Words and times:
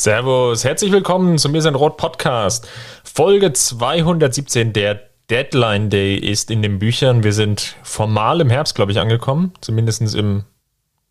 Servus, 0.00 0.62
herzlich 0.62 0.92
willkommen 0.92 1.38
zum 1.38 1.50
Mir 1.50 1.60
sind 1.60 1.74
Rot 1.74 1.96
Podcast. 1.96 2.68
Folge 3.02 3.52
217, 3.52 4.72
der 4.72 5.00
Deadline 5.28 5.90
Day 5.90 6.14
ist 6.14 6.52
in 6.52 6.62
den 6.62 6.78
Büchern. 6.78 7.24
Wir 7.24 7.32
sind 7.32 7.74
formal 7.82 8.40
im 8.40 8.48
Herbst, 8.48 8.76
glaube 8.76 8.92
ich, 8.92 9.00
angekommen, 9.00 9.54
zumindest 9.60 10.14
im 10.14 10.44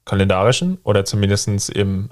kalendarischen 0.06 0.78
oder 0.86 1.04
zumindest 1.04 1.70
im 1.70 2.08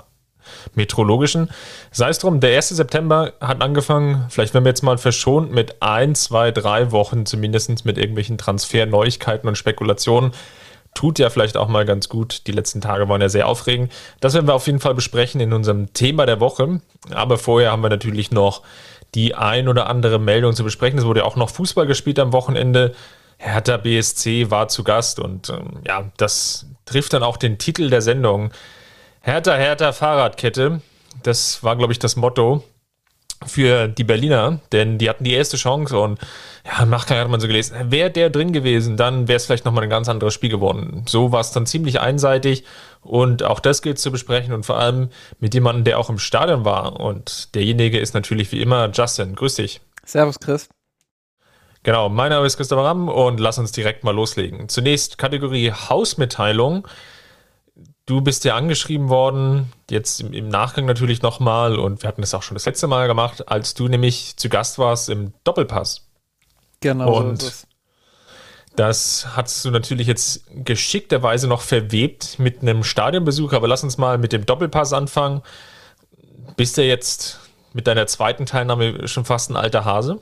meteorologischen. 0.73 1.49
Sei 1.91 2.09
es 2.09 2.19
drum, 2.19 2.41
der 2.41 2.57
1. 2.57 2.67
September 2.67 3.31
hat 3.39 3.61
angefangen, 3.61 4.25
vielleicht 4.27 4.53
werden 4.53 4.66
wir 4.66 4.71
jetzt 4.71 4.83
mal 4.83 4.97
verschont 4.97 5.53
mit 5.53 5.81
ein, 5.81 6.13
zwei, 6.13 6.52
drei 6.52 6.91
Wochen, 6.91 7.25
zumindest 7.25 7.85
mit 7.85 7.97
irgendwelchen 7.97 8.38
Transferneuigkeiten 8.38 9.47
und 9.47 9.57
Spekulationen 9.57 10.33
tut 10.95 11.20
ja 11.20 11.30
vielleicht 11.30 11.58
auch 11.58 11.67
mal 11.67 11.85
ganz 11.85 12.09
gut. 12.09 12.48
Die 12.48 12.52
letzten 12.52 12.81
Tage 12.81 13.08
waren 13.08 13.22
ja 13.22 13.30
sehr 13.30 13.48
aufregend. 13.48 13.94
Das 14.22 14.34
werden 14.34 14.48
wir 14.48 14.55
auf 14.55 14.66
jeden 14.66 14.80
Fall 14.80 14.95
besprechen 14.95 15.40
in 15.40 15.53
unserem 15.53 15.94
Thema 15.94 16.26
der 16.26 16.40
Woche. 16.40 16.81
Aber 17.12 17.38
vorher 17.38 17.72
haben 17.72 17.84
wir 17.84 17.90
natürlich 17.90 18.31
noch 18.31 18.63
die 19.14 19.36
ein 19.36 19.67
oder 19.67 19.88
andere 19.88 20.19
Meldung 20.19 20.56
zu 20.56 20.64
besprechen. 20.64 20.97
Es 20.97 21.06
wurde 21.06 21.19
ja 21.19 21.25
auch 21.25 21.36
noch 21.36 21.52
Fußball 21.52 21.86
gespielt 21.86 22.17
am 22.17 22.34
Wochenende. 22.34 22.95
Hertha 23.38 23.78
BSC 23.78 24.50
war 24.50 24.69
zu 24.69 24.84
Gast 24.84 25.19
und 25.19 25.50
ähm, 25.50 25.81
ja, 25.86 26.09
das 26.17 26.67
trifft 26.86 27.14
dann 27.14 27.23
auch 27.23 27.38
den 27.38 27.58
Titel 27.58 27.89
der 27.89 28.02
Sendung. 28.02 28.52
Hertha, 29.22 29.56
Hertha, 29.56 29.91
Fahrradkette. 29.91 30.81
Das 31.23 31.64
war, 31.64 31.75
glaube 31.75 31.94
ich, 31.94 32.00
das 32.00 32.16
Motto 32.16 32.64
für 33.45 33.88
die 33.88 34.03
Berliner, 34.03 34.59
denn 34.71 34.97
die 34.97 35.09
hatten 35.09 35.23
die 35.23 35.33
erste 35.33 35.57
Chance 35.57 35.97
und 35.99 36.19
ja, 36.65 36.83
im 36.83 36.89
Nachgang 36.89 37.19
hat 37.19 37.29
man 37.29 37.39
so 37.39 37.47
gelesen, 37.47 37.91
wäre 37.91 38.09
der 38.09 38.29
drin 38.29 38.51
gewesen, 38.51 38.97
dann 38.97 39.27
wäre 39.27 39.38
es 39.38 39.45
vielleicht 39.45 39.65
nochmal 39.65 39.83
ein 39.83 39.89
ganz 39.89 40.09
anderes 40.09 40.33
Spiel 40.33 40.49
geworden. 40.49 41.03
So 41.07 41.31
war 41.31 41.41
es 41.41 41.51
dann 41.51 41.66
ziemlich 41.66 41.99
einseitig 41.99 42.63
und 43.01 43.43
auch 43.43 43.59
das 43.59 43.81
gilt 43.81 43.99
zu 43.99 44.11
besprechen 44.11 44.53
und 44.53 44.66
vor 44.66 44.77
allem 44.77 45.09
mit 45.39 45.53
jemandem, 45.53 45.83
der 45.83 45.99
auch 45.99 46.09
im 46.09 46.17
Stadion 46.17 46.66
war 46.66 46.99
und 46.99 47.53
derjenige 47.55 47.99
ist 47.99 48.13
natürlich 48.13 48.51
wie 48.51 48.61
immer 48.61 48.89
Justin. 48.91 49.35
Grüß 49.35 49.55
dich. 49.55 49.81
Servus, 50.05 50.39
Chris. 50.39 50.69
Genau, 51.85 52.09
mein 52.09 52.31
Name 52.31 52.47
ist 52.47 52.57
Christopher 52.57 52.83
Ramm 52.83 53.09
und 53.09 53.39
lass 53.39 53.59
uns 53.59 53.71
direkt 53.71 54.03
mal 54.03 54.16
loslegen. 54.16 54.69
Zunächst 54.69 55.19
Kategorie 55.19 55.71
Hausmitteilung. 55.71 56.88
Du 58.06 58.22
bist 58.22 58.45
ja 58.45 58.56
angeschrieben 58.56 59.09
worden, 59.09 59.72
jetzt 59.89 60.22
im, 60.22 60.31
im 60.31 60.48
Nachgang 60.48 60.86
natürlich 60.86 61.22
nochmal, 61.22 61.80
und 61.80 62.03
wir 62.03 62.08
hatten 62.08 62.22
das 62.22 62.34
auch 62.34 62.44
schon 62.44 62.56
das 62.56 62.66
letzte 62.66 62.88
Mal 62.88 63.08
gemacht, 63.08 63.50
als 63.50 63.73
du 63.73 63.88
nämlich 63.88 64.38
zu 64.38 64.47
Gast 64.50 64.78
warst 64.78 65.09
im 65.09 65.34
Doppelpass. 65.44 66.08
Genau. 66.81 67.17
Und 67.17 67.42
so 67.42 67.52
das 68.75 69.28
hast 69.36 69.64
du 69.64 69.72
natürlich 69.72 70.08
jetzt 70.08 70.44
geschickterweise 70.53 71.47
noch 71.47 71.62
verwebt 71.62 72.39
mit 72.39 72.62
einem 72.62 72.84
Stadionbesuch, 72.84 73.53
aber 73.53 73.67
lass 73.67 73.84
uns 73.84 73.97
mal 73.97 74.17
mit 74.17 74.34
dem 74.34 74.45
Doppelpass 74.45 74.92
anfangen. 74.92 75.42
Bist 76.58 76.78
du 76.78 76.84
jetzt 76.84 77.40
mit 77.73 77.88
deiner 77.88 78.08
zweiten 78.08 78.45
Teilnahme 78.45 79.08
schon 79.08 79.25
fast 79.25 79.50
ein 79.50 79.56
alter 79.56 79.86
Hase? 79.86 80.19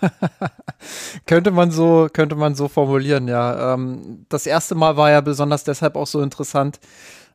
könnte 1.26 1.50
man 1.50 1.70
so, 1.70 2.08
könnte 2.12 2.36
man 2.36 2.54
so 2.54 2.68
formulieren, 2.68 3.28
ja. 3.28 3.74
Ähm, 3.74 4.26
das 4.28 4.46
erste 4.46 4.74
Mal 4.74 4.96
war 4.96 5.10
ja 5.10 5.20
besonders 5.20 5.64
deshalb 5.64 5.96
auch 5.96 6.06
so 6.06 6.22
interessant, 6.22 6.80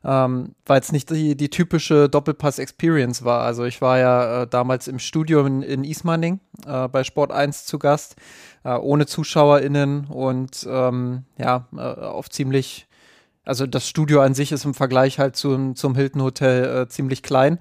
ähm, 0.04 0.54
weil 0.64 0.80
es 0.80 0.92
nicht 0.92 1.10
die, 1.10 1.36
die 1.36 1.50
typische 1.50 2.08
Doppelpass-Experience 2.08 3.24
war. 3.24 3.42
Also 3.42 3.64
ich 3.64 3.80
war 3.80 3.98
ja 3.98 4.42
äh, 4.42 4.46
damals 4.46 4.88
im 4.88 4.98
Studio 4.98 5.44
in, 5.46 5.62
in 5.62 5.84
Ismaning 5.84 6.40
äh, 6.66 6.88
bei 6.88 7.04
Sport 7.04 7.32
1 7.32 7.66
zu 7.66 7.78
Gast, 7.78 8.16
äh, 8.64 8.74
ohne 8.74 9.06
ZuschauerInnen 9.06 10.06
und 10.06 10.66
ähm, 10.68 11.24
ja, 11.38 11.66
äh, 11.76 11.80
auf 11.80 12.30
ziemlich, 12.30 12.86
also 13.44 13.66
das 13.66 13.88
Studio 13.88 14.20
an 14.20 14.34
sich 14.34 14.52
ist 14.52 14.64
im 14.64 14.74
Vergleich 14.74 15.18
halt 15.18 15.36
zum, 15.36 15.76
zum 15.76 15.94
Hilton 15.94 16.22
Hotel 16.22 16.82
äh, 16.82 16.88
ziemlich 16.88 17.22
klein. 17.22 17.58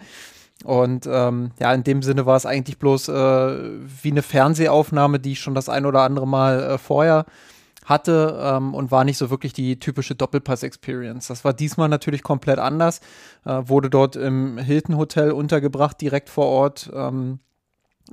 Und 0.63 1.07
ähm, 1.11 1.51
ja, 1.59 1.73
in 1.73 1.83
dem 1.83 2.01
Sinne 2.01 2.25
war 2.25 2.37
es 2.37 2.45
eigentlich 2.45 2.79
bloß 2.79 3.09
äh, 3.09 3.13
wie 4.03 4.11
eine 4.11 4.21
Fernsehaufnahme, 4.21 5.19
die 5.19 5.33
ich 5.33 5.39
schon 5.39 5.55
das 5.55 5.69
ein 5.69 5.85
oder 5.85 6.01
andere 6.01 6.27
Mal 6.27 6.63
äh, 6.63 6.77
vorher 6.77 7.25
hatte 7.83 8.39
ähm, 8.41 8.73
und 8.73 8.89
war 8.89 9.03
nicht 9.03 9.17
so 9.17 9.29
wirklich 9.29 9.53
die 9.53 9.79
typische 9.79 10.15
Doppelpass-Experience. 10.15 11.27
Das 11.27 11.45
war 11.45 11.53
diesmal 11.53 11.87
natürlich 11.87 12.23
komplett 12.23 12.57
anders. 12.57 12.99
Äh, 13.45 13.61
wurde 13.65 13.89
dort 13.89 14.15
im 14.15 14.57
Hilton 14.57 14.97
Hotel 14.97 15.31
untergebracht, 15.31 16.01
direkt 16.01 16.29
vor 16.29 16.47
Ort. 16.47 16.89
Ähm, 16.93 17.39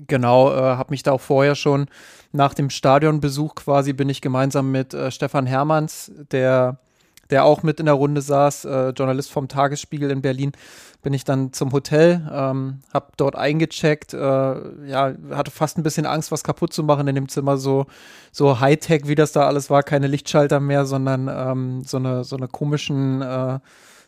genau, 0.06 0.52
äh, 0.52 0.60
habe 0.60 0.90
mich 0.90 1.02
da 1.02 1.12
auch 1.12 1.20
vorher 1.20 1.54
schon 1.54 1.86
nach 2.32 2.54
dem 2.54 2.70
Stadionbesuch 2.70 3.54
quasi 3.54 3.92
bin 3.94 4.08
ich 4.08 4.20
gemeinsam 4.20 4.70
mit 4.70 4.92
äh, 4.92 5.10
Stefan 5.10 5.46
Hermanns, 5.46 6.12
der 6.30 6.78
der 7.30 7.44
auch 7.46 7.62
mit 7.62 7.80
in 7.80 7.86
der 7.86 7.94
Runde 7.94 8.20
saß, 8.20 8.66
äh, 8.66 8.88
Journalist 8.90 9.30
vom 9.30 9.48
Tagesspiegel 9.48 10.10
in 10.10 10.20
Berlin, 10.20 10.52
bin 11.02 11.12
ich 11.12 11.24
dann 11.24 11.52
zum 11.52 11.72
Hotel, 11.72 12.28
ähm, 12.32 12.80
habe 12.92 13.08
dort 13.16 13.36
eingecheckt, 13.36 14.14
äh, 14.14 14.18
ja, 14.86 15.12
hatte 15.30 15.50
fast 15.50 15.76
ein 15.78 15.82
bisschen 15.82 16.06
Angst, 16.06 16.30
was 16.30 16.44
kaputt 16.44 16.72
zu 16.72 16.84
machen 16.84 17.08
in 17.08 17.14
dem 17.14 17.28
Zimmer, 17.28 17.56
so, 17.58 17.86
so 18.30 18.60
Hightech, 18.60 19.08
wie 19.08 19.14
das 19.14 19.32
da 19.32 19.46
alles 19.46 19.68
war, 19.68 19.82
keine 19.82 20.06
Lichtschalter 20.06 20.60
mehr, 20.60 20.86
sondern 20.86 21.28
ähm, 21.28 21.82
so 21.84 21.96
eine, 21.96 22.24
so 22.24 22.36
eine 22.36 22.48
komischen 22.48 23.20
äh, 23.20 23.58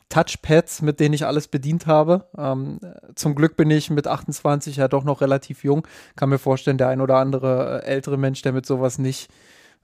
Touchpads, 0.08 0.82
mit 0.82 1.00
denen 1.00 1.14
ich 1.14 1.26
alles 1.26 1.48
bedient 1.48 1.86
habe. 1.86 2.26
Ähm, 2.38 2.78
zum 3.14 3.34
Glück 3.34 3.56
bin 3.56 3.70
ich 3.70 3.90
mit 3.90 4.06
28 4.06 4.76
ja 4.76 4.86
doch 4.86 5.02
noch 5.02 5.20
relativ 5.20 5.64
jung. 5.64 5.86
Kann 6.14 6.28
mir 6.28 6.38
vorstellen, 6.38 6.78
der 6.78 6.88
ein 6.88 7.00
oder 7.00 7.16
andere 7.16 7.82
äh, 7.82 7.86
ältere 7.86 8.16
Mensch, 8.16 8.42
der 8.42 8.52
mit 8.52 8.66
sowas 8.66 8.98
nicht 8.98 9.28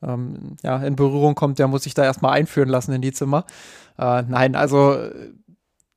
ähm, 0.02 0.56
ja, 0.62 0.76
in 0.78 0.96
Berührung 0.96 1.34
kommt, 1.34 1.58
der 1.58 1.68
muss 1.68 1.82
sich 1.82 1.94
da 1.94 2.04
erstmal 2.04 2.32
einführen 2.32 2.68
lassen 2.68 2.92
in 2.92 3.02
die 3.02 3.12
Zimmer. 3.12 3.44
Äh, 3.98 4.22
nein, 4.22 4.54
also 4.54 4.96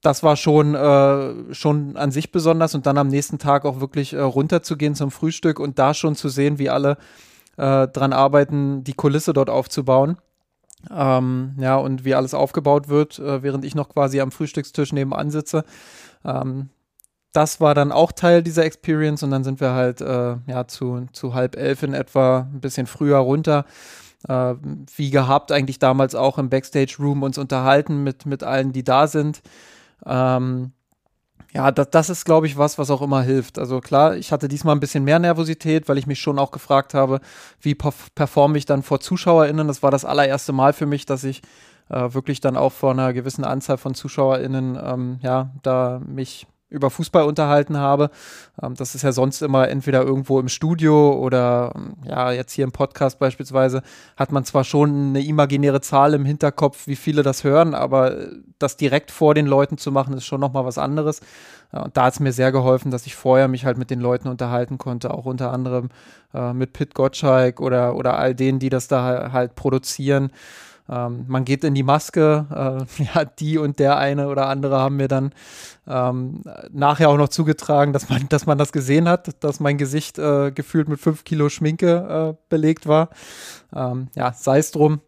das 0.03 0.21
war 0.21 0.35
schon, 0.35 0.75
äh, 0.75 1.53
schon 1.53 1.95
an 1.95 2.11
sich 2.11 2.31
besonders 2.31 2.75
und 2.75 2.85
dann 2.85 2.97
am 2.97 3.07
nächsten 3.07 3.39
Tag 3.39 3.65
auch 3.65 3.79
wirklich 3.79 4.13
äh, 4.13 4.19
runterzugehen 4.19 4.95
zum 4.95 5.11
Frühstück 5.11 5.59
und 5.59 5.79
da 5.79 5.93
schon 5.93 6.15
zu 6.15 6.29
sehen, 6.29 6.59
wie 6.59 6.69
alle 6.69 6.97
äh, 7.57 7.87
dran 7.87 8.13
arbeiten, 8.13 8.83
die 8.83 8.93
Kulisse 8.93 9.33
dort 9.33 9.49
aufzubauen. 9.49 10.17
Ähm, 10.91 11.55
ja, 11.57 11.77
und 11.77 12.03
wie 12.03 12.13
alles 12.13 12.33
aufgebaut 12.33 12.89
wird, 12.89 13.17
äh, 13.17 13.41
während 13.41 13.63
ich 13.63 13.75
noch 13.75 13.87
quasi 13.87 14.19
am 14.19 14.31
Frühstückstisch 14.31 14.91
nebenan 14.91 15.31
sitze. 15.31 15.63
Ähm, 16.25 16.69
das 17.31 17.61
war 17.61 17.73
dann 17.73 17.93
auch 17.93 18.11
Teil 18.11 18.43
dieser 18.43 18.65
Experience 18.65 19.23
und 19.23 19.31
dann 19.31 19.45
sind 19.45 19.61
wir 19.61 19.71
halt 19.71 20.01
äh, 20.01 20.35
ja 20.45 20.67
zu, 20.67 21.07
zu 21.13 21.33
halb 21.33 21.55
elf 21.55 21.81
in 21.81 21.93
etwa 21.93 22.49
ein 22.53 22.59
bisschen 22.59 22.87
früher 22.87 23.17
runter. 23.17 23.65
Äh, 24.27 24.55
wie 24.97 25.11
gehabt, 25.11 25.53
eigentlich 25.53 25.79
damals 25.79 26.13
auch 26.13 26.37
im 26.37 26.49
Backstage 26.49 26.95
Room 26.99 27.23
uns 27.23 27.37
unterhalten 27.37 28.03
mit, 28.03 28.25
mit 28.25 28.43
allen, 28.43 28.73
die 28.73 28.83
da 28.83 29.07
sind. 29.07 29.41
Ähm, 30.05 30.71
ja, 31.53 31.71
das, 31.71 31.89
das 31.91 32.09
ist, 32.09 32.25
glaube 32.25 32.47
ich, 32.47 32.57
was, 32.57 32.77
was 32.77 32.89
auch 32.89 33.01
immer 33.01 33.21
hilft. 33.21 33.59
Also 33.59 33.79
klar, 33.79 34.15
ich 34.15 34.31
hatte 34.31 34.47
diesmal 34.47 34.75
ein 34.75 34.79
bisschen 34.79 35.03
mehr 35.03 35.19
Nervosität, 35.19 35.87
weil 35.87 35.99
ich 35.99 36.07
mich 36.07 36.19
schon 36.19 36.39
auch 36.39 36.51
gefragt 36.51 36.93
habe, 36.93 37.21
wie 37.61 37.75
performe 37.75 38.57
ich 38.57 38.65
dann 38.65 38.81
vor 38.81 38.99
ZuschauerInnen. 38.99 39.67
Das 39.67 39.83
war 39.83 39.91
das 39.91 40.03
allererste 40.03 40.51
Mal 40.51 40.73
für 40.73 40.87
mich, 40.87 41.05
dass 41.05 41.23
ich 41.23 41.41
äh, 41.89 42.13
wirklich 42.13 42.41
dann 42.41 42.57
auch 42.57 42.71
vor 42.71 42.91
einer 42.91 43.13
gewissen 43.13 43.43
Anzahl 43.43 43.77
von 43.77 43.93
ZuschauerInnen, 43.93 44.79
ähm, 44.83 45.19
ja, 45.21 45.51
da 45.61 46.01
mich 46.05 46.47
über 46.73 46.89
Fußball 46.89 47.23
unterhalten 47.23 47.77
habe. 47.77 48.09
Ähm, 48.61 48.75
das 48.75 48.95
ist 48.95 49.03
ja 49.03 49.11
sonst 49.11 49.41
immer 49.41 49.69
entweder 49.69 50.01
irgendwo 50.01 50.39
im 50.39 50.49
Studio 50.49 51.13
oder 51.13 51.71
ähm, 51.75 51.93
ja, 52.05 52.31
jetzt 52.31 52.53
hier 52.53 52.65
im 52.65 52.71
Podcast 52.71 53.19
beispielsweise 53.19 53.81
hat 54.17 54.31
man 54.31 54.43
zwar 54.43 54.63
schon 54.63 55.09
eine 55.09 55.23
imaginäre 55.23 55.81
Zahl 55.81 56.13
im 56.13 56.25
Hinterkopf, 56.25 56.87
wie 56.87 56.95
viele 56.95 57.23
das 57.23 57.43
hören, 57.43 57.73
aber 57.73 58.17
das 58.59 58.77
direkt 58.77 59.11
vor 59.11 59.33
den 59.33 59.45
Leuten 59.45 59.77
zu 59.77 59.91
machen, 59.91 60.13
ist 60.15 60.25
schon 60.25 60.41
nochmal 60.41 60.65
was 60.65 60.77
anderes. 60.77 61.21
Und 61.71 61.97
da 61.97 62.05
hat 62.05 62.13
es 62.13 62.19
mir 62.19 62.31
sehr 62.31 62.51
geholfen, 62.51 62.91
dass 62.91 63.07
ich 63.07 63.15
vorher 63.15 63.47
mich 63.47 63.65
halt 63.65 63.79
mit 63.79 63.89
den 63.89 63.99
Leuten 63.99 64.27
unterhalten 64.27 64.77
konnte, 64.77 65.11
auch 65.11 65.25
unter 65.25 65.51
anderem 65.51 65.89
äh, 66.33 66.53
mit 66.53 66.73
Pit 66.73 66.93
Gottschalk 66.93 67.59
oder, 67.59 67.95
oder 67.95 68.19
all 68.19 68.35
denen, 68.35 68.59
die 68.59 68.69
das 68.69 68.87
da 68.87 69.31
halt 69.31 69.55
produzieren. 69.55 70.31
Ähm, 70.89 71.25
man 71.27 71.45
geht 71.45 71.63
in 71.63 71.75
die 71.75 71.83
Maske, 71.83 72.87
äh, 72.97 73.03
ja, 73.15 73.25
die 73.25 73.57
und 73.57 73.79
der 73.79 73.97
eine 73.97 74.27
oder 74.27 74.47
andere 74.47 74.77
haben 74.77 74.97
mir 74.97 75.07
dann 75.07 75.33
ähm, 75.87 76.41
nachher 76.71 77.09
auch 77.09 77.17
noch 77.17 77.29
zugetragen, 77.29 77.93
dass 77.93 78.09
man, 78.09 78.27
dass 78.29 78.45
man 78.45 78.57
das 78.57 78.71
gesehen 78.71 79.07
hat, 79.07 79.43
dass 79.43 79.59
mein 79.59 79.77
Gesicht 79.77 80.19
äh, 80.19 80.51
gefühlt 80.51 80.89
mit 80.89 80.99
fünf 80.99 81.23
Kilo 81.23 81.49
Schminke 81.49 82.35
äh, 82.35 82.43
belegt 82.49 82.87
war. 82.87 83.09
Ähm, 83.75 84.09
ja, 84.15 84.33
sei 84.33 84.59
es 84.59 84.71
drum. 84.71 85.01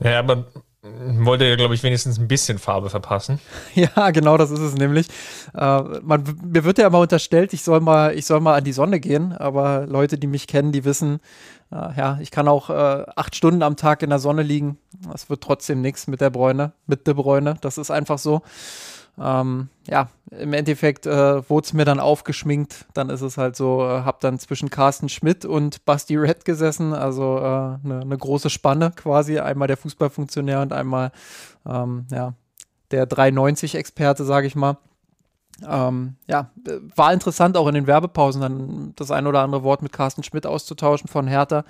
Ja, 0.00 0.18
aber 0.18 0.46
wollte 0.84 1.44
ja, 1.44 1.54
glaube 1.54 1.74
ich, 1.74 1.82
wenigstens 1.84 2.18
ein 2.18 2.26
bisschen 2.26 2.58
Farbe 2.58 2.90
verpassen. 2.90 3.38
Ja, 3.74 4.10
genau, 4.10 4.36
das 4.36 4.50
ist 4.50 4.60
es 4.60 4.74
nämlich. 4.74 5.06
Äh, 5.54 5.82
man, 6.02 6.24
mir 6.44 6.64
wird 6.64 6.78
ja 6.78 6.88
immer 6.88 6.98
unterstellt, 6.98 7.52
ich 7.52 7.62
soll 7.62 7.80
mal, 7.80 8.16
ich 8.16 8.26
soll 8.26 8.40
mal 8.40 8.56
an 8.56 8.64
die 8.64 8.72
Sonne 8.72 8.98
gehen, 8.98 9.32
aber 9.32 9.86
Leute, 9.86 10.18
die 10.18 10.26
mich 10.26 10.46
kennen, 10.46 10.72
die 10.72 10.84
wissen, 10.84 11.20
ja, 11.72 12.18
ich 12.20 12.30
kann 12.30 12.48
auch 12.48 12.70
äh, 12.70 13.06
acht 13.16 13.34
Stunden 13.34 13.62
am 13.62 13.76
Tag 13.76 14.02
in 14.02 14.10
der 14.10 14.18
Sonne 14.18 14.42
liegen. 14.42 14.78
Das 15.10 15.30
wird 15.30 15.42
trotzdem 15.42 15.80
nichts 15.80 16.06
mit 16.06 16.20
der 16.20 16.30
Bräune, 16.30 16.72
mit 16.86 17.06
der 17.06 17.14
Bräune. 17.14 17.56
Das 17.60 17.78
ist 17.78 17.90
einfach 17.90 18.18
so. 18.18 18.42
Ähm, 19.18 19.68
ja, 19.86 20.08
im 20.30 20.52
Endeffekt 20.54 21.06
äh, 21.06 21.48
wurde 21.48 21.66
es 21.66 21.72
mir 21.72 21.84
dann 21.84 22.00
aufgeschminkt. 22.00 22.86
Dann 22.94 23.10
ist 23.10 23.20
es 23.20 23.36
halt 23.36 23.56
so, 23.56 23.82
äh, 23.82 24.02
hab 24.02 24.20
dann 24.20 24.38
zwischen 24.38 24.70
Carsten 24.70 25.08
Schmidt 25.08 25.44
und 25.44 25.84
Basti 25.84 26.16
Red 26.16 26.44
gesessen. 26.44 26.94
Also 26.94 27.38
eine 27.38 27.80
äh, 27.84 27.88
ne, 27.88 28.06
ne 28.06 28.18
große 28.18 28.50
Spanne 28.50 28.92
quasi. 28.94 29.38
Einmal 29.38 29.68
der 29.68 29.76
Fußballfunktionär 29.76 30.60
und 30.60 30.72
einmal 30.72 31.12
ähm, 31.66 32.06
ja, 32.10 32.34
der 32.90 33.08
390-Experte, 33.08 34.24
sage 34.24 34.46
ich 34.46 34.54
mal. 34.54 34.78
Ähm, 35.68 36.16
ja, 36.26 36.50
war 36.96 37.12
interessant 37.12 37.56
auch 37.56 37.68
in 37.68 37.74
den 37.74 37.86
Werbepausen 37.86 38.40
dann 38.40 38.92
das 38.96 39.10
ein 39.10 39.26
oder 39.26 39.40
andere 39.40 39.62
Wort 39.62 39.82
mit 39.82 39.92
Carsten 39.92 40.22
Schmidt 40.22 40.46
auszutauschen 40.46 41.08
von 41.08 41.26
Hertha. 41.26 41.64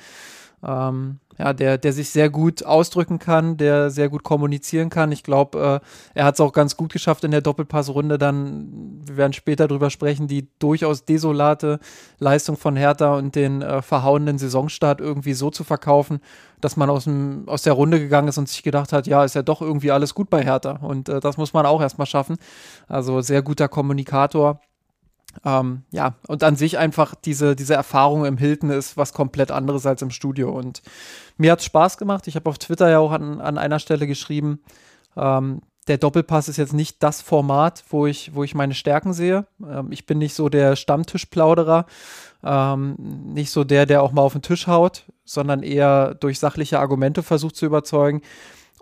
Ähm, 0.65 1.19
ja, 1.39 1.53
der, 1.53 1.79
der 1.79 1.93
sich 1.93 2.11
sehr 2.11 2.31
gut 2.31 2.65
ausdrücken 2.65 3.19
kann, 3.19 3.57
der 3.57 3.91
sehr 3.91 4.09
gut 4.09 4.23
kommunizieren 4.23 4.91
kann. 4.91 5.13
Ich 5.13 5.23
glaube, 5.23 5.81
äh, 5.83 6.19
er 6.19 6.25
hat 6.25 6.35
es 6.35 6.41
auch 6.41 6.53
ganz 6.53 6.77
gut 6.77 6.93
geschafft 6.93 7.25
in 7.25 7.31
der 7.31 7.41
Doppelpassrunde 7.41 8.19
dann, 8.19 9.01
wir 9.07 9.17
werden 9.17 9.33
später 9.33 9.67
drüber 9.67 9.91
sprechen, 9.91 10.29
die 10.29 10.49
durchaus 10.59 11.05
desolate 11.05 11.81
Leistung 12.19 12.57
von 12.57 12.77
Hertha 12.77 13.17
und 13.17 13.35
den 13.35 13.63
äh, 13.63 13.83
verhauenen 13.83 14.39
Saisonstart 14.39 15.01
irgendwie 15.01 15.33
so 15.33 15.51
zu 15.51 15.65
verkaufen, 15.65 16.21
dass 16.61 16.77
man 16.77 16.91
aus, 16.91 17.05
dem, 17.05 17.49
aus 17.49 17.63
der 17.63 17.73
Runde 17.73 17.99
gegangen 17.99 18.29
ist 18.29 18.39
und 18.39 18.49
sich 18.49 18.63
gedacht 18.63 18.93
hat, 18.93 19.07
ja, 19.07 19.25
ist 19.25 19.35
ja 19.35 19.43
doch 19.43 19.63
irgendwie 19.63 19.91
alles 19.91 20.15
gut 20.15 20.31
bei 20.31 20.45
Hertha. 20.45 20.79
Und 20.83 21.09
äh, 21.09 21.21
das 21.21 21.39
muss 21.39 21.53
man 21.53 21.67
auch 21.67 21.81
erstmal 21.81 22.07
schaffen. 22.07 22.37
Also 22.89 23.21
sehr 23.21 23.43
guter 23.43 23.69
Kommunikator. 23.69 24.61
Ähm, 25.45 25.83
ja, 25.91 26.15
und 26.29 26.43
an 26.45 26.57
sich 26.57 26.79
einfach 26.79 27.15
diese, 27.15 27.57
diese 27.57 27.75
Erfahrung 27.75 28.25
im 28.25 28.37
Hilton 28.37 28.71
ist 28.71 28.97
was 28.97 29.13
komplett 29.13 29.51
anderes 29.51 29.87
als 29.87 30.03
im 30.03 30.11
Studio. 30.11 30.51
Und 30.51 30.83
mir 31.37 31.53
hat 31.53 31.61
es 31.61 31.67
Spaß 31.67 31.99
gemacht. 31.99 32.27
Ich 32.29 32.37
habe 32.37 32.49
auf 32.49 32.59
Twitter 32.59 32.91
ja 32.91 32.99
auch 32.99 33.13
an, 33.13 33.41
an 33.41 33.59
einer 33.59 33.79
Stelle 33.79 34.07
geschrieben, 34.07 34.61
ähm, 35.17 35.63
der 35.89 35.99
Doppelpass 35.99 36.49
ist 36.49 36.59
jetzt 36.59 36.75
nicht 36.75 37.03
das 37.03 37.21
Format, 37.23 37.83
wo 37.91 38.07
ich, 38.07 38.35
wo 38.35 38.45
ich 38.45 38.55
meine 38.55 38.75
Stärken 38.75 39.13
sehe. 39.13 39.47
Ähm, 39.61 39.91
ich 39.91 40.07
bin 40.07 40.19
nicht 40.19 40.35
so 40.35 40.49
der 40.49 40.77
Stammtischplauderer, 40.77 41.87
ähm, 42.45 42.95
nicht 42.99 43.51
so 43.51 43.65
der, 43.65 43.87
der 43.87 44.03
auch 44.03 44.13
mal 44.13 44.23
auf 44.23 44.33
den 44.33 44.43
Tisch 44.43 44.69
haut, 44.69 45.05
sondern 45.25 45.63
eher 45.63 46.15
durch 46.15 46.39
sachliche 46.39 46.79
Argumente 46.79 47.23
versucht 47.23 47.57
zu 47.57 47.67
überzeugen. 47.67 48.23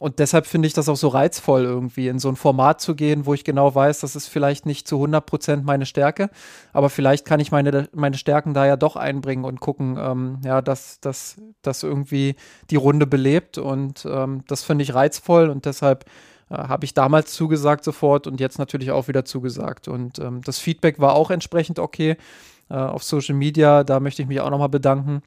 Und 0.00 0.18
deshalb 0.18 0.46
finde 0.46 0.66
ich 0.66 0.72
das 0.72 0.88
auch 0.88 0.96
so 0.96 1.08
reizvoll, 1.08 1.64
irgendwie 1.64 2.08
in 2.08 2.18
so 2.18 2.30
ein 2.30 2.36
Format 2.36 2.80
zu 2.80 2.94
gehen, 2.94 3.26
wo 3.26 3.34
ich 3.34 3.44
genau 3.44 3.74
weiß, 3.74 4.00
das 4.00 4.16
ist 4.16 4.28
vielleicht 4.28 4.64
nicht 4.64 4.88
zu 4.88 4.96
100 4.96 5.26
Prozent 5.26 5.66
meine 5.66 5.84
Stärke, 5.84 6.30
aber 6.72 6.88
vielleicht 6.88 7.26
kann 7.26 7.38
ich 7.38 7.52
meine, 7.52 7.86
meine 7.92 8.16
Stärken 8.16 8.54
da 8.54 8.64
ja 8.64 8.78
doch 8.78 8.96
einbringen 8.96 9.44
und 9.44 9.60
gucken, 9.60 9.98
ähm, 10.00 10.38
ja, 10.42 10.62
dass 10.62 11.00
das 11.02 11.36
irgendwie 11.82 12.34
die 12.70 12.76
Runde 12.76 13.06
belebt. 13.06 13.58
Und 13.58 14.06
ähm, 14.10 14.42
das 14.48 14.62
finde 14.62 14.84
ich 14.84 14.94
reizvoll 14.94 15.50
und 15.50 15.66
deshalb 15.66 16.06
äh, 16.48 16.54
habe 16.54 16.86
ich 16.86 16.94
damals 16.94 17.34
zugesagt 17.34 17.84
sofort 17.84 18.26
und 18.26 18.40
jetzt 18.40 18.58
natürlich 18.58 18.92
auch 18.92 19.06
wieder 19.06 19.26
zugesagt. 19.26 19.86
Und 19.86 20.18
ähm, 20.18 20.40
das 20.42 20.58
Feedback 20.58 20.98
war 20.98 21.12
auch 21.12 21.30
entsprechend 21.30 21.78
okay 21.78 22.16
äh, 22.70 22.74
auf 22.74 23.02
Social 23.04 23.34
Media. 23.34 23.84
Da 23.84 24.00
möchte 24.00 24.22
ich 24.22 24.28
mich 24.28 24.40
auch 24.40 24.48
nochmal 24.48 24.70
bedanken. 24.70 25.20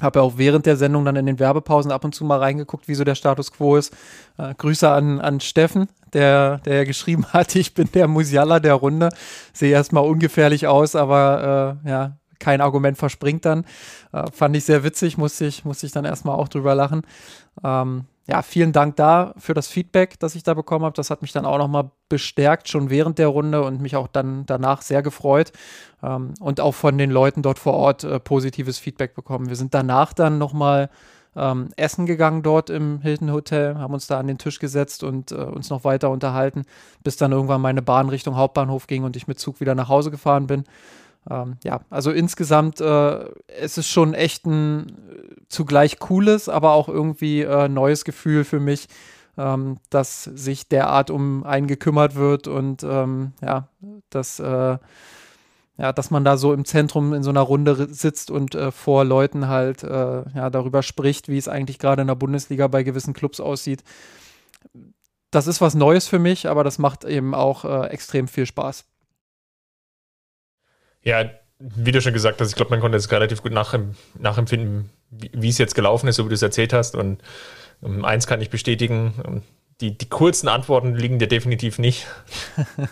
Habe 0.00 0.18
ja 0.18 0.24
auch 0.24 0.34
während 0.36 0.66
der 0.66 0.76
Sendung 0.76 1.04
dann 1.04 1.14
in 1.14 1.26
den 1.26 1.38
Werbepausen 1.38 1.92
ab 1.92 2.04
und 2.04 2.14
zu 2.14 2.24
mal 2.24 2.40
reingeguckt, 2.40 2.88
wie 2.88 2.94
so 2.94 3.04
der 3.04 3.14
Status 3.14 3.52
quo 3.52 3.76
ist. 3.76 3.94
Äh, 4.38 4.54
Grüße 4.54 4.90
an, 4.90 5.20
an 5.20 5.38
Steffen, 5.40 5.88
der, 6.12 6.58
der 6.58 6.84
geschrieben 6.84 7.26
hat, 7.32 7.54
ich 7.54 7.74
bin 7.74 7.90
der 7.92 8.08
Musiala 8.08 8.58
der 8.58 8.74
Runde. 8.74 9.10
Sehe 9.52 9.72
erstmal 9.72 10.04
ungefährlich 10.04 10.66
aus, 10.66 10.96
aber 10.96 11.78
äh, 11.84 11.88
ja, 11.88 12.16
kein 12.40 12.60
Argument 12.60 12.98
verspringt 12.98 13.44
dann. 13.44 13.64
Äh, 14.12 14.30
fand 14.32 14.56
ich 14.56 14.64
sehr 14.64 14.82
witzig, 14.82 15.16
musste 15.16 15.46
ich, 15.46 15.64
musste 15.64 15.86
ich 15.86 15.92
dann 15.92 16.04
erstmal 16.04 16.36
auch 16.36 16.48
drüber 16.48 16.74
lachen. 16.74 17.02
Ähm, 17.62 18.06
ja, 18.26 18.40
vielen 18.40 18.72
Dank 18.72 18.96
da 18.96 19.34
für 19.36 19.52
das 19.52 19.68
Feedback, 19.68 20.18
das 20.18 20.34
ich 20.34 20.42
da 20.42 20.54
bekommen 20.54 20.84
habe. 20.84 20.94
Das 20.94 21.10
hat 21.10 21.20
mich 21.20 21.32
dann 21.32 21.44
auch 21.44 21.58
nochmal 21.58 21.90
bestärkt, 22.08 22.68
schon 22.68 22.88
während 22.88 23.18
der 23.18 23.28
Runde 23.28 23.62
und 23.62 23.82
mich 23.82 23.96
auch 23.96 24.08
dann 24.08 24.46
danach 24.46 24.80
sehr 24.80 25.02
gefreut. 25.02 25.52
Ähm, 26.02 26.32
und 26.40 26.60
auch 26.60 26.74
von 26.74 26.96
den 26.96 27.10
Leuten 27.10 27.42
dort 27.42 27.58
vor 27.58 27.74
Ort 27.74 28.04
äh, 28.04 28.18
positives 28.18 28.78
Feedback 28.78 29.14
bekommen. 29.14 29.48
Wir 29.48 29.56
sind 29.56 29.74
danach 29.74 30.14
dann 30.14 30.38
nochmal 30.38 30.88
ähm, 31.36 31.68
essen 31.76 32.06
gegangen 32.06 32.42
dort 32.42 32.70
im 32.70 33.00
Hilton 33.00 33.32
Hotel, 33.32 33.76
haben 33.76 33.92
uns 33.92 34.06
da 34.06 34.18
an 34.18 34.26
den 34.26 34.38
Tisch 34.38 34.58
gesetzt 34.58 35.02
und 35.02 35.32
äh, 35.32 35.34
uns 35.34 35.68
noch 35.68 35.84
weiter 35.84 36.10
unterhalten, 36.10 36.62
bis 37.02 37.16
dann 37.16 37.32
irgendwann 37.32 37.60
meine 37.60 37.82
Bahn 37.82 38.08
Richtung 38.08 38.36
Hauptbahnhof 38.36 38.86
ging 38.86 39.04
und 39.04 39.16
ich 39.16 39.26
mit 39.26 39.38
Zug 39.38 39.60
wieder 39.60 39.74
nach 39.74 39.88
Hause 39.88 40.10
gefahren 40.10 40.46
bin. 40.46 40.64
Ähm, 41.30 41.56
ja, 41.64 41.80
also 41.90 42.10
insgesamt 42.10 42.80
äh, 42.80 43.24
es 43.46 43.78
ist 43.78 43.88
schon 43.88 44.14
echt 44.14 44.46
ein 44.46 44.88
äh, 44.88 45.34
zugleich 45.48 45.98
cooles, 45.98 46.48
aber 46.48 46.72
auch 46.72 46.88
irgendwie 46.88 47.42
äh, 47.42 47.68
neues 47.68 48.04
Gefühl 48.04 48.44
für 48.44 48.60
mich, 48.60 48.88
ähm, 49.38 49.78
dass 49.90 50.24
sich 50.24 50.68
derart 50.68 51.10
um 51.10 51.44
einen 51.44 51.66
gekümmert 51.66 52.14
wird 52.14 52.46
und 52.46 52.82
ähm, 52.82 53.32
ja, 53.40 53.68
dass, 54.10 54.38
äh, 54.38 54.78
ja, 55.76 55.92
dass 55.92 56.10
man 56.10 56.24
da 56.24 56.36
so 56.36 56.52
im 56.52 56.64
Zentrum 56.64 57.14
in 57.14 57.22
so 57.22 57.30
einer 57.30 57.40
Runde 57.40 57.88
sitzt 57.90 58.30
und 58.30 58.54
äh, 58.54 58.70
vor 58.70 59.04
Leuten 59.04 59.48
halt 59.48 59.82
äh, 59.82 59.88
ja, 60.34 60.50
darüber 60.50 60.82
spricht, 60.82 61.28
wie 61.28 61.38
es 61.38 61.48
eigentlich 61.48 61.78
gerade 61.78 62.02
in 62.02 62.08
der 62.08 62.14
Bundesliga 62.16 62.68
bei 62.68 62.82
gewissen 62.82 63.14
Clubs 63.14 63.40
aussieht. 63.40 63.82
Das 65.30 65.46
ist 65.48 65.60
was 65.60 65.74
Neues 65.74 66.06
für 66.06 66.20
mich, 66.20 66.48
aber 66.48 66.62
das 66.62 66.78
macht 66.78 67.04
eben 67.04 67.34
auch 67.34 67.64
extrem 67.86 68.28
viel 68.28 68.46
Spaß. 68.46 68.84
Ja, 71.04 71.30
wie 71.58 71.92
du 71.92 72.00
schon 72.00 72.12
gesagt 72.12 72.40
hast, 72.40 72.48
ich 72.48 72.56
glaube, 72.56 72.70
man 72.70 72.80
konnte 72.80 72.98
es 72.98 73.10
relativ 73.10 73.42
gut 73.42 73.52
nachempfinden, 73.52 74.90
wie, 75.10 75.48
es 75.48 75.58
jetzt 75.58 75.74
gelaufen 75.74 76.08
ist, 76.08 76.16
so 76.16 76.24
wie 76.24 76.30
du 76.30 76.34
es 76.34 76.42
erzählt 76.42 76.72
hast. 76.72 76.96
Und 76.96 77.22
um, 77.80 77.98
ähm, 77.98 78.04
eins 78.04 78.26
kann 78.26 78.40
ich 78.40 78.50
bestätigen, 78.50 79.14
ähm, 79.26 79.42
die, 79.80 79.96
die 79.96 80.08
kurzen 80.08 80.48
Antworten 80.48 80.94
liegen 80.94 81.18
dir 81.18 81.28
definitiv 81.28 81.78
nicht. 81.78 82.06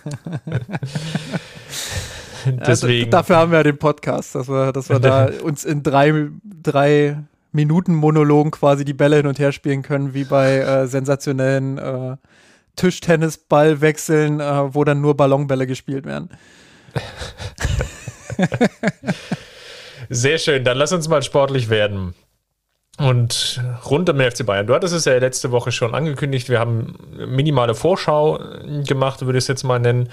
Deswegen. 2.44 3.04
Ja, 3.04 3.10
dafür 3.10 3.36
haben 3.36 3.52
wir 3.52 3.58
ja 3.58 3.62
den 3.62 3.78
Podcast, 3.78 4.34
dass 4.34 4.48
wir, 4.48 4.72
dass 4.72 4.88
wir 4.88 4.98
da 4.98 5.30
uns 5.42 5.64
in 5.64 5.82
drei, 5.82 6.28
drei 6.42 7.18
Minuten 7.52 7.94
Monologen 7.94 8.50
quasi 8.50 8.84
die 8.84 8.94
Bälle 8.94 9.16
hin 9.16 9.26
und 9.26 9.38
her 9.38 9.52
spielen 9.52 9.82
können, 9.82 10.14
wie 10.14 10.24
bei 10.24 10.58
äh, 10.58 10.86
sensationellen 10.86 11.78
äh, 11.78 12.16
Tischtennisballwechseln, 12.76 14.40
äh, 14.40 14.74
wo 14.74 14.84
dann 14.84 15.00
nur 15.00 15.16
Ballonbälle 15.16 15.66
gespielt 15.66 16.04
werden. 16.04 16.30
Sehr 20.10 20.38
schön, 20.38 20.64
dann 20.64 20.76
lass 20.76 20.92
uns 20.92 21.08
mal 21.08 21.22
sportlich 21.22 21.68
werden. 21.68 22.14
Und 22.98 23.60
rund 23.88 24.10
um 24.10 24.18
den 24.18 24.30
FC 24.30 24.44
Bayern. 24.44 24.66
Du 24.66 24.74
hattest 24.74 24.94
es 24.94 25.06
ja 25.06 25.16
letzte 25.16 25.50
Woche 25.50 25.72
schon 25.72 25.94
angekündigt. 25.94 26.48
Wir 26.50 26.58
haben 26.58 26.94
minimale 27.26 27.74
Vorschau 27.74 28.38
gemacht, 28.86 29.22
würde 29.22 29.38
ich 29.38 29.44
es 29.44 29.48
jetzt 29.48 29.62
mal 29.62 29.78
nennen, 29.78 30.10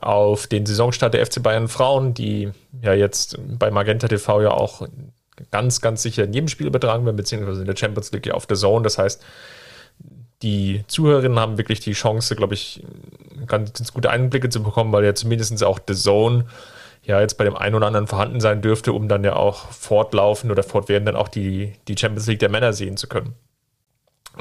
auf 0.00 0.46
den 0.46 0.64
Saisonstart 0.64 1.14
der 1.14 1.26
FC 1.26 1.42
Bayern 1.42 1.68
Frauen, 1.68 2.14
die 2.14 2.50
ja 2.80 2.94
jetzt 2.94 3.36
bei 3.58 3.70
Magenta 3.70 4.06
TV 4.06 4.42
ja 4.42 4.52
auch 4.52 4.86
ganz, 5.50 5.80
ganz 5.80 6.02
sicher 6.02 6.24
in 6.24 6.32
jedem 6.32 6.48
Spiel 6.48 6.68
übertragen 6.68 7.04
werden, 7.04 7.16
beziehungsweise 7.16 7.62
in 7.62 7.66
der 7.66 7.76
Champions 7.76 8.12
League 8.12 8.30
auf 8.30 8.46
der 8.46 8.56
Zone. 8.56 8.84
Das 8.84 8.98
heißt, 8.98 9.22
die 10.42 10.84
Zuhörerinnen 10.86 11.38
haben 11.38 11.58
wirklich 11.58 11.80
die 11.80 11.92
Chance, 11.92 12.36
glaube 12.36 12.54
ich, 12.54 12.84
ganz 13.46 13.92
gute 13.92 14.10
Einblicke 14.10 14.48
zu 14.48 14.62
bekommen, 14.62 14.92
weil 14.92 15.04
ja 15.04 15.14
zumindest 15.14 15.62
auch 15.64 15.80
The 15.86 15.94
Zone 15.94 16.46
ja 17.10 17.20
jetzt 17.20 17.36
bei 17.36 17.44
dem 17.44 17.56
einen 17.56 17.74
oder 17.74 17.86
anderen 17.86 18.06
vorhanden 18.06 18.40
sein 18.40 18.62
dürfte, 18.62 18.92
um 18.92 19.08
dann 19.08 19.24
ja 19.24 19.36
auch 19.36 19.70
fortlaufend 19.70 20.50
oder 20.50 20.62
fortwährend 20.62 21.06
dann 21.06 21.16
auch 21.16 21.28
die, 21.28 21.74
die 21.88 21.96
Champions 21.98 22.26
League 22.26 22.38
der 22.38 22.48
Männer 22.48 22.72
sehen 22.72 22.96
zu 22.96 23.08
können. 23.08 23.34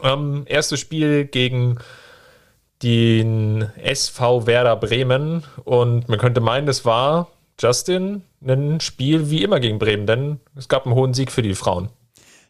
Ähm, 0.03 0.43
erstes 0.45 0.79
Spiel 0.79 1.25
gegen 1.25 1.79
den 2.83 3.69
SV 3.75 4.47
Werder 4.47 4.77
Bremen 4.77 5.43
und 5.65 6.07
man 6.07 6.19
könnte 6.19 6.39
meinen, 6.39 6.67
es 6.67 6.85
war 6.85 7.27
Justin 7.59 8.23
ein 8.41 8.79
Spiel 8.79 9.29
wie 9.29 9.43
immer 9.43 9.59
gegen 9.59 9.79
Bremen, 9.79 10.05
denn 10.05 10.39
es 10.55 10.69
gab 10.69 10.85
einen 10.85 10.95
hohen 10.95 11.13
Sieg 11.13 11.31
für 11.31 11.41
die 11.41 11.55
Frauen. 11.55 11.89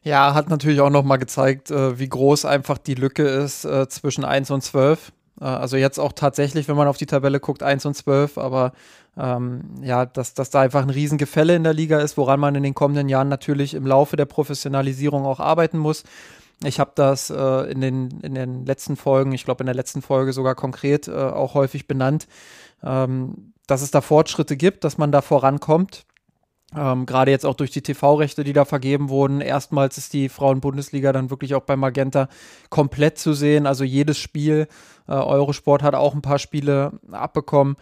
Ja, 0.03 0.33
hat 0.33 0.49
natürlich 0.49 0.81
auch 0.81 0.91
nochmal 0.91 1.17
gezeigt, 1.17 1.71
äh, 1.71 1.97
wie 1.97 2.07
groß 2.07 2.45
einfach 2.45 2.77
die 2.77 2.93
Lücke 2.93 3.23
ist 3.23 3.65
äh, 3.65 3.87
zwischen 3.89 4.23
1 4.23 4.51
und 4.51 4.61
12. 4.61 5.11
Äh, 5.41 5.45
also 5.45 5.77
jetzt 5.77 5.99
auch 5.99 6.13
tatsächlich, 6.13 6.67
wenn 6.67 6.77
man 6.77 6.87
auf 6.87 6.97
die 6.97 7.05
Tabelle 7.05 7.39
guckt, 7.39 7.63
1 7.63 7.85
und 7.85 7.95
12, 7.95 8.37
aber 8.37 8.73
ähm, 9.19 9.61
ja, 9.81 10.05
dass, 10.05 10.33
dass 10.33 10.49
da 10.49 10.61
einfach 10.61 10.81
ein 10.81 10.89
Riesengefälle 10.89 11.55
in 11.55 11.63
der 11.63 11.73
Liga 11.73 11.99
ist, 11.99 12.17
woran 12.17 12.39
man 12.39 12.55
in 12.55 12.63
den 12.63 12.73
kommenden 12.73 13.09
Jahren 13.09 13.27
natürlich 13.27 13.73
im 13.73 13.85
Laufe 13.85 14.15
der 14.15 14.25
Professionalisierung 14.25 15.25
auch 15.25 15.39
arbeiten 15.39 15.77
muss. 15.77 16.03
Ich 16.63 16.79
habe 16.79 16.91
das 16.95 17.29
äh, 17.29 17.71
in, 17.71 17.81
den, 17.81 18.21
in 18.21 18.35
den 18.35 18.65
letzten 18.65 18.95
Folgen, 18.95 19.33
ich 19.33 19.45
glaube 19.45 19.63
in 19.63 19.67
der 19.67 19.75
letzten 19.75 20.01
Folge 20.01 20.33
sogar 20.33 20.55
konkret 20.55 21.07
äh, 21.07 21.11
auch 21.11 21.53
häufig 21.53 21.87
benannt, 21.87 22.27
ähm, 22.83 23.53
dass 23.67 23.81
es 23.81 23.91
da 23.91 24.01
Fortschritte 24.01 24.57
gibt, 24.57 24.83
dass 24.83 24.97
man 24.97 25.11
da 25.11 25.21
vorankommt. 25.21 26.05
Ähm, 26.75 27.05
Gerade 27.05 27.31
jetzt 27.31 27.45
auch 27.45 27.55
durch 27.55 27.71
die 27.71 27.81
TV-Rechte, 27.81 28.43
die 28.43 28.53
da 28.53 28.63
vergeben 28.63 29.09
wurden. 29.09 29.41
Erstmals 29.41 29.97
ist 29.97 30.13
die 30.13 30.29
Frauen-Bundesliga 30.29 31.11
dann 31.11 31.29
wirklich 31.29 31.55
auch 31.55 31.63
bei 31.63 31.75
Magenta 31.75 32.29
komplett 32.69 33.17
zu 33.17 33.33
sehen. 33.33 33.65
Also 33.65 33.83
jedes 33.83 34.19
Spiel. 34.19 34.67
Äh, 35.07 35.13
Eurosport 35.13 35.81
hat 35.81 35.95
auch 35.95 36.13
ein 36.13 36.21
paar 36.21 36.39
Spiele 36.39 36.91
abbekommen. 37.11 37.75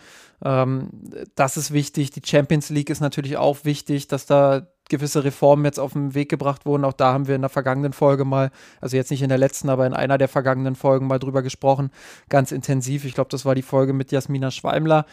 Ähm, 0.44 0.90
das 1.36 1.58
ist 1.58 1.72
wichtig. 1.72 2.12
Die 2.12 2.22
Champions 2.24 2.70
League 2.70 2.90
ist 2.90 3.02
natürlich 3.02 3.38
auch 3.38 3.64
wichtig, 3.64 4.08
dass 4.08 4.26
da 4.26 4.68
gewisse 4.90 5.24
Reformen 5.24 5.66
jetzt 5.66 5.80
auf 5.80 5.94
den 5.94 6.14
Weg 6.14 6.30
gebracht 6.30 6.66
wurden. 6.66 6.86
Auch 6.86 6.94
da 6.94 7.14
haben 7.14 7.28
wir 7.28 7.36
in 7.36 7.42
der 7.42 7.50
vergangenen 7.50 7.94
Folge 7.94 8.26
mal, 8.26 8.52
also 8.80 8.96
jetzt 8.96 9.12
nicht 9.12 9.22
in 9.22 9.30
der 9.30 9.38
letzten, 9.38 9.70
aber 9.70 9.86
in 9.86 9.94
einer 9.94 10.18
der 10.18 10.28
vergangenen 10.28 10.76
Folgen 10.76 11.08
mal 11.08 11.20
drüber 11.20 11.42
gesprochen, 11.42 11.92
ganz 12.30 12.52
intensiv. 12.52 13.06
Ich 13.06 13.14
glaube, 13.14 13.30
das 13.30 13.46
war 13.46 13.56
die 13.56 13.62
Folge 13.62 13.94
mit 13.94 14.12
Jasmina 14.12 14.52
Schweimler, 14.52 15.06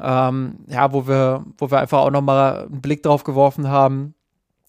ähm, 0.00 0.60
ja, 0.66 0.92
wo 0.92 1.06
wir, 1.06 1.44
wo 1.58 1.70
wir 1.70 1.78
einfach 1.78 2.00
auch 2.00 2.10
nochmal 2.10 2.66
einen 2.66 2.80
Blick 2.80 3.02
drauf 3.02 3.24
geworfen 3.24 3.68
haben, 3.68 4.14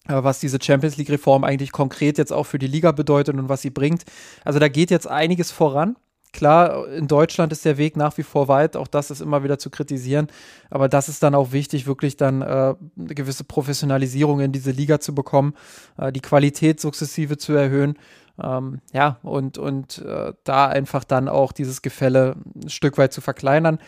äh, 0.08 0.22
was 0.22 0.40
diese 0.40 0.58
Champions 0.60 0.96
League-Reform 0.96 1.44
eigentlich 1.44 1.72
konkret 1.72 2.18
jetzt 2.18 2.32
auch 2.32 2.44
für 2.44 2.58
die 2.58 2.66
Liga 2.66 2.92
bedeutet 2.92 3.36
und 3.36 3.48
was 3.48 3.62
sie 3.62 3.70
bringt. 3.70 4.04
Also 4.44 4.58
da 4.58 4.68
geht 4.68 4.90
jetzt 4.90 5.08
einiges 5.08 5.50
voran. 5.50 5.96
Klar, 6.32 6.88
in 6.88 7.08
Deutschland 7.08 7.50
ist 7.52 7.64
der 7.64 7.76
Weg 7.76 7.96
nach 7.96 8.16
wie 8.16 8.22
vor 8.22 8.46
weit, 8.46 8.76
auch 8.76 8.86
das 8.86 9.10
ist 9.10 9.20
immer 9.20 9.42
wieder 9.42 9.58
zu 9.58 9.68
kritisieren, 9.68 10.28
aber 10.70 10.88
das 10.88 11.08
ist 11.08 11.22
dann 11.24 11.34
auch 11.34 11.50
wichtig, 11.50 11.86
wirklich 11.86 12.16
dann 12.16 12.42
äh, 12.42 12.44
eine 12.44 13.14
gewisse 13.14 13.42
Professionalisierung 13.42 14.40
in 14.40 14.52
diese 14.52 14.70
Liga 14.70 15.00
zu 15.00 15.14
bekommen, 15.14 15.54
äh, 15.98 16.12
die 16.12 16.20
Qualität 16.20 16.80
sukzessive 16.80 17.36
zu 17.36 17.52
erhöhen, 17.52 17.98
ähm, 18.42 18.80
ja, 18.92 19.18
und, 19.22 19.58
und 19.58 19.98
äh, 19.98 20.32
da 20.44 20.66
einfach 20.68 21.04
dann 21.04 21.28
auch 21.28 21.52
dieses 21.52 21.82
Gefälle 21.82 22.36
ein 22.54 22.68
Stück 22.68 22.96
weit 22.96 23.12
zu 23.12 23.20
verkleinern. 23.20 23.78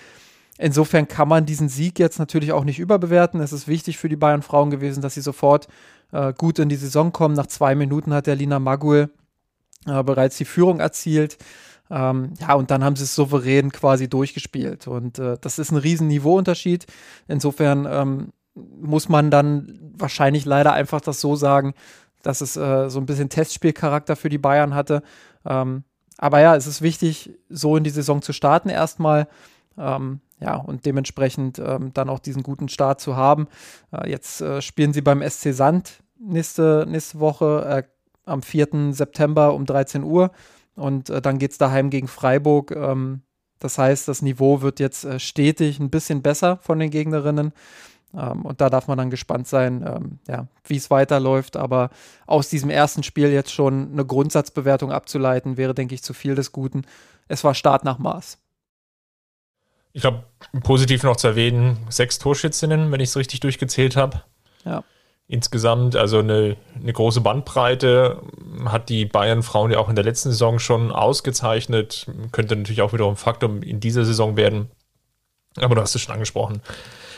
Insofern 0.58 1.08
kann 1.08 1.28
man 1.28 1.46
diesen 1.46 1.68
Sieg 1.68 1.98
jetzt 1.98 2.18
natürlich 2.18 2.52
auch 2.52 2.64
nicht 2.64 2.78
überbewerten. 2.78 3.40
Es 3.40 3.52
ist 3.52 3.68
wichtig 3.68 3.98
für 3.98 4.08
die 4.08 4.16
Bayern 4.16 4.42
Frauen 4.42 4.70
gewesen, 4.70 5.00
dass 5.00 5.14
sie 5.14 5.22
sofort 5.22 5.68
äh, 6.12 6.32
gut 6.32 6.58
in 6.58 6.68
die 6.68 6.76
Saison 6.76 7.12
kommen. 7.12 7.34
Nach 7.34 7.46
zwei 7.46 7.74
Minuten 7.74 8.12
hat 8.12 8.26
der 8.26 8.36
Lina 8.36 8.58
Magul 8.58 9.10
äh, 9.86 10.02
bereits 10.02 10.36
die 10.36 10.44
Führung 10.44 10.80
erzielt. 10.80 11.38
Ähm, 11.92 12.32
ja, 12.40 12.54
und 12.54 12.70
dann 12.70 12.82
haben 12.82 12.96
sie 12.96 13.04
es 13.04 13.14
souverän 13.14 13.70
quasi 13.70 14.08
durchgespielt. 14.08 14.88
Und 14.88 15.18
äh, 15.18 15.36
das 15.40 15.58
ist 15.58 15.70
ein 15.70 15.76
riesen 15.76 16.08
Niveauunterschied. 16.08 16.86
Insofern 17.28 17.86
ähm, 17.88 18.32
muss 18.54 19.10
man 19.10 19.30
dann 19.30 19.78
wahrscheinlich 19.94 20.46
leider 20.46 20.72
einfach 20.72 21.02
das 21.02 21.20
so 21.20 21.36
sagen, 21.36 21.74
dass 22.22 22.40
es 22.40 22.56
äh, 22.56 22.88
so 22.88 22.98
ein 22.98 23.06
bisschen 23.06 23.28
Testspielcharakter 23.28 24.16
für 24.16 24.30
die 24.30 24.38
Bayern 24.38 24.74
hatte. 24.74 25.02
Ähm, 25.44 25.84
aber 26.16 26.40
ja, 26.40 26.56
es 26.56 26.66
ist 26.66 26.80
wichtig, 26.80 27.30
so 27.50 27.76
in 27.76 27.84
die 27.84 27.90
Saison 27.90 28.22
zu 28.22 28.32
starten 28.32 28.70
erstmal. 28.70 29.28
Ähm, 29.76 30.20
ja, 30.40 30.56
und 30.56 30.86
dementsprechend 30.86 31.58
ähm, 31.58 31.92
dann 31.92 32.08
auch 32.08 32.18
diesen 32.18 32.42
guten 32.42 32.68
Start 32.68 33.00
zu 33.00 33.16
haben. 33.16 33.48
Äh, 33.92 34.10
jetzt 34.10 34.40
äh, 34.40 34.62
spielen 34.62 34.94
sie 34.94 35.02
beim 35.02 35.22
SC 35.28 35.52
Sand 35.52 36.02
nächste, 36.18 36.86
nächste 36.88 37.20
Woche 37.20 37.64
äh, 37.66 37.82
am 38.24 38.42
4. 38.42 38.92
September 38.92 39.52
um 39.54 39.66
13 39.66 40.04
Uhr. 40.04 40.30
Und 40.82 41.10
äh, 41.10 41.22
dann 41.22 41.38
geht 41.38 41.52
es 41.52 41.58
daheim 41.58 41.90
gegen 41.90 42.08
Freiburg. 42.08 42.72
Ähm, 42.72 43.22
das 43.60 43.78
heißt, 43.78 44.08
das 44.08 44.22
Niveau 44.22 44.60
wird 44.60 44.80
jetzt 44.80 45.04
äh, 45.04 45.20
stetig 45.20 45.78
ein 45.78 45.90
bisschen 45.90 46.20
besser 46.20 46.56
von 46.58 46.80
den 46.80 46.90
Gegnerinnen. 46.90 47.52
Ähm, 48.14 48.42
und 48.42 48.60
da 48.60 48.68
darf 48.68 48.88
man 48.88 48.98
dann 48.98 49.08
gespannt 49.08 49.46
sein, 49.46 49.84
ähm, 49.86 50.18
ja, 50.26 50.48
wie 50.64 50.76
es 50.76 50.90
weiterläuft. 50.90 51.56
Aber 51.56 51.90
aus 52.26 52.48
diesem 52.48 52.68
ersten 52.68 53.04
Spiel 53.04 53.28
jetzt 53.28 53.52
schon 53.52 53.92
eine 53.92 54.04
Grundsatzbewertung 54.04 54.90
abzuleiten, 54.90 55.56
wäre, 55.56 55.72
denke 55.72 55.94
ich, 55.94 56.02
zu 56.02 56.14
viel 56.14 56.34
des 56.34 56.50
Guten. 56.50 56.82
Es 57.28 57.44
war 57.44 57.54
Start 57.54 57.84
nach 57.84 57.98
Maß. 57.98 58.38
Ich 59.92 60.02
glaube, 60.02 60.24
positiv 60.62 61.04
noch 61.04 61.16
zu 61.16 61.28
erwähnen, 61.28 61.76
sechs 61.90 62.18
Torschützinnen, 62.18 62.90
wenn 62.90 63.00
ich 63.00 63.10
es 63.10 63.16
richtig 63.16 63.38
durchgezählt 63.40 63.94
habe. 63.94 64.22
Ja 64.64 64.82
insgesamt, 65.32 65.96
also 65.96 66.18
eine, 66.18 66.56
eine 66.78 66.92
große 66.92 67.22
Bandbreite, 67.22 68.20
hat 68.66 68.90
die 68.90 69.06
Bayern-Frauen 69.06 69.70
ja 69.70 69.78
auch 69.78 69.88
in 69.88 69.94
der 69.94 70.04
letzten 70.04 70.30
Saison 70.30 70.58
schon 70.58 70.92
ausgezeichnet. 70.92 72.06
Könnte 72.32 72.54
natürlich 72.54 72.82
auch 72.82 72.92
wiederum 72.92 73.16
Faktum 73.16 73.62
in 73.62 73.80
dieser 73.80 74.04
Saison 74.04 74.36
werden. 74.36 74.70
Aber 75.56 75.74
du 75.74 75.80
hast 75.80 75.94
es 75.94 76.02
schon 76.02 76.12
angesprochen. 76.12 76.60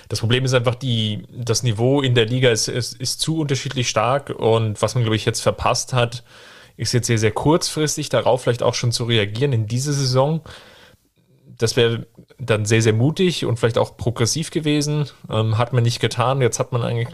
Das 0.09 0.21
Problem 0.21 0.45
ist 0.45 0.55
einfach, 0.55 0.77
die, 0.77 1.27
das 1.33 1.65
Niveau 1.65 2.03
in 2.03 2.15
der 2.15 2.27
Liga 2.27 2.51
ist, 2.51 2.69
ist, 2.69 2.95
ist 3.01 3.21
zu 3.21 3.39
unterschiedlich 3.39 3.89
stark 3.89 4.31
und 4.31 4.81
was 4.81 4.95
man, 4.95 5.03
glaube 5.03 5.17
ich, 5.17 5.25
jetzt 5.25 5.41
verpasst 5.41 5.93
hat, 5.93 6.23
ist 6.77 6.93
jetzt 6.93 7.09
sehr, 7.09 7.19
sehr 7.19 7.33
kurzfristig 7.33 8.11
darauf 8.11 8.43
vielleicht 8.43 8.63
auch 8.63 8.75
schon 8.75 8.93
zu 8.93 9.05
reagieren 9.05 9.53
in 9.53 9.67
dieser 9.67 9.93
Saison 9.93 10.41
das 11.65 11.77
wäre 11.77 12.07
dann 12.39 12.67
sehr, 12.67 12.83
sehr 12.83 12.93
mutig 12.93 13.47
und 13.47 13.59
vielleicht 13.59 13.79
auch 13.79 13.97
progressiv 13.97 14.51
gewesen. 14.51 15.09
Ähm, 15.31 15.57
hat 15.57 15.73
man 15.73 15.83
nicht 15.83 15.99
getan. 15.99 16.43
Jetzt 16.43 16.59
hat 16.59 16.73
man 16.73 16.83
eigentlich 16.83 17.09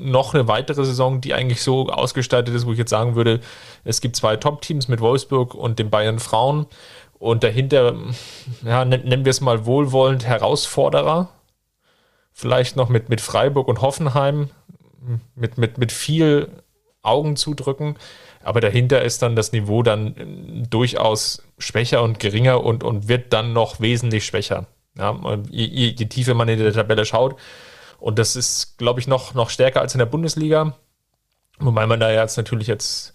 noch 0.00 0.34
eine 0.34 0.46
weitere 0.46 0.84
Saison, 0.84 1.20
die 1.20 1.34
eigentlich 1.34 1.62
so 1.62 1.88
ausgestaltet 1.88 2.54
ist, 2.54 2.64
wo 2.64 2.70
ich 2.70 2.78
jetzt 2.78 2.90
sagen 2.90 3.16
würde, 3.16 3.40
es 3.82 4.00
gibt 4.00 4.14
zwei 4.14 4.36
Top-Teams 4.36 4.86
mit 4.86 5.00
Wolfsburg 5.00 5.52
und 5.52 5.80
den 5.80 5.90
Bayern 5.90 6.20
Frauen. 6.20 6.66
Und 7.18 7.42
dahinter, 7.42 7.96
ja, 8.64 8.84
nennen 8.84 9.24
wir 9.24 9.30
es 9.30 9.40
mal 9.40 9.66
wohlwollend 9.66 10.24
Herausforderer. 10.24 11.30
Vielleicht 12.32 12.76
noch 12.76 12.88
mit, 12.88 13.08
mit 13.08 13.20
Freiburg 13.20 13.66
und 13.66 13.82
Hoffenheim, 13.82 14.50
mit, 15.34 15.58
mit, 15.58 15.76
mit 15.76 15.90
viel 15.90 16.62
Augen 17.02 17.34
zudrücken. 17.34 17.96
Aber 18.48 18.62
dahinter 18.62 19.02
ist 19.02 19.20
dann 19.20 19.36
das 19.36 19.52
Niveau 19.52 19.82
dann 19.82 20.16
äh, 20.16 20.66
durchaus 20.70 21.42
schwächer 21.58 22.02
und 22.02 22.18
geringer 22.18 22.64
und, 22.64 22.82
und 22.82 23.06
wird 23.06 23.34
dann 23.34 23.52
noch 23.52 23.78
wesentlich 23.78 24.24
schwächer. 24.24 24.64
Ja, 24.96 25.20
je, 25.50 25.66
je, 25.66 25.88
je 25.88 26.06
tiefer 26.06 26.32
man 26.32 26.48
in 26.48 26.58
der 26.58 26.72
Tabelle 26.72 27.04
schaut. 27.04 27.38
Und 28.00 28.18
das 28.18 28.36
ist, 28.36 28.78
glaube 28.78 29.00
ich, 29.00 29.06
noch, 29.06 29.34
noch 29.34 29.50
stärker 29.50 29.82
als 29.82 29.94
in 29.94 29.98
der 29.98 30.06
Bundesliga. 30.06 30.74
Wobei 31.58 31.86
man 31.86 32.00
da 32.00 32.10
jetzt 32.10 32.38
natürlich 32.38 32.68
jetzt 32.68 33.12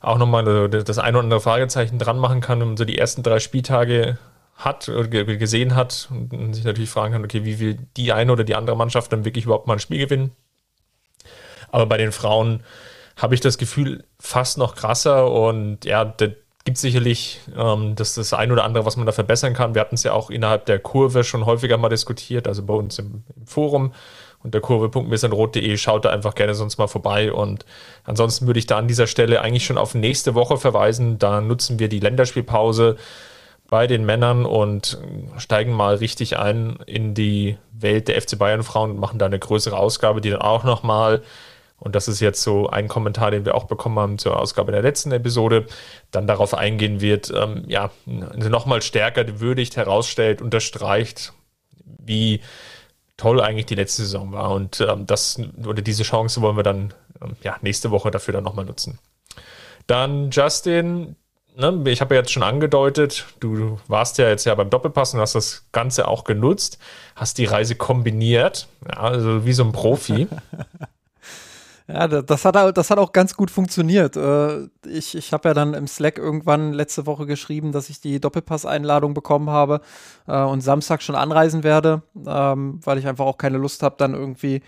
auch 0.00 0.16
nochmal 0.16 0.70
das 0.70 0.98
ein 0.98 1.14
oder 1.14 1.24
andere 1.24 1.42
Fragezeichen 1.42 1.98
dran 1.98 2.18
machen 2.18 2.40
kann, 2.40 2.60
wenn 2.60 2.68
man 2.68 2.76
so 2.78 2.86
die 2.86 2.96
ersten 2.96 3.22
drei 3.22 3.38
Spieltage 3.38 4.16
hat 4.56 4.88
oder 4.88 5.08
gesehen 5.08 5.74
hat 5.76 6.08
und 6.10 6.54
sich 6.54 6.64
natürlich 6.64 6.88
fragen 6.88 7.12
kann, 7.12 7.24
okay, 7.24 7.44
wie 7.44 7.60
will 7.60 7.76
die 7.98 8.14
eine 8.14 8.32
oder 8.32 8.44
die 8.44 8.54
andere 8.54 8.78
Mannschaft 8.78 9.12
dann 9.12 9.26
wirklich 9.26 9.44
überhaupt 9.44 9.66
mal 9.66 9.74
ein 9.74 9.78
Spiel 9.78 9.98
gewinnen? 9.98 10.30
Aber 11.70 11.84
bei 11.84 11.98
den 11.98 12.12
Frauen 12.12 12.62
habe 13.16 13.34
ich 13.34 13.40
das 13.40 13.58
Gefühl 13.58 14.04
fast 14.18 14.58
noch 14.58 14.74
krasser 14.74 15.30
und 15.30 15.84
ja, 15.84 16.04
da 16.04 16.26
gibt 16.64 16.76
es 16.76 16.82
sicherlich 16.82 17.40
ähm, 17.56 17.94
das, 17.96 18.14
das 18.14 18.32
ein 18.32 18.52
oder 18.52 18.64
andere, 18.64 18.84
was 18.84 18.96
man 18.96 19.06
da 19.06 19.12
verbessern 19.12 19.54
kann. 19.54 19.74
Wir 19.74 19.80
hatten 19.80 19.94
es 19.94 20.02
ja 20.02 20.12
auch 20.12 20.30
innerhalb 20.30 20.66
der 20.66 20.78
Kurve 20.78 21.24
schon 21.24 21.46
häufiger 21.46 21.78
mal 21.78 21.88
diskutiert, 21.88 22.46
also 22.46 22.62
bei 22.64 22.74
uns 22.74 22.98
im, 22.98 23.24
im 23.36 23.46
Forum 23.46 23.92
unter 24.42 24.60
kurve.missenrot.de. 24.60 25.76
Schaut 25.76 26.04
da 26.04 26.10
einfach 26.10 26.34
gerne 26.34 26.54
sonst 26.54 26.78
mal 26.78 26.86
vorbei. 26.86 27.32
Und 27.32 27.66
ansonsten 28.04 28.46
würde 28.46 28.58
ich 28.58 28.66
da 28.66 28.78
an 28.78 28.88
dieser 28.88 29.06
Stelle 29.06 29.42
eigentlich 29.42 29.66
schon 29.66 29.78
auf 29.78 29.94
nächste 29.94 30.34
Woche 30.34 30.56
verweisen. 30.56 31.18
Da 31.18 31.40
nutzen 31.40 31.78
wir 31.78 31.88
die 31.88 32.00
Länderspielpause 32.00 32.96
bei 33.68 33.86
den 33.86 34.04
Männern 34.04 34.46
und 34.46 34.98
steigen 35.38 35.72
mal 35.72 35.96
richtig 35.96 36.38
ein 36.38 36.78
in 36.86 37.14
die 37.14 37.56
Welt 37.72 38.08
der 38.08 38.20
FC 38.20 38.36
Bayern 38.38 38.62
Frauen 38.62 38.92
und 38.92 38.98
machen 38.98 39.18
da 39.18 39.26
eine 39.26 39.38
größere 39.38 39.76
Ausgabe, 39.76 40.20
die 40.20 40.30
dann 40.30 40.40
auch 40.40 40.64
nochmal 40.64 41.22
und 41.80 41.94
das 41.94 42.08
ist 42.08 42.20
jetzt 42.20 42.42
so 42.42 42.68
ein 42.68 42.88
Kommentar, 42.88 43.30
den 43.30 43.46
wir 43.46 43.54
auch 43.54 43.64
bekommen 43.64 43.98
haben 43.98 44.18
zur 44.18 44.38
Ausgabe 44.38 44.70
der 44.70 44.82
letzten 44.82 45.12
Episode, 45.12 45.66
dann 46.10 46.26
darauf 46.26 46.54
eingehen 46.54 47.00
wird, 47.00 47.32
ähm, 47.34 47.64
ja, 47.66 47.90
nochmal 48.04 48.82
stärker 48.82 49.40
würdigt, 49.40 49.76
herausstellt, 49.76 50.42
unterstreicht, 50.42 51.32
wie 51.82 52.42
toll 53.16 53.40
eigentlich 53.40 53.66
die 53.66 53.74
letzte 53.74 54.02
Saison 54.02 54.30
war. 54.32 54.50
Und 54.50 54.80
ähm, 54.86 55.06
das 55.06 55.40
oder 55.64 55.80
diese 55.80 56.02
Chance 56.02 56.42
wollen 56.42 56.56
wir 56.56 56.62
dann 56.62 56.92
ähm, 57.22 57.36
ja, 57.42 57.56
nächste 57.62 57.90
Woche 57.90 58.10
dafür 58.10 58.32
dann 58.32 58.44
nochmal 58.44 58.66
nutzen. 58.66 58.98
Dann 59.86 60.30
Justin, 60.30 61.16
ne, 61.56 61.82
ich 61.86 62.02
habe 62.02 62.14
ja 62.14 62.20
jetzt 62.20 62.30
schon 62.30 62.42
angedeutet, 62.42 63.24
du 63.40 63.80
warst 63.88 64.18
ja 64.18 64.28
jetzt 64.28 64.44
ja 64.44 64.54
beim 64.54 64.68
Doppelpass 64.68 65.14
und 65.14 65.20
hast 65.20 65.34
das 65.34 65.64
Ganze 65.72 66.08
auch 66.08 66.24
genutzt, 66.24 66.78
hast 67.16 67.38
die 67.38 67.46
Reise 67.46 67.74
kombiniert, 67.74 68.68
ja, 68.86 69.00
also 69.00 69.46
wie 69.46 69.54
so 69.54 69.64
ein 69.64 69.72
Profi. 69.72 70.28
Ja, 71.92 72.06
das 72.06 72.44
hat, 72.44 72.54
das 72.76 72.90
hat 72.90 72.98
auch 72.98 73.12
ganz 73.12 73.34
gut 73.34 73.50
funktioniert. 73.50 74.16
Äh, 74.16 74.68
ich, 74.86 75.16
ich 75.16 75.32
habe 75.32 75.48
ja 75.48 75.54
dann 75.54 75.74
im 75.74 75.88
Slack 75.88 76.18
irgendwann 76.18 76.72
letzte 76.72 77.04
Woche 77.06 77.26
geschrieben, 77.26 77.72
dass 77.72 77.90
ich 77.90 78.00
die 78.00 78.20
Doppelpass-Einladung 78.20 79.12
bekommen 79.12 79.50
habe 79.50 79.80
äh, 80.28 80.40
und 80.40 80.60
Samstag 80.60 81.02
schon 81.02 81.16
anreisen 81.16 81.64
werde, 81.64 82.02
ähm, 82.26 82.80
weil 82.84 82.98
ich 82.98 83.08
einfach 83.08 83.24
auch 83.24 83.38
keine 83.38 83.58
Lust 83.58 83.82
habe, 83.82 83.96
dann 83.98 84.14
irgendwie 84.14 84.62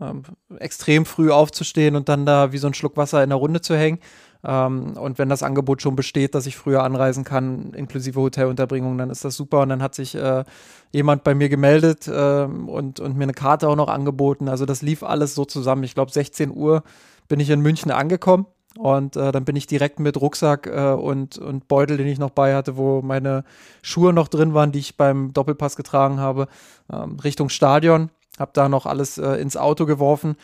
ähm, 0.00 0.22
extrem 0.58 1.04
früh 1.04 1.32
aufzustehen 1.32 1.96
und 1.96 2.08
dann 2.08 2.26
da 2.26 2.52
wie 2.52 2.58
so 2.58 2.68
ein 2.68 2.74
Schluck 2.74 2.96
Wasser 2.96 3.24
in 3.24 3.30
der 3.30 3.38
Runde 3.38 3.60
zu 3.60 3.76
hängen. 3.76 3.98
Ähm, 4.44 4.96
und 4.96 5.18
wenn 5.18 5.28
das 5.28 5.42
Angebot 5.42 5.82
schon 5.82 5.96
besteht, 5.96 6.34
dass 6.34 6.46
ich 6.46 6.56
früher 6.56 6.82
anreisen 6.82 7.24
kann, 7.24 7.72
inklusive 7.74 8.20
Hotelunterbringung, 8.20 8.96
dann 8.98 9.10
ist 9.10 9.24
das 9.24 9.34
super. 9.34 9.60
Und 9.60 9.70
dann 9.70 9.82
hat 9.82 9.94
sich 9.94 10.14
äh, 10.14 10.44
jemand 10.92 11.24
bei 11.24 11.34
mir 11.34 11.48
gemeldet 11.48 12.06
äh, 12.08 12.44
und, 12.44 13.00
und 13.00 13.16
mir 13.16 13.24
eine 13.24 13.32
Karte 13.32 13.68
auch 13.68 13.76
noch 13.76 13.88
angeboten. 13.88 14.48
Also 14.48 14.66
das 14.66 14.82
lief 14.82 15.02
alles 15.02 15.34
so 15.34 15.44
zusammen. 15.44 15.82
Ich 15.82 15.94
glaube, 15.94 16.12
16 16.12 16.54
Uhr 16.54 16.82
bin 17.28 17.40
ich 17.40 17.50
in 17.50 17.60
München 17.60 17.90
angekommen. 17.90 18.46
Und 18.76 19.16
äh, 19.16 19.32
dann 19.32 19.44
bin 19.44 19.56
ich 19.56 19.66
direkt 19.66 19.98
mit 19.98 20.20
Rucksack 20.20 20.68
äh, 20.68 20.92
und, 20.92 21.36
und 21.38 21.66
Beutel, 21.66 21.96
den 21.96 22.06
ich 22.06 22.20
noch 22.20 22.30
bei 22.30 22.54
hatte, 22.54 22.76
wo 22.76 23.02
meine 23.02 23.42
Schuhe 23.82 24.12
noch 24.12 24.28
drin 24.28 24.54
waren, 24.54 24.70
die 24.70 24.78
ich 24.78 24.96
beim 24.96 25.32
Doppelpass 25.32 25.74
getragen 25.74 26.20
habe, 26.20 26.46
ähm, 26.92 27.18
Richtung 27.18 27.48
Stadion. 27.48 28.10
Hab 28.38 28.54
da 28.54 28.68
noch 28.68 28.86
alles 28.86 29.18
äh, 29.18 29.32
ins 29.40 29.56
Auto 29.56 29.84
geworfen 29.84 30.36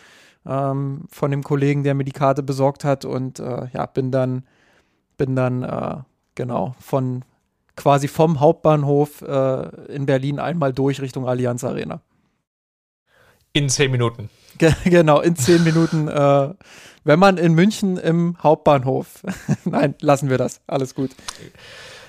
ähm, 0.47 1.05
von 1.11 1.31
dem 1.31 1.43
Kollegen, 1.43 1.85
der 1.85 1.95
mir 1.95 2.05
die 2.05 2.13
Karte 2.13 2.43
besorgt 2.43 2.85
hat 2.85 3.05
und 3.05 3.39
äh, 3.39 3.69
ja, 3.73 3.87
bin 3.87 4.11
dann, 4.11 4.45
bin 5.17 5.37
dann 5.37 5.63
äh, 5.63 5.97
genau 6.35 6.75
von 6.81 7.25
quasi 7.77 8.09
vom 8.09 8.41
Hauptbahnhof 8.41 9.23
äh, 9.23 9.69
in 9.93 10.07
Berlin 10.07 10.39
einmal 10.39 10.73
durch 10.73 11.01
Richtung 11.01 11.29
Allianz 11.29 11.65
Arena. 11.65 12.01
In 13.53 13.69
zehn 13.69 13.91
Minuten. 13.91 14.31
genau, 14.85 15.21
in 15.21 15.37
zehn 15.37 15.63
Minuten. 15.65 16.09
Äh, 16.09 16.55
wenn 17.05 17.19
man 17.19 17.37
in 17.37 17.55
München 17.55 17.97
im 17.99 18.37
Hauptbahnhof. 18.43 19.23
Nein, 19.65 19.95
lassen 20.01 20.31
wir 20.31 20.39
das. 20.39 20.61
Alles 20.67 20.95
gut. 20.95 21.11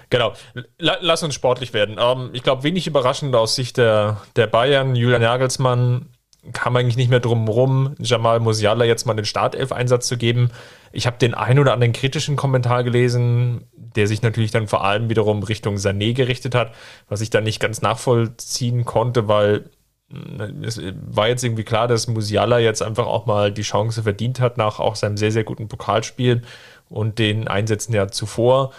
Genau. 0.10 0.34
Lass 0.78 1.24
uns 1.24 1.36
sportlich 1.36 1.74
werden. 1.74 1.98
Ähm, 2.00 2.30
ich 2.34 2.44
glaube, 2.44 2.64
wenig 2.64 2.88
überraschend 2.88 3.36
aus 3.36 3.56
Sicht 3.56 3.78
der, 3.78 4.22
der 4.36 4.48
Bayern. 4.48 4.96
Julian 4.96 5.22
Nagelsmann 5.22 6.10
kam 6.54 6.76
eigentlich 6.76 6.98
nicht 6.98 7.10
mehr 7.10 7.20
drum 7.20 7.48
rum, 7.48 7.96
Jamal 8.00 8.40
Musiala 8.40 8.86
jetzt 8.86 9.06
mal 9.06 9.14
den 9.14 9.26
Startelf-Einsatz 9.26 10.08
zu 10.08 10.18
geben. 10.18 10.52
Ich 10.92 11.08
habe 11.08 11.18
den 11.18 11.34
einen 11.34 11.60
oder 11.60 11.74
anderen 11.74 11.94
kritischen 11.94 12.36
Kommentar 12.36 12.84
gelesen, 12.84 13.66
der 13.76 14.08
sich 14.08 14.22
natürlich 14.22 14.52
dann 14.52 14.68
vor 14.68 14.84
allem 14.84 15.10
wiederum 15.10 15.44
Richtung 15.44 15.76
Sané 15.76 16.14
gerichtet 16.14 16.56
hat, 16.56 16.74
was 17.10 17.22
ich 17.22 17.30
dann 17.30 17.44
nicht 17.44 17.60
ganz 17.60 17.82
nachvollziehen 17.82 18.86
konnte, 18.86 19.28
weil 19.28 19.70
hm, 20.12 20.64
es 20.64 20.82
war 21.08 21.28
jetzt 21.28 21.44
irgendwie 21.44 21.64
klar, 21.64 21.88
dass 21.88 22.08
Musiala 22.08 22.60
jetzt 22.60 22.82
einfach 22.82 23.08
auch 23.08 23.26
mal 23.26 23.52
die 23.52 23.64
Chance 23.64 24.04
verdient 24.04 24.40
hat 24.40 24.58
nach 24.58 24.80
auch 24.80 24.96
seinem 24.96 25.18
sehr, 25.18 25.32
sehr 25.32 25.44
guten 25.44 25.68
Pokalspiel 25.68 26.44
und 26.90 27.20
den 27.20 27.48
Einsätzen 27.48 27.94
ja 27.94 28.08
zuvor. 28.08 28.72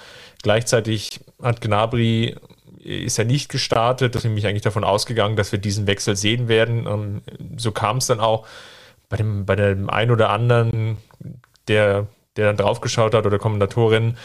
Gleichzeitig 0.42 1.20
hat 1.42 1.60
Gnabry 1.60 2.36
ist 2.86 3.18
ja 3.18 3.24
nicht 3.24 3.50
gestartet. 3.50 4.14
Da 4.14 4.20
bin 4.20 4.36
ich 4.36 4.46
eigentlich 4.46 4.62
davon 4.62 4.84
ausgegangen, 4.84 5.36
dass 5.36 5.52
wir 5.52 5.58
diesen 5.58 5.86
Wechsel 5.86 6.16
sehen 6.16 6.48
werden. 6.48 6.86
Ähm, 6.86 7.22
so 7.56 7.72
kam 7.72 7.98
es 7.98 8.06
dann 8.06 8.20
auch 8.20 8.46
bei 9.08 9.16
dem, 9.16 9.46
bei 9.46 9.56
dem 9.56 9.90
einen 9.90 10.10
oder 10.10 10.30
anderen, 10.30 10.98
der, 11.68 12.06
der 12.36 12.46
dann 12.46 12.56
draufgeschaut 12.56 13.14
hat 13.14 13.26
oder 13.26 13.38
Kommentatorin, 13.38 14.16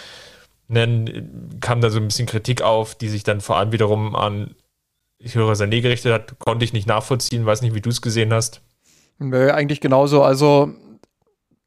nennen, 0.68 1.58
kam 1.60 1.82
da 1.82 1.89
so 1.89 2.00
ein 2.00 2.08
bisschen 2.08 2.27
Kritik 2.27 2.62
auf, 2.62 2.96
die 2.96 3.10
sich 3.10 3.24
dann 3.24 3.41
vor 3.41 3.58
allem 3.58 3.72
wiederum 3.72 4.15
an 4.15 4.56
ich 5.24 5.36
höre 5.36 5.53
Sané 5.53 5.82
gerichtet 5.82 6.13
hat, 6.13 6.39
konnte 6.39 6.65
ich 6.65 6.74
nicht 6.74 6.88
nachvollziehen, 6.88 7.46
weiß 7.46 7.62
nicht, 7.62 7.75
wie 7.75 7.82
du 7.82 7.89
es 7.89 8.01
gesehen 8.01 8.34
hast. 8.34 8.62
Nö, 9.20 9.51
eigentlich 9.51 9.82
genauso. 9.82 10.24
Also 10.24 10.74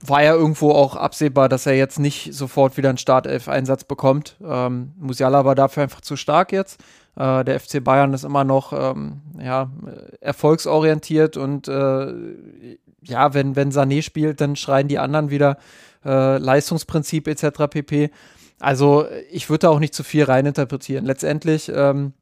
war 0.02 0.22
ja 0.22 0.34
irgendwo 0.34 0.70
auch 0.72 0.96
absehbar, 0.96 1.48
dass 1.48 1.66
er 1.66 1.76
jetzt 1.76 1.98
nicht 1.98 2.34
sofort 2.34 2.76
wieder 2.76 2.88
einen 2.88 2.98
Startelf-Einsatz 2.98 3.84
bekommt. 3.84 4.36
Ähm, 4.44 4.92
Musiala 4.96 5.44
war 5.44 5.54
dafür 5.54 5.84
einfach 5.84 6.00
zu 6.00 6.16
stark 6.16 6.52
jetzt. 6.52 6.80
Äh, 7.16 7.44
der 7.44 7.60
FC 7.60 7.82
Bayern 7.82 8.12
ist 8.12 8.24
immer 8.24 8.44
noch 8.44 8.72
ähm, 8.72 9.22
ja, 9.38 9.70
erfolgsorientiert 10.20 11.36
und 11.36 11.68
äh, 11.68 12.12
ja, 13.02 13.34
wenn, 13.34 13.56
wenn 13.56 13.70
Sané 13.70 14.02
spielt, 14.02 14.40
dann 14.40 14.56
schreien 14.56 14.88
die 14.88 14.98
anderen 14.98 15.30
wieder 15.30 15.58
äh, 16.04 16.38
Leistungsprinzip 16.38 17.28
etc. 17.28 17.68
pp. 17.70 18.10
Also 18.58 19.06
ich 19.30 19.50
würde 19.50 19.60
da 19.60 19.68
auch 19.68 19.78
nicht 19.78 19.94
zu 19.94 20.02
viel 20.02 20.24
reininterpretieren. 20.24 21.04
Letztendlich 21.04 21.70
ähm, 21.74 22.14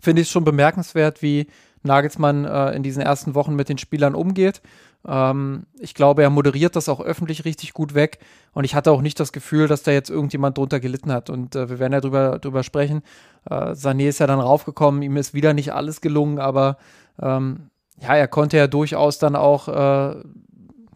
finde 0.00 0.22
ich 0.22 0.28
es 0.28 0.32
schon 0.32 0.44
bemerkenswert, 0.44 1.22
wie 1.22 1.48
Nagelsmann 1.82 2.44
äh, 2.44 2.70
in 2.72 2.82
diesen 2.82 3.02
ersten 3.02 3.34
Wochen 3.34 3.54
mit 3.54 3.68
den 3.68 3.78
Spielern 3.78 4.14
umgeht. 4.14 4.62
Ähm, 5.06 5.66
ich 5.78 5.94
glaube, 5.94 6.22
er 6.22 6.30
moderiert 6.30 6.76
das 6.76 6.88
auch 6.88 7.00
öffentlich 7.00 7.44
richtig 7.44 7.72
gut 7.72 7.94
weg. 7.94 8.18
Und 8.52 8.64
ich 8.64 8.74
hatte 8.74 8.92
auch 8.92 9.02
nicht 9.02 9.18
das 9.18 9.32
Gefühl, 9.32 9.68
dass 9.68 9.82
da 9.82 9.90
jetzt 9.90 10.10
irgendjemand 10.10 10.58
drunter 10.58 10.80
gelitten 10.80 11.12
hat. 11.12 11.30
Und 11.30 11.56
äh, 11.56 11.68
wir 11.68 11.78
werden 11.78 11.92
ja 11.92 12.00
drüber, 12.00 12.38
drüber 12.38 12.62
sprechen. 12.62 13.02
Äh, 13.48 13.72
Sané 13.72 14.08
ist 14.08 14.20
ja 14.20 14.26
dann 14.26 14.40
raufgekommen, 14.40 15.02
ihm 15.02 15.16
ist 15.16 15.34
wieder 15.34 15.54
nicht 15.54 15.72
alles 15.72 16.00
gelungen, 16.00 16.38
aber 16.38 16.76
ähm, 17.20 17.70
ja, 18.00 18.16
er 18.16 18.28
konnte 18.28 18.56
ja 18.56 18.66
durchaus 18.66 19.18
dann 19.18 19.36
auch 19.36 19.68
äh, 19.68 20.22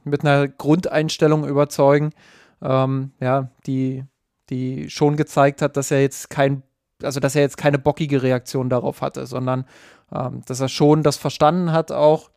mit 0.04 0.25
einer 0.25 0.48
Grundeinstellung 0.48 1.46
überzeugen, 1.46 2.12
ähm, 2.62 3.12
ja, 3.20 3.50
die, 3.66 4.04
die 4.50 4.88
schon 4.88 5.16
gezeigt 5.16 5.62
hat, 5.62 5.76
dass 5.76 5.90
er 5.90 6.00
jetzt 6.00 6.30
kein, 6.30 6.62
also 7.02 7.20
dass 7.20 7.34
er 7.34 7.42
jetzt 7.42 7.56
keine 7.56 7.78
bockige 7.78 8.22
Reaktion 8.22 8.70
darauf 8.70 9.02
hatte, 9.02 9.26
sondern 9.26 9.66
ähm, 10.12 10.42
dass 10.46 10.60
er 10.60 10.68
schon 10.68 11.02
das 11.02 11.16
verstanden 11.16 11.72
hat 11.72 11.92
auch, 11.92 12.30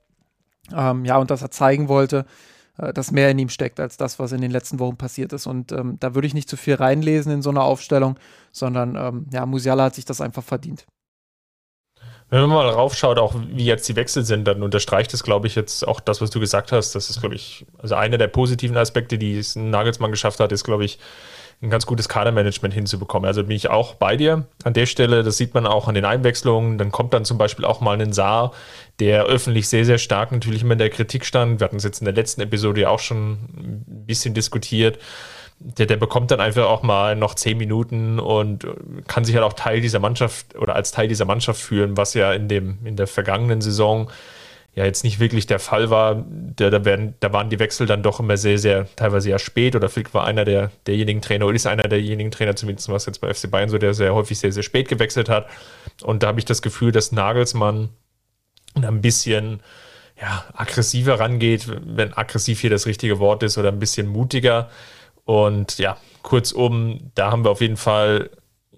ähm, 0.73 1.05
ja, 1.05 1.17
und 1.17 1.31
dass 1.31 1.41
er 1.41 1.51
zeigen 1.51 1.87
wollte, 1.87 2.25
äh, 2.77 2.93
dass 2.93 3.11
mehr 3.11 3.29
in 3.31 3.39
ihm 3.39 3.49
steckt 3.49 3.79
als 3.79 3.97
das, 3.97 4.19
was 4.19 4.31
in 4.31 4.41
den 4.41 4.51
letzten 4.51 4.79
Wochen 4.79 4.97
passiert 4.97 5.33
ist. 5.33 5.47
Und 5.47 5.71
ähm, 5.71 5.97
da 5.99 6.15
würde 6.15 6.27
ich 6.27 6.33
nicht 6.33 6.49
zu 6.49 6.57
viel 6.57 6.75
reinlesen 6.75 7.31
in 7.31 7.41
so 7.41 7.49
eine 7.49 7.61
Aufstellung, 7.61 8.17
sondern 8.51 8.95
ähm, 8.95 9.27
ja, 9.31 9.45
Musiala 9.45 9.85
hat 9.85 9.95
sich 9.95 10.05
das 10.05 10.21
einfach 10.21 10.43
verdient. 10.43 10.85
Wenn 12.31 12.41
man 12.41 12.49
mal 12.49 12.69
raufschaut, 12.69 13.17
auch 13.17 13.33
wie 13.49 13.65
jetzt 13.65 13.89
die 13.89 13.95
Wechsel 13.95 14.23
sind, 14.23 14.47
dann 14.47 14.61
unterstreicht 14.61 15.13
es, 15.15 15.23
glaube 15.23 15.47
ich, 15.47 15.55
jetzt 15.55 15.87
auch 15.87 15.99
das, 15.99 16.21
was 16.21 16.29
du 16.29 16.39
gesagt 16.39 16.71
hast. 16.71 16.93
Das 16.93 17.09
ist, 17.09 17.21
glaube 17.21 17.33
ich, 17.33 17.65
also 17.79 17.95
einer 17.95 18.19
der 18.19 18.27
positiven 18.27 18.77
Aspekte, 18.77 19.17
die 19.17 19.35
es 19.37 19.55
Nagelsmann 19.55 20.11
geschafft 20.11 20.39
hat, 20.39 20.51
ist, 20.51 20.63
glaube 20.63 20.85
ich, 20.85 20.99
ein 21.61 21.69
ganz 21.69 21.85
gutes 21.85 22.07
Kadermanagement 22.07 22.73
hinzubekommen. 22.73 23.27
Also 23.27 23.43
bin 23.43 23.55
ich 23.55 23.69
auch 23.69 23.95
bei 23.95 24.15
dir 24.15 24.45
an 24.63 24.73
der 24.73 24.85
Stelle. 24.85 25.23
Das 25.23 25.35
sieht 25.35 25.53
man 25.53 25.67
auch 25.67 25.89
an 25.89 25.95
den 25.95 26.05
Einwechslungen. 26.05 26.77
Dann 26.77 26.91
kommt 26.91 27.13
dann 27.13 27.25
zum 27.25 27.37
Beispiel 27.37 27.65
auch 27.65 27.81
mal 27.81 27.99
ein 27.99 28.13
Saar, 28.13 28.53
der 28.99 29.25
öffentlich 29.25 29.67
sehr, 29.67 29.83
sehr 29.83 29.97
stark 29.97 30.31
natürlich 30.31 30.61
immer 30.61 30.73
in 30.73 30.79
der 30.79 30.89
Kritik 30.89 31.25
stand. 31.25 31.59
Wir 31.59 31.65
hatten 31.65 31.75
es 31.75 31.83
jetzt 31.83 31.99
in 31.99 32.05
der 32.05 32.13
letzten 32.13 32.39
Episode 32.41 32.81
ja 32.81 32.89
auch 32.89 32.99
schon 32.99 33.31
ein 33.33 34.05
bisschen 34.05 34.33
diskutiert. 34.33 34.99
Der, 35.59 35.85
der 35.85 35.97
bekommt 35.97 36.31
dann 36.31 36.39
einfach 36.39 36.65
auch 36.65 36.83
mal 36.83 37.17
noch 37.17 37.35
zehn 37.35 37.57
Minuten 37.57 38.19
und 38.19 38.65
kann 39.07 39.25
sich 39.25 39.35
halt 39.35 39.43
auch 39.43 39.51
Teil 39.51 39.81
dieser 39.81 39.99
Mannschaft 39.99 40.55
oder 40.55 40.75
als 40.75 40.91
Teil 40.91 41.09
dieser 41.09 41.25
Mannschaft 41.25 41.61
fühlen, 41.61 41.97
was 41.97 42.13
ja 42.13 42.31
in 42.31 42.47
dem, 42.47 42.77
in 42.85 42.95
der 42.95 43.07
vergangenen 43.07 43.59
Saison 43.59 44.09
ja 44.75 44.85
jetzt 44.85 45.03
nicht 45.03 45.19
wirklich 45.19 45.47
der 45.47 45.59
Fall 45.59 45.89
war. 45.89 46.25
Da, 46.55 46.69
da, 46.69 46.85
werden, 46.85 47.15
da 47.19 47.33
waren 47.33 47.49
die 47.49 47.59
Wechsel 47.59 47.87
dann 47.87 48.03
doch 48.03 48.19
immer 48.19 48.37
sehr, 48.37 48.57
sehr, 48.57 48.87
teilweise 48.95 49.29
ja 49.29 49.39
spät. 49.39 49.75
Oder 49.75 49.89
Flick 49.89 50.13
war 50.13 50.25
einer 50.25 50.45
der, 50.45 50.71
derjenigen 50.87 51.21
Trainer, 51.21 51.45
oder 51.45 51.55
ist 51.55 51.67
einer 51.67 51.87
derjenigen 51.87 52.31
Trainer, 52.31 52.55
zumindest 52.55 52.89
was 52.89 53.05
jetzt 53.05 53.19
bei 53.19 53.33
FC 53.33 53.49
Bayern 53.49 53.69
so, 53.69 53.77
der 53.77 53.93
sehr 53.93 54.13
häufig 54.13 54.39
sehr, 54.39 54.51
sehr 54.51 54.63
spät 54.63 54.87
gewechselt 54.87 55.29
hat. 55.29 55.47
Und 56.03 56.23
da 56.23 56.27
habe 56.27 56.39
ich 56.39 56.45
das 56.45 56.61
Gefühl, 56.61 56.91
dass 56.91 57.11
Nagelsmann 57.11 57.89
ein 58.75 59.01
bisschen 59.01 59.61
ja, 60.19 60.45
aggressiver 60.53 61.19
rangeht, 61.19 61.67
wenn 61.67 62.13
aggressiv 62.13 62.59
hier 62.61 62.69
das 62.69 62.85
richtige 62.85 63.19
Wort 63.19 63.43
ist, 63.43 63.57
oder 63.57 63.69
ein 63.69 63.79
bisschen 63.79 64.07
mutiger. 64.07 64.69
Und 65.25 65.77
ja, 65.77 65.97
kurzum, 66.21 67.11
da 67.15 67.31
haben 67.31 67.45
wir 67.45 67.51
auf 67.51 67.61
jeden 67.61 67.77
Fall 67.77 68.29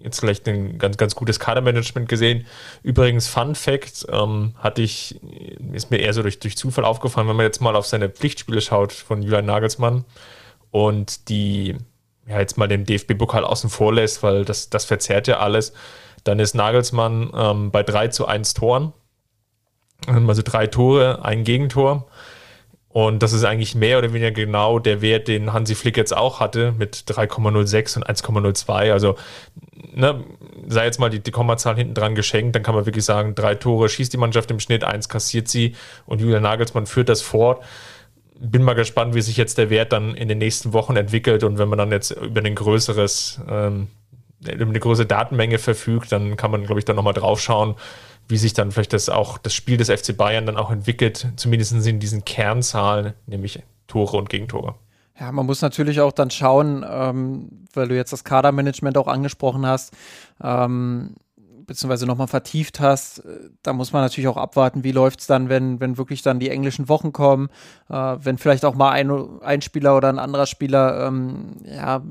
jetzt 0.02 0.20
vielleicht 0.20 0.48
ein 0.48 0.78
ganz, 0.78 0.96
ganz 0.96 1.14
gutes 1.14 1.40
Kadermanagement 1.40 2.08
gesehen. 2.08 2.46
Übrigens, 2.82 3.28
Fun 3.28 3.54
Fact, 3.54 4.06
ähm, 4.10 4.54
hatte 4.58 4.82
ich, 4.82 5.20
ist 5.72 5.90
mir 5.90 5.98
eher 5.98 6.12
so 6.12 6.22
durch, 6.22 6.38
durch 6.38 6.56
Zufall 6.56 6.84
aufgefallen, 6.84 7.28
wenn 7.28 7.36
man 7.36 7.46
jetzt 7.46 7.60
mal 7.60 7.76
auf 7.76 7.86
seine 7.86 8.08
Pflichtspiele 8.08 8.60
schaut 8.60 8.92
von 8.92 9.22
Julian 9.22 9.46
Nagelsmann 9.46 10.04
und 10.70 11.28
die 11.28 11.76
ja 12.26 12.38
jetzt 12.38 12.56
mal 12.56 12.68
den 12.68 12.84
DFB-Pokal 12.84 13.44
außen 13.44 13.70
vor 13.70 13.92
lässt, 13.92 14.22
weil 14.22 14.44
das, 14.44 14.70
das 14.70 14.84
verzerrt 14.84 15.26
ja 15.26 15.38
alles, 15.38 15.72
dann 16.24 16.38
ist 16.38 16.54
Nagelsmann 16.54 17.32
ähm, 17.34 17.70
bei 17.70 17.82
3 17.82 18.08
zu 18.08 18.26
1 18.26 18.54
Toren. 18.54 18.92
Also 20.06 20.42
drei 20.44 20.66
Tore, 20.66 21.24
ein 21.24 21.44
Gegentor. 21.44 22.06
Und 22.92 23.22
das 23.22 23.32
ist 23.32 23.44
eigentlich 23.44 23.74
mehr 23.74 23.98
oder 23.98 24.12
weniger 24.12 24.32
genau 24.32 24.78
der 24.78 25.00
Wert, 25.00 25.26
den 25.26 25.54
Hansi 25.54 25.74
Flick 25.74 25.96
jetzt 25.96 26.14
auch 26.14 26.40
hatte 26.40 26.74
mit 26.76 27.04
3,06 27.06 27.96
und 27.96 28.06
1,02. 28.06 28.92
Also 28.92 29.16
ne, 29.94 30.22
sei 30.66 30.84
jetzt 30.84 31.00
mal 31.00 31.08
die, 31.08 31.20
die 31.20 31.30
Kommazahl 31.30 31.76
hinten 31.76 31.94
dran 31.94 32.14
geschenkt, 32.14 32.54
dann 32.54 32.62
kann 32.62 32.74
man 32.74 32.84
wirklich 32.84 33.06
sagen, 33.06 33.34
drei 33.34 33.54
Tore 33.54 33.88
schießt 33.88 34.12
die 34.12 34.18
Mannschaft 34.18 34.50
im 34.50 34.60
Schnitt, 34.60 34.84
eins 34.84 35.08
kassiert 35.08 35.48
sie 35.48 35.74
und 36.04 36.20
Julian 36.20 36.42
Nagelsmann 36.42 36.86
führt 36.86 37.08
das 37.08 37.22
fort. 37.22 37.64
Bin 38.38 38.62
mal 38.62 38.74
gespannt, 38.74 39.14
wie 39.14 39.22
sich 39.22 39.38
jetzt 39.38 39.56
der 39.56 39.70
Wert 39.70 39.92
dann 39.92 40.14
in 40.14 40.28
den 40.28 40.38
nächsten 40.38 40.74
Wochen 40.74 40.96
entwickelt 40.96 41.44
und 41.44 41.58
wenn 41.58 41.68
man 41.68 41.78
dann 41.78 41.92
jetzt 41.92 42.10
über 42.10 42.44
ein 42.44 42.54
größeres, 42.54 43.40
ähm, 43.48 43.88
über 44.46 44.66
eine 44.66 44.80
größere 44.80 45.06
Datenmenge 45.06 45.58
verfügt, 45.58 46.12
dann 46.12 46.36
kann 46.36 46.50
man, 46.50 46.64
glaube 46.64 46.80
ich, 46.80 46.84
dann 46.84 46.96
nochmal 46.96 47.14
drauf 47.14 47.40
schauen, 47.40 47.76
wie 48.32 48.38
sich 48.38 48.54
dann 48.54 48.72
vielleicht 48.72 48.94
das 48.94 49.10
auch 49.10 49.36
das 49.36 49.52
Spiel 49.52 49.76
des 49.76 49.90
FC 49.90 50.16
Bayern 50.16 50.46
dann 50.46 50.56
auch 50.56 50.70
entwickelt, 50.70 51.28
zumindest 51.36 51.86
in 51.86 52.00
diesen 52.00 52.24
Kernzahlen, 52.24 53.12
nämlich 53.26 53.62
Tore 53.86 54.16
und 54.16 54.30
Gegentore. 54.30 54.74
Ja, 55.20 55.30
man 55.30 55.44
muss 55.44 55.60
natürlich 55.60 56.00
auch 56.00 56.12
dann 56.12 56.30
schauen, 56.30 56.84
ähm, 56.88 57.66
weil 57.74 57.88
du 57.88 57.94
jetzt 57.94 58.10
das 58.12 58.24
Kadermanagement 58.24 58.96
auch 58.96 59.06
angesprochen 59.06 59.66
hast, 59.66 59.92
ähm, 60.42 61.14
beziehungsweise 61.66 62.06
nochmal 62.06 62.26
vertieft 62.26 62.80
hast, 62.80 63.18
äh, 63.18 63.50
da 63.62 63.74
muss 63.74 63.92
man 63.92 64.00
natürlich 64.00 64.28
auch 64.28 64.38
abwarten, 64.38 64.82
wie 64.82 64.92
läuft 64.92 65.20
es 65.20 65.26
dann, 65.26 65.50
wenn, 65.50 65.78
wenn 65.80 65.98
wirklich 65.98 66.22
dann 66.22 66.40
die 66.40 66.48
englischen 66.48 66.88
Wochen 66.88 67.12
kommen, 67.12 67.50
äh, 67.90 68.16
wenn 68.18 68.38
vielleicht 68.38 68.64
auch 68.64 68.74
mal 68.74 68.92
ein, 68.92 69.10
ein 69.42 69.60
Spieler 69.60 69.94
oder 69.94 70.08
ein 70.08 70.18
anderer 70.18 70.46
Spieler 70.46 71.06
ähm, 71.06 71.56
ja, 71.64 72.02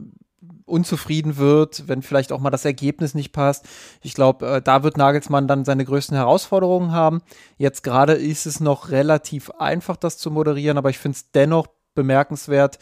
unzufrieden 0.72 1.38
wird, 1.38 1.88
wenn 1.88 2.02
vielleicht 2.02 2.32
auch 2.32 2.40
mal 2.40 2.50
das 2.50 2.66
Ergebnis 2.66 3.14
nicht 3.14 3.32
passt. 3.32 3.68
Ich 4.02 4.14
glaube, 4.14 4.48
äh, 4.48 4.62
da 4.62 4.84
wird 4.84 4.98
Nagelsmann 4.98 5.48
dann 5.48 5.66
seine 5.66 5.86
größten 5.86 6.16
Herausforderungen 6.16 6.92
haben. 6.92 7.22
Jetzt 7.58 7.84
gerade 7.84 8.14
ist 8.14 8.46
es 8.46 8.60
noch 8.60 8.90
relativ 8.90 9.52
einfach, 9.52 9.98
das 9.98 10.18
zu 10.18 10.32
moderieren, 10.32 10.78
aber 10.78 10.90
ich 10.90 11.00
finde 11.00 11.18
es 11.18 11.32
dennoch 11.32 11.68
bemerkenswert, 11.94 12.80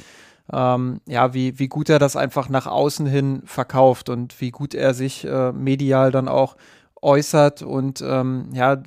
ähm, 0.52 1.02
ja, 1.06 1.34
wie, 1.34 1.60
wie 1.60 1.67
gut 1.67 1.89
er 1.89 1.99
das 1.99 2.15
einfach 2.15 2.49
nach 2.49 2.67
außen 2.67 3.06
hin 3.06 3.41
verkauft 3.45 4.10
und 4.10 4.39
wie 4.41 4.52
gut 4.52 4.73
er 4.73 4.93
sich 4.93 5.25
äh, 5.25 5.52
medial 5.52 6.12
dann 6.12 6.28
auch 6.28 6.56
äußert 7.02 7.62
und 7.62 8.02
ähm, 8.02 8.49
ja, 8.54 8.82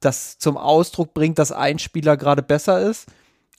das 0.00 0.38
zum 0.38 0.56
Ausdruck 0.56 1.14
bringt, 1.14 1.38
dass 1.38 1.52
ein 1.52 1.78
Spieler 1.78 2.16
gerade 2.16 2.42
besser 2.42 2.80
ist 2.80 3.06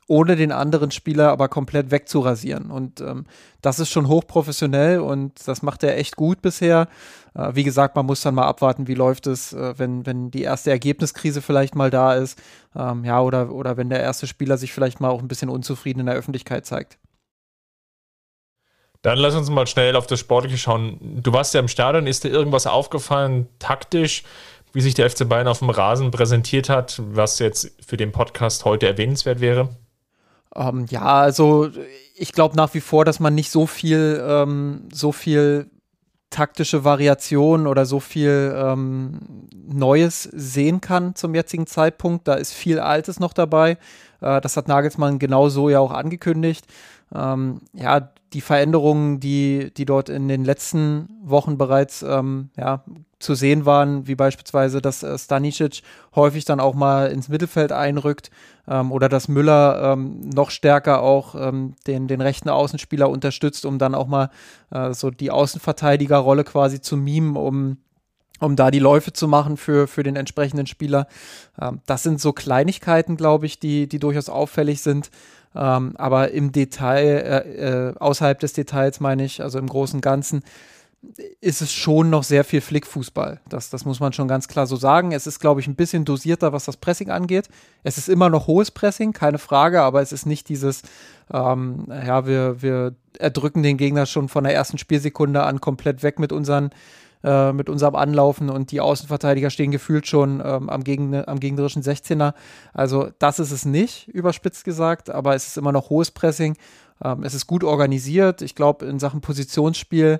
ohne 0.08 0.36
den 0.38 0.52
anderen 0.52 0.92
Spieler 0.92 1.32
aber 1.32 1.50
komplett 1.50 1.92
wegzurasieren. 1.92 2.72
Und 2.72 3.02
ähm, 3.02 3.26
das 3.62 3.80
ist 3.80 3.90
schon 3.90 4.08
hochprofessionell 4.08 5.00
und 5.00 5.48
das 5.48 5.62
macht 5.62 5.84
er 5.84 5.98
echt 5.98 6.16
gut 6.16 6.42
bisher. 6.42 6.88
Äh, 7.36 7.52
wie 7.54 7.64
gesagt, 7.64 7.96
man 7.96 8.06
muss 8.06 8.22
dann 8.22 8.36
mal 8.36 8.48
abwarten, 8.48 8.88
wie 8.88 8.94
läuft 8.94 9.28
es, 9.28 9.52
äh, 9.54 9.78
wenn, 9.78 10.06
wenn 10.06 10.32
die 10.32 10.44
erste 10.44 10.72
Ergebniskrise 10.72 11.42
vielleicht 11.42 11.76
mal 11.76 11.90
da 11.90 12.14
ist. 12.14 12.42
Ähm, 12.76 13.04
ja, 13.04 13.22
oder, 13.22 13.52
oder 13.52 13.76
wenn 13.76 13.90
der 13.90 14.00
erste 14.00 14.28
Spieler 14.28 14.58
sich 14.58 14.72
vielleicht 14.72 15.02
mal 15.02 15.10
auch 15.10 15.22
ein 15.22 15.28
bisschen 15.28 15.50
unzufrieden 15.50 16.00
in 16.00 16.06
der 16.06 16.16
Öffentlichkeit 16.16 16.66
zeigt. 16.66 16.98
Dann 19.02 19.20
lass 19.20 19.36
uns 19.36 19.50
mal 19.50 19.68
schnell 19.68 19.96
auf 19.96 20.08
das 20.08 20.20
Sportliche 20.20 20.58
schauen. 20.58 21.22
Du 21.22 21.32
warst 21.34 21.54
ja 21.54 21.60
im 21.60 21.68
Stadion, 21.68 22.08
ist 22.08 22.24
dir 22.24 22.30
irgendwas 22.30 22.66
aufgefallen, 22.66 23.48
taktisch, 23.60 24.24
wie 24.74 24.82
sich 24.82 24.96
der 24.96 25.10
FC 25.10 25.28
Bayern 25.28 25.48
auf 25.48 25.60
dem 25.60 25.70
Rasen 25.70 26.12
präsentiert 26.12 26.70
hat, 26.70 27.02
was 27.04 27.40
jetzt 27.40 27.72
für 27.86 27.98
den 27.98 28.12
Podcast 28.12 28.66
heute 28.66 28.88
erwähnenswert 28.88 29.40
wäre? 29.40 29.70
Ähm, 30.58 30.86
ja, 30.90 31.04
also 31.04 31.70
ich 32.16 32.34
glaube 32.34 32.56
nach 32.56 32.74
wie 32.74 32.82
vor, 32.82 33.06
dass 33.06 33.20
man 33.20 33.36
nicht 33.36 33.52
so 33.52 33.68
viel, 33.68 34.22
ähm, 34.28 34.90
so 34.92 35.12
viel 35.12 35.70
taktische 36.30 36.84
Variation 36.84 37.68
oder 37.68 37.86
so 37.86 38.00
viel 38.00 38.54
ähm, 38.58 39.48
Neues 39.54 40.24
sehen 40.24 40.82
kann 40.82 41.16
zum 41.16 41.36
jetzigen 41.36 41.68
Zeitpunkt. 41.68 42.28
Da 42.28 42.34
ist 42.34 42.54
viel 42.54 42.80
Altes 42.80 43.20
noch 43.20 43.34
dabei. 43.34 43.78
Äh, 44.22 44.42
das 44.42 44.58
hat 44.58 44.68
Nagelsmann 44.68 45.20
genau 45.20 45.50
so 45.50 45.70
ja 45.70 45.80
auch 45.80 45.92
angekündigt. 45.92 46.66
Ähm, 47.16 47.62
ja, 47.74 48.10
die 48.34 48.42
Veränderungen, 48.42 49.20
die, 49.20 49.72
die 49.76 49.86
dort 49.86 50.10
in 50.10 50.28
den 50.28 50.44
letzten 50.44 51.08
Wochen 51.24 51.58
bereits 51.58 52.04
ähm, 52.04 52.50
ja, 52.58 52.84
zu 53.20 53.36
sehen 53.36 53.66
waren, 53.66 54.08
wie 54.08 54.16
beispielsweise, 54.16 54.82
dass 54.82 55.04
äh, 55.04 55.18
Stanisic 55.18 55.82
häufig 56.16 56.46
dann 56.46 56.60
auch 56.60 56.76
mal 56.76 57.12
ins 57.12 57.30
Mittelfeld 57.30 57.72
einrückt 57.72 58.30
ähm, 58.68 58.92
oder 58.92 59.10
dass 59.10 59.28
Müller 59.28 59.94
ähm, 59.94 60.30
noch 60.30 60.52
stärker 60.52 61.02
auch 61.02 61.36
ähm, 61.36 61.76
den, 61.88 62.08
den 62.08 62.22
rechten 62.22 62.50
Außenspieler 62.50 63.10
unterstützt, 63.10 63.66
um 63.66 63.80
dann 63.80 63.96
auch 63.96 64.08
mal 64.08 64.30
äh, 64.72 64.94
so 64.94 65.10
die 65.10 65.32
Außenverteidigerrolle 65.32 66.44
quasi 66.44 66.82
zu 66.82 66.98
mimen, 66.98 67.36
um 67.36 67.78
um 68.40 68.56
da 68.56 68.72
die 68.72 68.80
Läufe 68.80 69.14
zu 69.14 69.28
machen 69.28 69.58
für, 69.58 69.88
für 69.88 70.04
den 70.04 70.16
entsprechenden 70.16 70.68
Spieler. 70.68 71.08
Ähm, 71.60 71.82
das 71.86 72.04
sind 72.04 72.22
so 72.22 72.34
Kleinigkeiten, 72.34 73.18
glaube 73.18 73.46
ich, 73.46 73.60
die, 73.60 73.88
die 73.88 74.00
durchaus 74.00 74.30
auffällig 74.30 74.82
sind. 74.82 75.10
Ähm, 75.58 75.96
aber 75.98 76.32
im 76.32 76.52
Detail, 76.52 77.44
äh, 77.48 77.90
äh, 77.90 77.96
außerhalb 77.98 78.40
des 78.40 78.54
Details 78.54 79.00
meine 79.00 79.26
ich, 79.26 79.42
also 79.42 79.58
im 79.58 79.68
Großen 79.68 80.02
Ganzen, 80.02 80.44
ist 81.42 81.62
es 81.62 81.72
schon 81.72 82.10
noch 82.10 82.24
sehr 82.24 82.44
viel 82.44 82.62
Flickfußball. 82.62 83.40
Das, 83.48 83.70
das 83.70 83.86
muss 83.86 84.00
man 84.00 84.14
schon 84.14 84.28
ganz 84.28 84.48
klar 84.48 84.68
so 84.68 84.76
sagen. 84.76 85.12
Es 85.12 85.26
ist, 85.28 85.40
glaube 85.40 85.62
ich, 85.62 85.68
ein 85.68 85.76
bisschen 85.76 86.06
dosierter, 86.06 86.54
was 86.54 86.66
das 86.66 86.78
Pressing 86.78 87.12
angeht. 87.12 87.50
Es 87.84 87.98
ist 87.98 88.10
immer 88.10 88.30
noch 88.30 88.48
hohes 88.48 88.72
Pressing, 88.72 89.14
keine 89.14 89.38
Frage, 89.38 89.82
aber 89.82 90.02
es 90.02 90.12
ist 90.12 90.26
nicht 90.26 90.50
dieses, 90.50 90.82
ähm, 91.32 91.86
ja, 91.90 92.26
wir, 92.26 92.62
wir 92.62 92.96
erdrücken 93.18 93.64
den 93.64 93.78
Gegner 93.78 94.06
schon 94.06 94.28
von 94.28 94.44
der 94.44 94.54
ersten 94.54 94.78
Spielsekunde 94.78 95.44
an 95.44 95.62
komplett 95.62 96.04
weg 96.04 96.20
mit 96.20 96.32
unseren 96.32 96.72
äh, 97.28 97.52
mit 97.52 97.70
unserem 97.70 97.96
Anlaufen 97.96 98.50
und 98.50 98.72
die 98.72 98.80
Außenverteidiger 98.80 99.50
stehen 99.50 99.72
gefühlt 99.72 100.08
schon 100.08 100.42
ähm, 100.44 100.70
am, 100.70 100.84
Gegen 100.84 101.14
am 101.28 101.40
gegnerischen 101.40 101.84
16er. 101.84 102.34
Also 102.74 103.10
das 103.20 103.40
ist 103.40 103.52
es 103.52 103.66
nicht, 103.66 104.08
überspitzt 104.08 104.64
gesagt, 104.64 105.10
aber 105.10 105.36
es 105.36 105.48
ist 105.48 105.58
immer 105.58 105.74
noch 105.74 105.90
hohes 105.90 106.12
Pressing. 106.12 106.56
Ähm, 107.04 107.24
es 107.24 107.34
ist 107.34 107.48
gut 107.48 107.64
organisiert. 107.64 108.42
Ich 108.42 108.56
glaube, 108.56 108.86
in 108.86 109.00
Sachen 109.00 109.20
Positionsspiel 109.20 110.20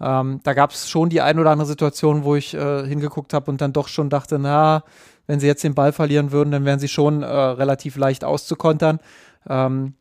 ähm, 0.00 0.40
da 0.42 0.52
gab 0.52 0.72
es 0.72 0.90
schon 0.90 1.08
die 1.08 1.20
ein 1.22 1.38
oder 1.38 1.50
andere 1.50 1.66
Situation, 1.66 2.24
wo 2.24 2.36
ich 2.36 2.54
äh, 2.54 2.86
hingeguckt 2.86 3.32
habe 3.32 3.50
und 3.50 3.60
dann 3.60 3.72
doch 3.72 3.88
schon 3.88 4.10
dachte, 4.10 4.38
na, 4.38 4.84
wenn 5.26 5.40
sie 5.40 5.46
jetzt 5.46 5.64
den 5.64 5.74
Ball 5.74 5.92
verlieren 5.92 6.32
würden, 6.32 6.50
dann 6.50 6.64
wären 6.64 6.78
sie 6.78 6.88
schon 6.88 7.22
äh, 7.22 7.26
relativ 7.26 7.96
leicht 7.96 8.24
auszukontern. 8.24 9.00
Ähm, 9.48 9.94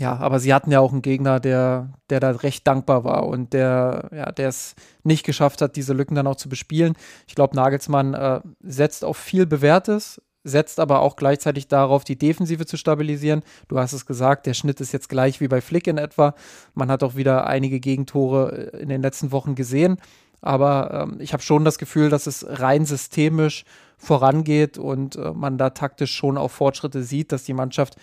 ja, 0.00 0.16
aber 0.16 0.40
sie 0.40 0.54
hatten 0.54 0.72
ja 0.72 0.80
auch 0.80 0.92
einen 0.92 1.02
Gegner, 1.02 1.40
der, 1.40 1.90
der 2.08 2.20
da 2.20 2.30
recht 2.30 2.66
dankbar 2.66 3.04
war 3.04 3.26
und 3.26 3.52
der, 3.52 4.08
ja, 4.12 4.32
der 4.32 4.48
es 4.48 4.74
nicht 5.04 5.26
geschafft 5.26 5.60
hat, 5.60 5.76
diese 5.76 5.92
Lücken 5.92 6.14
dann 6.14 6.26
auch 6.26 6.36
zu 6.36 6.48
bespielen. 6.48 6.94
Ich 7.28 7.34
glaube, 7.34 7.54
Nagelsmann 7.54 8.14
äh, 8.14 8.40
setzt 8.62 9.04
auf 9.04 9.18
viel 9.18 9.44
Bewährtes, 9.44 10.22
setzt 10.42 10.80
aber 10.80 11.00
auch 11.00 11.16
gleichzeitig 11.16 11.68
darauf, 11.68 12.02
die 12.02 12.16
Defensive 12.16 12.64
zu 12.64 12.78
stabilisieren. 12.78 13.42
Du 13.68 13.78
hast 13.78 13.92
es 13.92 14.06
gesagt, 14.06 14.46
der 14.46 14.54
Schnitt 14.54 14.80
ist 14.80 14.92
jetzt 14.92 15.10
gleich 15.10 15.42
wie 15.42 15.48
bei 15.48 15.60
Flick 15.60 15.86
in 15.86 15.98
etwa. 15.98 16.34
Man 16.72 16.90
hat 16.90 17.02
auch 17.02 17.14
wieder 17.14 17.46
einige 17.46 17.78
Gegentore 17.78 18.70
äh, 18.72 18.78
in 18.78 18.88
den 18.88 19.02
letzten 19.02 19.32
Wochen 19.32 19.54
gesehen. 19.54 19.98
Aber 20.40 21.08
ähm, 21.10 21.20
ich 21.20 21.34
habe 21.34 21.42
schon 21.42 21.66
das 21.66 21.76
Gefühl, 21.76 22.08
dass 22.08 22.26
es 22.26 22.46
rein 22.48 22.86
systemisch 22.86 23.64
vorangeht 23.98 24.78
und 24.78 25.16
äh, 25.16 25.32
man 25.32 25.58
da 25.58 25.68
taktisch 25.68 26.14
schon 26.14 26.38
auch 26.38 26.50
Fortschritte 26.50 27.02
sieht, 27.02 27.32
dass 27.32 27.44
die 27.44 27.52
Mannschaft 27.52 27.96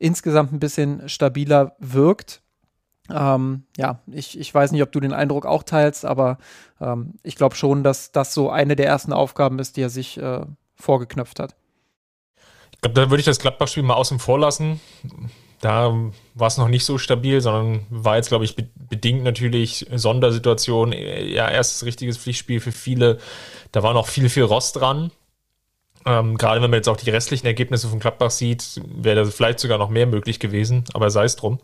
insgesamt 0.00 0.52
ein 0.52 0.58
bisschen 0.58 1.08
stabiler 1.08 1.76
wirkt. 1.78 2.42
Ähm, 3.12 3.64
ja, 3.76 4.00
ich, 4.10 4.38
ich 4.38 4.52
weiß 4.52 4.72
nicht, 4.72 4.82
ob 4.82 4.90
du 4.92 5.00
den 5.00 5.12
Eindruck 5.12 5.46
auch 5.46 5.62
teilst, 5.62 6.04
aber 6.04 6.38
ähm, 6.80 7.14
ich 7.22 7.36
glaube 7.36 7.54
schon, 7.54 7.84
dass 7.84 8.10
das 8.10 8.34
so 8.34 8.50
eine 8.50 8.76
der 8.76 8.86
ersten 8.86 9.12
Aufgaben 9.12 9.58
ist, 9.58 9.76
die 9.76 9.82
er 9.82 9.90
sich 9.90 10.18
äh, 10.18 10.40
vorgeknöpft 10.74 11.38
hat. 11.38 11.54
Ich 12.72 12.80
glaube, 12.80 12.94
da 12.94 13.10
würde 13.10 13.20
ich 13.20 13.26
das 13.26 13.38
Gladbach-Spiel 13.38 13.82
mal 13.82 13.94
außen 13.94 14.18
vor 14.18 14.38
lassen. 14.38 14.80
Da 15.60 15.92
war 16.34 16.48
es 16.48 16.56
noch 16.56 16.68
nicht 16.68 16.86
so 16.86 16.96
stabil, 16.96 17.42
sondern 17.42 17.84
war 17.90 18.16
jetzt, 18.16 18.28
glaube 18.28 18.46
ich, 18.46 18.56
bedingt 18.56 19.22
natürlich 19.22 19.86
Sondersituation. 19.94 20.92
Ja, 20.92 21.50
erstes 21.50 21.84
richtiges 21.84 22.16
Pflichtspiel 22.16 22.60
für 22.60 22.72
viele. 22.72 23.18
Da 23.70 23.82
war 23.82 23.92
noch 23.92 24.06
viel, 24.06 24.30
viel 24.30 24.44
Rost 24.44 24.76
dran. 24.76 25.10
Ähm, 26.06 26.38
gerade 26.38 26.62
wenn 26.62 26.70
man 26.70 26.78
jetzt 26.78 26.88
auch 26.88 26.96
die 26.96 27.10
restlichen 27.10 27.46
Ergebnisse 27.46 27.88
von 27.88 27.98
Gladbach 28.00 28.30
sieht, 28.30 28.80
wäre 28.86 29.24
da 29.24 29.30
vielleicht 29.30 29.60
sogar 29.60 29.78
noch 29.78 29.90
mehr 29.90 30.06
möglich 30.06 30.40
gewesen, 30.40 30.84
aber 30.94 31.10
sei 31.10 31.24
es 31.24 31.36
drum. 31.36 31.60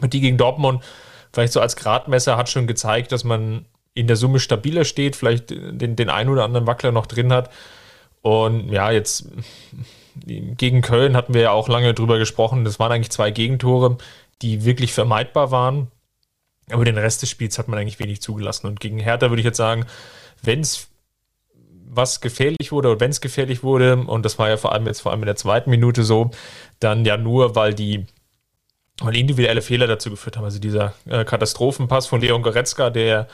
Und 0.00 0.12
die 0.12 0.20
gegen 0.20 0.36
Dortmund, 0.36 0.82
vielleicht 1.32 1.52
so 1.52 1.60
als 1.60 1.76
Gradmesser, 1.76 2.36
hat 2.36 2.48
schon 2.48 2.66
gezeigt, 2.66 3.12
dass 3.12 3.24
man 3.24 3.66
in 3.94 4.06
der 4.06 4.16
Summe 4.16 4.40
stabiler 4.40 4.84
steht, 4.84 5.16
vielleicht 5.16 5.50
den, 5.50 5.96
den 5.96 6.10
einen 6.10 6.28
oder 6.28 6.44
anderen 6.44 6.66
Wackler 6.66 6.92
noch 6.92 7.06
drin 7.06 7.32
hat. 7.32 7.50
Und 8.20 8.70
ja, 8.70 8.90
jetzt 8.90 9.28
gegen 10.24 10.82
Köln 10.82 11.16
hatten 11.16 11.34
wir 11.34 11.42
ja 11.42 11.50
auch 11.52 11.68
lange 11.68 11.94
drüber 11.94 12.18
gesprochen. 12.18 12.64
Das 12.64 12.78
waren 12.78 12.92
eigentlich 12.92 13.10
zwei 13.10 13.30
Gegentore, 13.30 13.96
die 14.42 14.64
wirklich 14.64 14.92
vermeidbar 14.92 15.50
waren. 15.50 15.88
Aber 16.70 16.84
den 16.84 16.98
Rest 16.98 17.22
des 17.22 17.30
Spiels 17.30 17.58
hat 17.58 17.68
man 17.68 17.78
eigentlich 17.78 18.00
wenig 18.00 18.20
zugelassen. 18.20 18.66
Und 18.66 18.80
gegen 18.80 18.98
Hertha 18.98 19.30
würde 19.30 19.40
ich 19.40 19.46
jetzt 19.46 19.56
sagen, 19.56 19.86
wenn 20.42 20.60
es 20.60 20.88
was 21.96 22.20
gefährlich 22.20 22.72
wurde 22.72 22.90
oder 22.90 23.00
wenn 23.00 23.10
es 23.10 23.20
gefährlich 23.20 23.62
wurde, 23.62 23.96
und 23.96 24.24
das 24.24 24.38
war 24.38 24.48
ja 24.48 24.56
vor 24.56 24.72
allem 24.72 24.86
jetzt 24.86 25.00
vor 25.00 25.12
allem 25.12 25.22
in 25.22 25.26
der 25.26 25.36
zweiten 25.36 25.70
Minute 25.70 26.02
so, 26.04 26.30
dann 26.80 27.04
ja 27.04 27.16
nur, 27.16 27.54
weil 27.56 27.74
die 27.74 28.06
weil 29.00 29.16
individuelle 29.16 29.62
Fehler 29.62 29.86
dazu 29.86 30.10
geführt 30.10 30.36
haben. 30.36 30.44
Also 30.44 30.58
dieser 30.58 30.94
äh, 31.06 31.24
Katastrophenpass 31.24 32.06
von 32.06 32.20
Leon 32.20 32.42
Goretzka, 32.42 32.90
der 32.90 33.28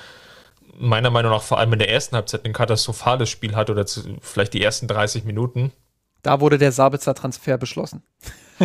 meiner 0.79 1.11
Meinung 1.11 1.33
nach 1.33 1.43
vor 1.43 1.59
allem 1.59 1.73
in 1.75 1.79
der 1.79 1.91
ersten 1.91 2.17
Halbzeit 2.17 2.45
ein 2.45 2.53
katastrophales 2.53 3.29
Spiel 3.29 3.55
hat 3.55 3.71
oder 3.71 3.87
zu, 3.87 4.17
vielleicht 4.21 4.55
die 4.55 4.63
ersten 4.63 4.89
30 4.89 5.25
Minuten. 5.25 5.73
Da 6.23 6.41
wurde 6.41 6.59
der 6.59 6.73
Sabitzer 6.73 7.15
Transfer 7.15 7.59
beschlossen. 7.59 8.03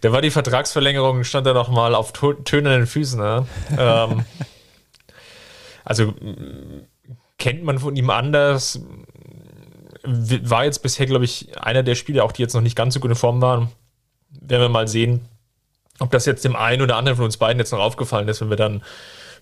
da 0.00 0.12
war 0.12 0.22
die 0.22 0.30
Vertragsverlängerung, 0.30 1.24
stand 1.24 1.46
da 1.46 1.52
nochmal 1.52 1.94
auf 1.94 2.12
tönenden 2.12 2.86
Füßen. 2.86 3.20
Ne? 3.20 3.46
ähm, 3.78 4.24
also 5.84 6.14
kennt 7.38 7.64
man 7.64 7.78
von 7.78 7.96
ihm 7.96 8.10
anders. 8.10 8.80
War 10.02 10.64
jetzt 10.64 10.82
bisher, 10.82 11.06
glaube 11.06 11.24
ich, 11.24 11.58
einer 11.60 11.82
der 11.82 11.94
Spieler, 11.94 12.24
auch 12.24 12.32
die 12.32 12.42
jetzt 12.42 12.54
noch 12.54 12.60
nicht 12.60 12.76
ganz 12.76 12.94
so 12.94 13.00
gut 13.00 13.10
in 13.10 13.16
Form 13.16 13.42
waren. 13.42 13.68
Werden 14.30 14.62
wir 14.62 14.68
mal 14.68 14.88
sehen, 14.88 15.20
ob 15.98 16.10
das 16.10 16.26
jetzt 16.26 16.44
dem 16.44 16.56
einen 16.56 16.82
oder 16.82 16.96
anderen 16.96 17.16
von 17.16 17.24
uns 17.24 17.36
beiden 17.36 17.58
jetzt 17.58 17.72
noch 17.72 17.80
aufgefallen 17.80 18.28
ist, 18.28 18.40
wenn 18.40 18.50
wir 18.50 18.56
dann 18.56 18.82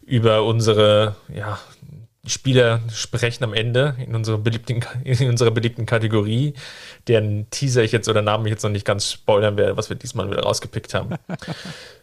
über 0.05 0.43
unsere 0.45 1.17
ja, 1.33 1.59
Spieler 2.27 2.81
sprechen 2.93 3.45
am 3.45 3.55
Ende 3.55 3.97
in 4.05 4.15
unserer 4.15 4.39
beliebten, 4.39 4.85
in 5.05 5.29
unserer 5.29 5.51
beliebten 5.51 5.87
Kategorie, 5.87 6.55
deren 7.07 7.49
Teaser 7.51 7.83
ich 7.83 7.93
jetzt 7.93 8.09
oder 8.09 8.23
Namen 8.23 8.47
ich 8.47 8.51
jetzt 8.51 8.63
noch 8.63 8.71
nicht 8.71 8.87
ganz 8.87 9.13
spoilern 9.13 9.57
werde, 9.57 9.77
was 9.77 9.89
wir 9.89 9.97
diesmal 9.97 10.31
wieder 10.31 10.43
rausgepickt 10.43 10.95
haben. 10.95 11.17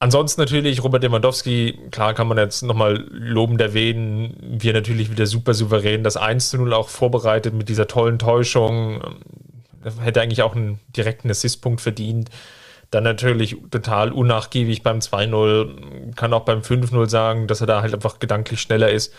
Ansonsten 0.00 0.40
natürlich 0.40 0.82
Robert 0.82 1.02
Lewandowski, 1.02 1.78
klar 1.90 2.14
kann 2.14 2.26
man 2.26 2.38
jetzt 2.38 2.62
nochmal 2.62 3.04
lobend 3.10 3.60
erwähnen, 3.60 4.34
wir 4.40 4.72
natürlich 4.72 5.10
wieder 5.10 5.26
super 5.26 5.52
souverän 5.52 6.02
das 6.02 6.16
1 6.16 6.48
zu 6.50 6.56
0 6.56 6.72
auch 6.72 6.88
vorbereitet 6.88 7.52
mit 7.52 7.68
dieser 7.68 7.86
tollen 7.86 8.18
Täuschung. 8.18 9.02
Hätte 10.02 10.22
eigentlich 10.22 10.42
auch 10.42 10.56
einen 10.56 10.80
direkten 10.96 11.30
Assistpunkt 11.30 11.82
verdient. 11.82 12.30
Dann 12.90 13.04
natürlich 13.04 13.56
total 13.70 14.10
unnachgiebig 14.10 14.82
beim 14.82 14.98
2-0, 14.98 16.14
kann 16.16 16.32
auch 16.32 16.44
beim 16.44 16.60
5-0 16.60 17.08
sagen, 17.08 17.46
dass 17.46 17.60
er 17.60 17.66
da 17.66 17.82
halt 17.82 17.94
einfach 17.94 18.18
gedanklich 18.18 18.60
schneller 18.60 18.90
ist 18.90 19.12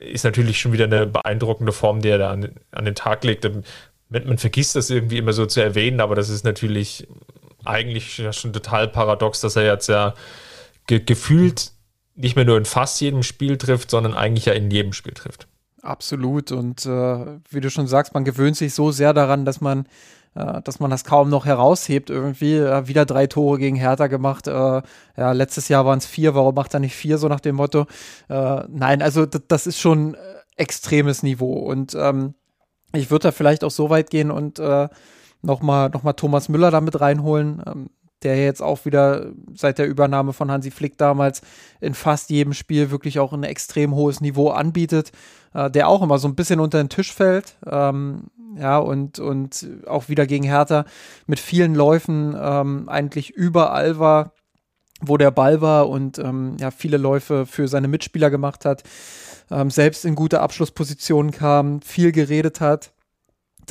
ist 0.00 0.24
natürlich 0.24 0.60
schon 0.60 0.72
wieder 0.72 0.84
eine 0.84 1.06
beeindruckende 1.06 1.72
Form, 1.72 2.00
die 2.00 2.08
er 2.08 2.18
da 2.18 2.30
an, 2.30 2.50
an 2.70 2.84
den 2.84 2.94
Tag 2.94 3.24
legt. 3.24 3.44
Man, 3.44 3.64
man, 4.08 4.38
vergisst 4.38 4.76
das 4.76 4.90
irgendwie 4.90 5.18
immer 5.18 5.32
so 5.32 5.46
zu 5.46 5.60
erwähnen, 5.60 6.00
aber 6.00 6.14
das 6.14 6.28
ist 6.28 6.44
natürlich 6.44 7.06
eigentlich 7.64 8.22
schon 8.32 8.52
total 8.52 8.88
paradox, 8.88 9.40
dass 9.40 9.56
er 9.56 9.64
jetzt 9.64 9.88
ja 9.88 10.14
ge 10.86 11.00
gefühlt 11.00 11.72
nicht 12.14 12.36
mehr 12.36 12.44
nur 12.44 12.58
in 12.58 12.64
fast 12.64 13.00
jedem 13.00 13.22
Spiel 13.22 13.56
trifft, 13.56 13.90
sondern 13.90 14.14
eigentlich 14.14 14.46
ja 14.46 14.52
in 14.52 14.70
jedem 14.70 14.92
Spiel 14.92 15.14
trifft. 15.14 15.48
Absolut. 15.82 16.52
Und 16.52 16.86
äh, 16.86 17.38
wie 17.50 17.60
du 17.60 17.70
schon 17.70 17.88
sagst, 17.88 18.14
man 18.14 18.24
gewöhnt 18.24 18.56
sich 18.56 18.74
so 18.74 18.92
sehr 18.92 19.12
daran, 19.12 19.44
dass 19.44 19.60
man, 19.60 19.86
äh, 20.34 20.62
dass 20.62 20.78
man 20.78 20.90
das 20.90 21.04
kaum 21.04 21.28
noch 21.28 21.44
heraushebt 21.44 22.08
irgendwie. 22.08 22.56
Äh, 22.56 22.86
wieder 22.86 23.04
drei 23.04 23.26
Tore 23.26 23.58
gegen 23.58 23.76
Hertha 23.76 24.06
gemacht. 24.06 24.46
Äh, 24.46 24.52
ja, 24.52 25.32
letztes 25.32 25.68
Jahr 25.68 25.84
waren 25.84 25.98
es 25.98 26.06
vier. 26.06 26.34
Warum 26.34 26.54
macht 26.54 26.72
er 26.74 26.80
nicht 26.80 26.94
vier, 26.94 27.18
so 27.18 27.26
nach 27.28 27.40
dem 27.40 27.56
Motto? 27.56 27.86
Äh, 28.28 28.62
nein, 28.68 29.02
also 29.02 29.26
das 29.26 29.66
ist 29.66 29.80
schon 29.80 30.16
extremes 30.56 31.24
Niveau. 31.24 31.54
Und 31.54 31.96
ähm, 31.96 32.34
ich 32.94 33.10
würde 33.10 33.28
da 33.28 33.32
vielleicht 33.32 33.64
auch 33.64 33.70
so 33.70 33.90
weit 33.90 34.10
gehen 34.10 34.30
und 34.30 34.58
äh, 34.58 34.88
nochmal 35.42 35.90
noch 35.90 36.02
mal 36.02 36.12
Thomas 36.14 36.48
Müller 36.48 36.70
damit 36.70 37.00
reinholen. 37.00 37.62
Ähm, 37.66 37.90
der 38.22 38.40
jetzt 38.40 38.62
auch 38.62 38.84
wieder 38.84 39.32
seit 39.52 39.78
der 39.78 39.88
Übernahme 39.88 40.32
von 40.32 40.48
Hansi 40.48 40.70
Flick 40.70 40.96
damals 40.96 41.42
in 41.80 41.92
fast 41.92 42.30
jedem 42.30 42.52
Spiel 42.52 42.92
wirklich 42.92 43.18
auch 43.18 43.32
ein 43.32 43.42
extrem 43.42 43.96
hohes 43.96 44.20
Niveau 44.20 44.50
anbietet 44.50 45.10
äh, 45.54 45.70
der 45.70 45.88
auch 45.88 46.02
immer 46.02 46.18
so 46.18 46.28
ein 46.28 46.34
bisschen 46.34 46.60
unter 46.60 46.78
den 46.82 46.88
Tisch 46.88 47.12
fällt. 47.12 47.56
Ähm, 47.66 48.24
ja, 48.58 48.78
und, 48.78 49.18
und 49.18 49.66
auch 49.86 50.08
wieder 50.08 50.26
gegen 50.26 50.44
Hertha 50.44 50.84
mit 51.26 51.40
vielen 51.40 51.74
Läufen 51.74 52.36
ähm, 52.38 52.88
eigentlich 52.88 53.30
überall 53.30 53.98
war, 53.98 54.32
wo 55.00 55.16
der 55.16 55.30
Ball 55.30 55.60
war 55.60 55.88
und 55.88 56.18
ähm, 56.18 56.56
ja, 56.60 56.70
viele 56.70 56.98
Läufe 56.98 57.46
für 57.46 57.66
seine 57.66 57.88
Mitspieler 57.88 58.30
gemacht 58.30 58.64
hat, 58.64 58.82
ähm, 59.50 59.70
selbst 59.70 60.04
in 60.04 60.14
gute 60.14 60.40
Abschlusspositionen 60.40 61.32
kam, 61.32 61.80
viel 61.80 62.12
geredet 62.12 62.60
hat 62.60 62.91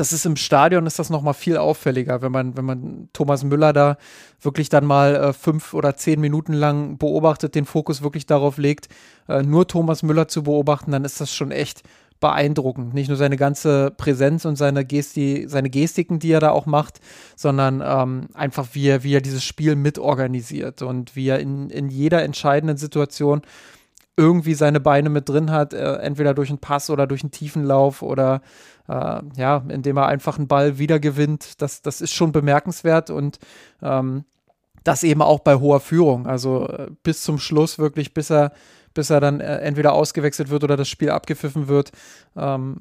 das 0.02 0.14
ist 0.14 0.26
im 0.26 0.36
Stadion 0.36 0.88
ist 0.88 0.98
das 0.98 1.12
noch 1.12 1.22
mal 1.22 1.34
viel 1.34 1.58
auffälliger, 1.58 2.24
wenn 2.24 2.32
man 2.32 2.58
wenn 2.58 2.66
man 2.66 3.10
Thomas 3.14 3.44
Müller 3.44 3.72
da 3.72 3.98
wirklich 4.42 4.68
dann 4.68 4.84
mal 4.84 5.16
äh, 5.16 5.32
fünf 5.32 5.76
oder 5.76 5.96
zehn 5.96 6.20
Minuten 6.20 6.54
lang 6.54 6.98
beobachtet, 6.98 7.54
den 7.54 7.66
Fokus 7.66 8.02
wirklich 8.02 8.26
darauf 8.26 8.58
legt, 8.58 8.88
äh, 9.30 9.44
nur 9.44 9.68
Thomas 9.68 10.02
Müller 10.02 10.28
zu 10.28 10.42
beobachten, 10.42 10.92
dann 10.92 11.06
ist 11.06 11.22
das 11.22 11.32
schon 11.32 11.52
echt 11.52 11.84
beeindruckend. 12.20 12.96
Nicht 12.96 13.10
nur 13.10 13.18
seine 13.18 13.38
ganze 13.38 13.92
Präsenz 13.92 14.44
und 14.46 14.56
seine, 14.56 14.86
Gesti 14.86 15.46
seine 15.48 15.70
Gestiken, 15.70 16.18
die 16.18 16.32
er 16.32 16.40
da 16.40 16.50
auch 16.50 16.66
macht, 16.66 17.00
sondern 17.36 17.84
ähm, 17.86 18.30
einfach 18.34 18.70
wie 18.74 18.88
er, 18.88 19.04
wie 19.04 19.14
er 19.14 19.22
dieses 19.22 19.44
Spiel 19.44 19.76
mitorganisiert 19.76 20.82
und 20.82 21.16
wie 21.16 21.28
er 21.28 21.40
in, 21.40 21.70
in 21.70 21.90
jeder 21.90 22.24
entscheidenden 22.24 22.78
Situation 22.78 23.44
irgendwie 24.18 24.56
seine 24.56 24.80
Beine 24.80 25.10
mit 25.10 25.30
drin 25.30 25.52
hat, 25.52 25.74
äh, 25.74 25.96
entweder 25.98 26.34
durch 26.34 26.50
einen 26.50 26.60
Pass 26.60 26.90
oder 26.90 27.08
durch 27.08 27.24
einen 27.24 27.32
Tiefenlauf 27.32 28.02
oder 28.02 28.42
äh, 28.92 29.22
ja, 29.38 29.64
indem 29.70 29.98
er 29.98 30.08
einfach 30.08 30.38
einen 30.38 30.48
Ball 30.48 30.78
wiedergewinnt. 30.78 31.62
Das, 31.62 31.82
das 31.82 32.02
ist 32.02 32.14
schon 32.14 32.32
bemerkenswert 32.32 33.10
und 33.10 33.40
ähm, 33.82 34.26
das 34.84 35.04
eben 35.04 35.22
auch 35.22 35.40
bei 35.40 35.56
hoher 35.56 35.80
Führung. 35.80 36.28
Also 36.28 36.68
äh, 36.68 36.88
bis 37.04 37.22
zum 37.22 37.40
Schluss 37.40 37.80
wirklich, 37.80 38.14
bis 38.14 38.30
er, 38.30 38.52
bis 38.94 39.10
er 39.10 39.22
dann 39.22 39.40
äh, 39.40 39.60
entweder 39.60 39.94
ausgewechselt 39.94 40.50
wird 40.50 40.64
oder 40.64 40.76
das 40.76 40.90
Spiel 40.90 41.10
abgepfiffen 41.10 41.68
wird, 41.68 41.92
ähm, 42.36 42.78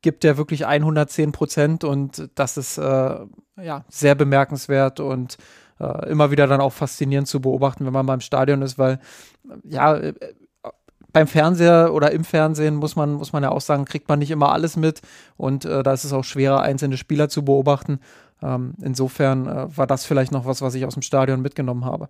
gibt 0.00 0.24
er 0.24 0.36
wirklich 0.36 0.66
110 0.66 1.30
Prozent 1.30 1.84
und 1.84 2.28
das 2.34 2.56
ist 2.56 2.78
äh, 2.78 3.16
ja 3.62 3.84
sehr 3.88 4.16
bemerkenswert 4.16 4.98
und 4.98 5.36
äh, 5.78 6.10
immer 6.10 6.32
wieder 6.32 6.48
dann 6.48 6.60
auch 6.60 6.72
faszinierend 6.72 7.28
zu 7.28 7.40
beobachten, 7.40 7.86
wenn 7.86 7.92
man 7.92 8.06
mal 8.06 8.14
im 8.14 8.20
Stadion 8.20 8.62
ist, 8.62 8.78
weil 8.78 8.98
ja, 9.62 9.94
äh, 9.96 10.14
beim 11.12 11.26
Fernseher 11.26 11.92
oder 11.92 12.10
im 12.12 12.24
Fernsehen 12.24 12.76
muss 12.76 12.96
man, 12.96 13.12
muss 13.12 13.32
man 13.32 13.42
ja 13.42 13.50
auch 13.50 13.60
sagen, 13.60 13.84
kriegt 13.84 14.08
man 14.08 14.18
nicht 14.18 14.30
immer 14.30 14.52
alles 14.52 14.76
mit 14.76 15.02
und 15.36 15.64
äh, 15.64 15.82
da 15.82 15.92
ist 15.92 16.04
es 16.04 16.12
auch 16.12 16.24
schwerer, 16.24 16.62
einzelne 16.62 16.96
Spieler 16.96 17.28
zu 17.28 17.44
beobachten. 17.44 18.00
Ähm, 18.42 18.74
insofern 18.82 19.46
äh, 19.46 19.76
war 19.76 19.86
das 19.86 20.04
vielleicht 20.04 20.32
noch 20.32 20.46
was, 20.46 20.62
was 20.62 20.74
ich 20.74 20.84
aus 20.84 20.94
dem 20.94 21.02
Stadion 21.02 21.42
mitgenommen 21.42 21.84
habe. 21.84 22.08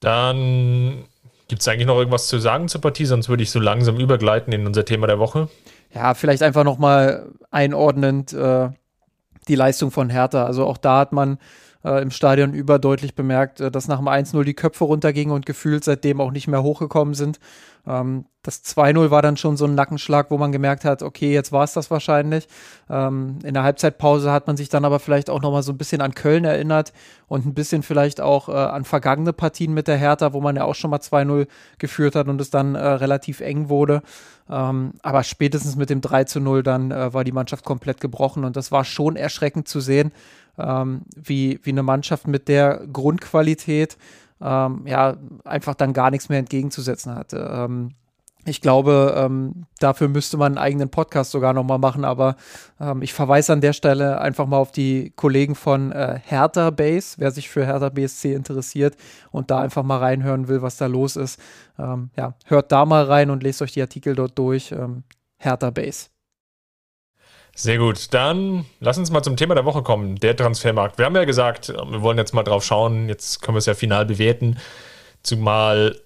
Dann 0.00 1.04
gibt 1.48 1.62
es 1.62 1.68
eigentlich 1.68 1.86
noch 1.86 1.98
irgendwas 1.98 2.28
zu 2.28 2.38
sagen 2.38 2.68
zur 2.68 2.80
Partie, 2.80 3.06
sonst 3.06 3.28
würde 3.28 3.42
ich 3.42 3.50
so 3.50 3.58
langsam 3.58 3.98
übergleiten 3.98 4.52
in 4.52 4.66
unser 4.66 4.84
Thema 4.84 5.06
der 5.06 5.18
Woche. 5.18 5.48
Ja, 5.92 6.14
vielleicht 6.14 6.42
einfach 6.42 6.64
nochmal 6.64 7.32
einordnend 7.50 8.32
äh, 8.32 8.68
die 9.48 9.54
Leistung 9.56 9.90
von 9.90 10.10
Hertha. 10.10 10.44
Also 10.44 10.64
auch 10.64 10.78
da 10.78 11.00
hat 11.00 11.12
man 11.12 11.38
äh, 11.84 12.02
im 12.02 12.10
Stadion 12.10 12.52
überdeutlich 12.52 13.14
bemerkt, 13.14 13.60
äh, 13.60 13.70
dass 13.70 13.88
nach 13.88 13.98
dem 13.98 14.08
1-0 14.08 14.44
die 14.44 14.54
Köpfe 14.54 14.84
runtergingen 14.84 15.34
und 15.34 15.46
gefühlt 15.46 15.84
seitdem 15.84 16.20
auch 16.20 16.30
nicht 16.30 16.48
mehr 16.48 16.62
hochgekommen 16.62 17.14
sind. 17.14 17.40
Ähm, 17.86 18.26
das 18.42 18.64
2-0 18.64 19.10
war 19.10 19.20
dann 19.20 19.36
schon 19.36 19.58
so 19.58 19.66
ein 19.66 19.74
Nackenschlag, 19.74 20.30
wo 20.30 20.38
man 20.38 20.50
gemerkt 20.50 20.86
hat, 20.86 21.02
okay, 21.02 21.32
jetzt 21.32 21.52
war 21.52 21.64
es 21.64 21.74
das 21.74 21.90
wahrscheinlich. 21.90 22.48
Ähm, 22.88 23.38
in 23.44 23.52
der 23.52 23.62
Halbzeitpause 23.62 24.32
hat 24.32 24.46
man 24.46 24.56
sich 24.56 24.70
dann 24.70 24.84
aber 24.86 24.98
vielleicht 24.98 25.28
auch 25.28 25.42
nochmal 25.42 25.62
so 25.62 25.72
ein 25.72 25.78
bisschen 25.78 26.00
an 26.00 26.14
Köln 26.14 26.44
erinnert 26.44 26.92
und 27.28 27.44
ein 27.44 27.54
bisschen 27.54 27.82
vielleicht 27.82 28.20
auch 28.20 28.48
äh, 28.48 28.52
an 28.52 28.84
vergangene 28.84 29.34
Partien 29.34 29.74
mit 29.74 29.88
der 29.88 29.98
Hertha, 29.98 30.32
wo 30.32 30.40
man 30.40 30.56
ja 30.56 30.64
auch 30.64 30.74
schon 30.74 30.90
mal 30.90 31.00
2-0 31.00 31.48
geführt 31.78 32.14
hat 32.14 32.28
und 32.28 32.40
es 32.40 32.50
dann 32.50 32.76
äh, 32.76 32.86
relativ 32.86 33.40
eng 33.40 33.68
wurde. 33.68 34.02
Ähm, 34.48 34.94
aber 35.02 35.22
spätestens 35.22 35.76
mit 35.76 35.90
dem 35.90 36.00
3-0 36.00 36.62
dann 36.62 36.90
äh, 36.90 37.12
war 37.12 37.24
die 37.24 37.32
Mannschaft 37.32 37.64
komplett 37.64 38.00
gebrochen 38.00 38.44
und 38.44 38.56
das 38.56 38.72
war 38.72 38.84
schon 38.84 39.16
erschreckend 39.16 39.68
zu 39.68 39.80
sehen 39.80 40.12
ähm, 40.64 41.02
wie, 41.16 41.60
wie 41.62 41.70
eine 41.70 41.82
Mannschaft 41.82 42.26
mit 42.26 42.48
der 42.48 42.86
Grundqualität 42.92 43.96
ähm, 44.40 44.82
ja 44.86 45.16
einfach 45.44 45.74
dann 45.74 45.92
gar 45.92 46.10
nichts 46.10 46.28
mehr 46.28 46.38
entgegenzusetzen 46.38 47.14
hatte. 47.14 47.50
Ähm, 47.52 47.90
ich 48.46 48.62
glaube, 48.62 49.14
ähm, 49.18 49.66
dafür 49.80 50.08
müsste 50.08 50.38
man 50.38 50.52
einen 50.52 50.64
eigenen 50.64 50.88
Podcast 50.88 51.30
sogar 51.30 51.52
nochmal 51.52 51.78
machen, 51.78 52.06
aber 52.06 52.36
ähm, 52.80 53.02
ich 53.02 53.12
verweise 53.12 53.52
an 53.52 53.60
der 53.60 53.74
Stelle 53.74 54.20
einfach 54.20 54.46
mal 54.46 54.56
auf 54.56 54.72
die 54.72 55.12
Kollegen 55.14 55.54
von 55.54 55.92
äh, 55.92 56.18
Hertha 56.24 56.70
Base, 56.70 57.16
wer 57.18 57.32
sich 57.32 57.50
für 57.50 57.66
Hertha 57.66 57.90
BSC 57.90 58.32
interessiert 58.32 58.96
und 59.30 59.50
da 59.50 59.60
einfach 59.60 59.82
mal 59.82 59.98
reinhören 59.98 60.48
will, 60.48 60.62
was 60.62 60.78
da 60.78 60.86
los 60.86 61.16
ist. 61.16 61.38
Ähm, 61.78 62.10
ja, 62.16 62.34
hört 62.46 62.72
da 62.72 62.86
mal 62.86 63.04
rein 63.04 63.28
und 63.28 63.42
lest 63.42 63.60
euch 63.60 63.72
die 63.72 63.82
Artikel 63.82 64.14
dort 64.14 64.38
durch. 64.38 64.74
Hertha 65.36 65.70
Base. 65.70 66.08
Sehr 67.62 67.76
gut, 67.76 68.14
dann 68.14 68.64
lass 68.80 68.96
uns 68.96 69.10
mal 69.10 69.22
zum 69.22 69.36
Thema 69.36 69.54
der 69.54 69.66
Woche 69.66 69.82
kommen, 69.82 70.16
der 70.16 70.34
Transfermarkt. 70.34 70.96
Wir 70.96 71.04
haben 71.04 71.14
ja 71.14 71.26
gesagt, 71.26 71.68
wir 71.68 72.00
wollen 72.00 72.16
jetzt 72.16 72.32
mal 72.32 72.42
drauf 72.42 72.64
schauen, 72.64 73.10
jetzt 73.10 73.42
können 73.42 73.54
wir 73.54 73.58
es 73.58 73.66
ja 73.66 73.74
final 73.74 74.06
bewerten, 74.06 74.56
zumal 75.22 76.00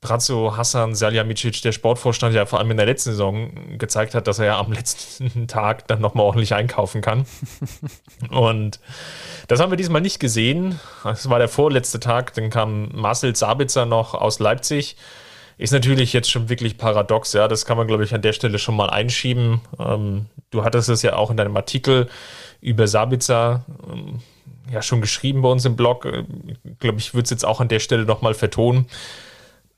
Brazzo 0.00 0.56
Hassan 0.56 0.94
Saljamicic, 0.94 1.60
der 1.62 1.72
Sportvorstand, 1.72 2.36
ja 2.36 2.46
vor 2.46 2.60
allem 2.60 2.70
in 2.70 2.76
der 2.76 2.86
letzten 2.86 3.10
Saison 3.10 3.78
gezeigt 3.78 4.14
hat, 4.14 4.28
dass 4.28 4.38
er 4.38 4.46
ja 4.46 4.60
am 4.60 4.70
letzten 4.72 5.48
Tag 5.48 5.88
dann 5.88 6.00
nochmal 6.00 6.24
ordentlich 6.24 6.54
einkaufen 6.54 7.00
kann. 7.00 7.26
Und 8.30 8.78
das 9.48 9.58
haben 9.58 9.72
wir 9.72 9.76
diesmal 9.76 10.02
nicht 10.02 10.20
gesehen. 10.20 10.78
Das 11.02 11.28
war 11.28 11.40
der 11.40 11.48
vorletzte 11.48 11.98
Tag, 11.98 12.32
dann 12.34 12.48
kam 12.48 12.90
Marcel 12.92 13.34
Sabitzer 13.34 13.86
noch 13.86 14.14
aus 14.14 14.38
Leipzig 14.38 14.96
ist 15.58 15.72
natürlich 15.72 16.12
jetzt 16.12 16.30
schon 16.30 16.48
wirklich 16.48 16.76
paradox, 16.76 17.32
ja. 17.34 17.46
Das 17.46 17.66
kann 17.66 17.76
man, 17.76 17.86
glaube 17.86 18.02
ich, 18.02 18.14
an 18.14 18.22
der 18.22 18.32
Stelle 18.32 18.58
schon 18.58 18.74
mal 18.74 18.90
einschieben. 18.90 19.60
Ähm, 19.78 20.26
du 20.52 20.62
hattest 20.62 20.88
es 20.88 21.02
ja 21.02 21.16
auch 21.16 21.30
in 21.30 21.36
deinem 21.36 21.56
Artikel 21.56 22.08
über 22.60 22.86
Sabitzer 22.86 23.64
ähm, 23.90 24.20
ja 24.70 24.80
schon 24.80 25.00
geschrieben 25.00 25.42
bei 25.42 25.48
uns 25.48 25.64
im 25.64 25.74
Blog. 25.74 26.06
Ich 26.64 26.78
glaube, 26.78 26.98
ich 26.98 27.14
würde 27.14 27.24
es 27.24 27.30
jetzt 27.30 27.44
auch 27.44 27.60
an 27.60 27.68
der 27.68 27.80
Stelle 27.80 28.04
nochmal 28.04 28.34
vertonen. 28.34 28.86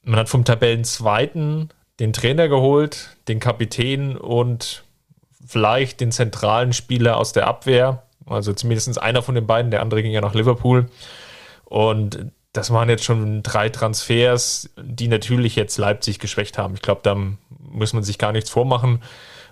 Man 0.02 0.20
hat 0.20 0.28
vom 0.28 0.44
Tabellenzweiten 0.44 1.70
den 1.98 2.12
Trainer 2.12 2.48
geholt, 2.48 3.16
den 3.28 3.40
Kapitän 3.40 4.16
und 4.16 4.84
vielleicht 5.46 6.00
den 6.00 6.12
zentralen 6.12 6.72
Spieler 6.72 7.16
aus 7.16 7.32
der 7.32 7.46
Abwehr. 7.46 8.02
Also 8.26 8.52
zumindest 8.52 9.00
einer 9.00 9.22
von 9.22 9.34
den 9.34 9.46
beiden, 9.46 9.70
der 9.70 9.80
andere 9.80 10.02
ging 10.02 10.12
ja 10.12 10.20
nach 10.20 10.34
Liverpool. 10.34 10.90
Und 11.64 12.30
das 12.52 12.70
waren 12.70 12.88
jetzt 12.88 13.04
schon 13.04 13.42
drei 13.42 13.68
Transfers, 13.68 14.70
die 14.80 15.08
natürlich 15.08 15.56
jetzt 15.56 15.76
Leipzig 15.76 16.18
geschwächt 16.18 16.56
haben. 16.56 16.74
Ich 16.74 16.82
glaube, 16.82 17.00
da 17.02 17.16
muss 17.58 17.92
man 17.92 18.02
sich 18.02 18.18
gar 18.18 18.32
nichts 18.32 18.50
vormachen. 18.50 19.02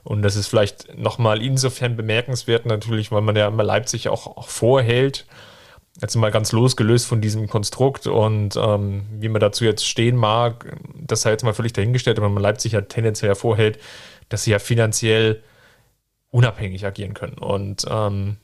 Und 0.04 0.22
das 0.22 0.36
ist 0.36 0.48
vielleicht 0.48 0.98
nochmal 0.98 1.42
insofern 1.42 1.96
bemerkenswert, 1.96 2.66
natürlich, 2.66 3.12
weil 3.12 3.22
man 3.22 3.36
ja 3.36 3.46
immer 3.46 3.62
Leipzig 3.62 4.08
auch, 4.08 4.26
auch 4.26 4.48
vorhält. 4.48 5.26
Jetzt 6.00 6.16
mal 6.16 6.30
ganz 6.30 6.52
losgelöst 6.52 7.06
von 7.06 7.20
diesem 7.20 7.48
Konstrukt 7.48 8.06
und 8.06 8.56
ähm, 8.56 9.06
wie 9.20 9.28
man 9.28 9.40
dazu 9.40 9.64
jetzt 9.64 9.86
stehen 9.86 10.16
mag, 10.16 10.76
das 10.94 11.22
sei 11.22 11.30
jetzt 11.30 11.44
mal 11.44 11.52
völlig 11.52 11.74
dahingestellt, 11.74 12.18
aber 12.18 12.30
man 12.30 12.42
Leipzig 12.42 12.72
ja 12.72 12.80
tendenziell 12.80 13.28
hervorhält, 13.28 13.78
dass 14.30 14.44
sie 14.44 14.52
ja 14.52 14.58
finanziell 14.58 15.42
unabhängig 16.30 16.86
agieren 16.86 17.12
können. 17.12 17.36
Und 17.36 17.86
ähm, 17.88 18.38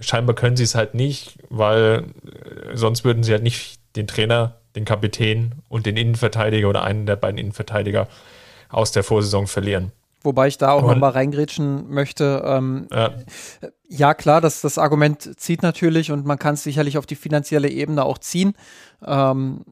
scheinbar 0.00 0.36
können 0.36 0.56
sie 0.56 0.64
es 0.64 0.74
halt 0.74 0.94
nicht, 0.94 1.38
weil 1.48 2.04
äh, 2.26 2.76
sonst 2.76 3.04
würden 3.04 3.22
sie 3.22 3.32
halt 3.32 3.42
nicht 3.42 3.80
den 3.96 4.06
Trainer, 4.06 4.56
den 4.76 4.84
Kapitän 4.84 5.54
und 5.68 5.86
den 5.86 5.96
Innenverteidiger 5.96 6.68
oder 6.68 6.84
einen 6.84 7.06
der 7.06 7.16
beiden 7.16 7.38
Innenverteidiger 7.38 8.06
aus 8.68 8.92
der 8.92 9.02
Vorsaison 9.02 9.46
verlieren. 9.46 9.92
Wobei 10.24 10.48
ich 10.48 10.58
da 10.58 10.72
auch 10.72 10.82
nochmal 10.82 11.10
reingrätschen 11.12 11.90
möchte. 11.90 12.42
Ähm, 12.44 12.86
ja. 12.92 13.10
ja. 13.88 14.14
klar, 14.14 14.40
das, 14.40 14.60
das 14.60 14.78
Argument 14.78 15.38
zieht 15.40 15.62
natürlich 15.62 16.10
und 16.12 16.24
man 16.26 16.38
kann 16.38 16.54
es 16.54 16.62
sicherlich 16.62 16.98
auf 16.98 17.06
die 17.06 17.16
finanzielle 17.16 17.68
Ebene 17.68 18.04
auch 18.04 18.18
ziehen. 18.18 18.54
Ähm, 19.04 19.64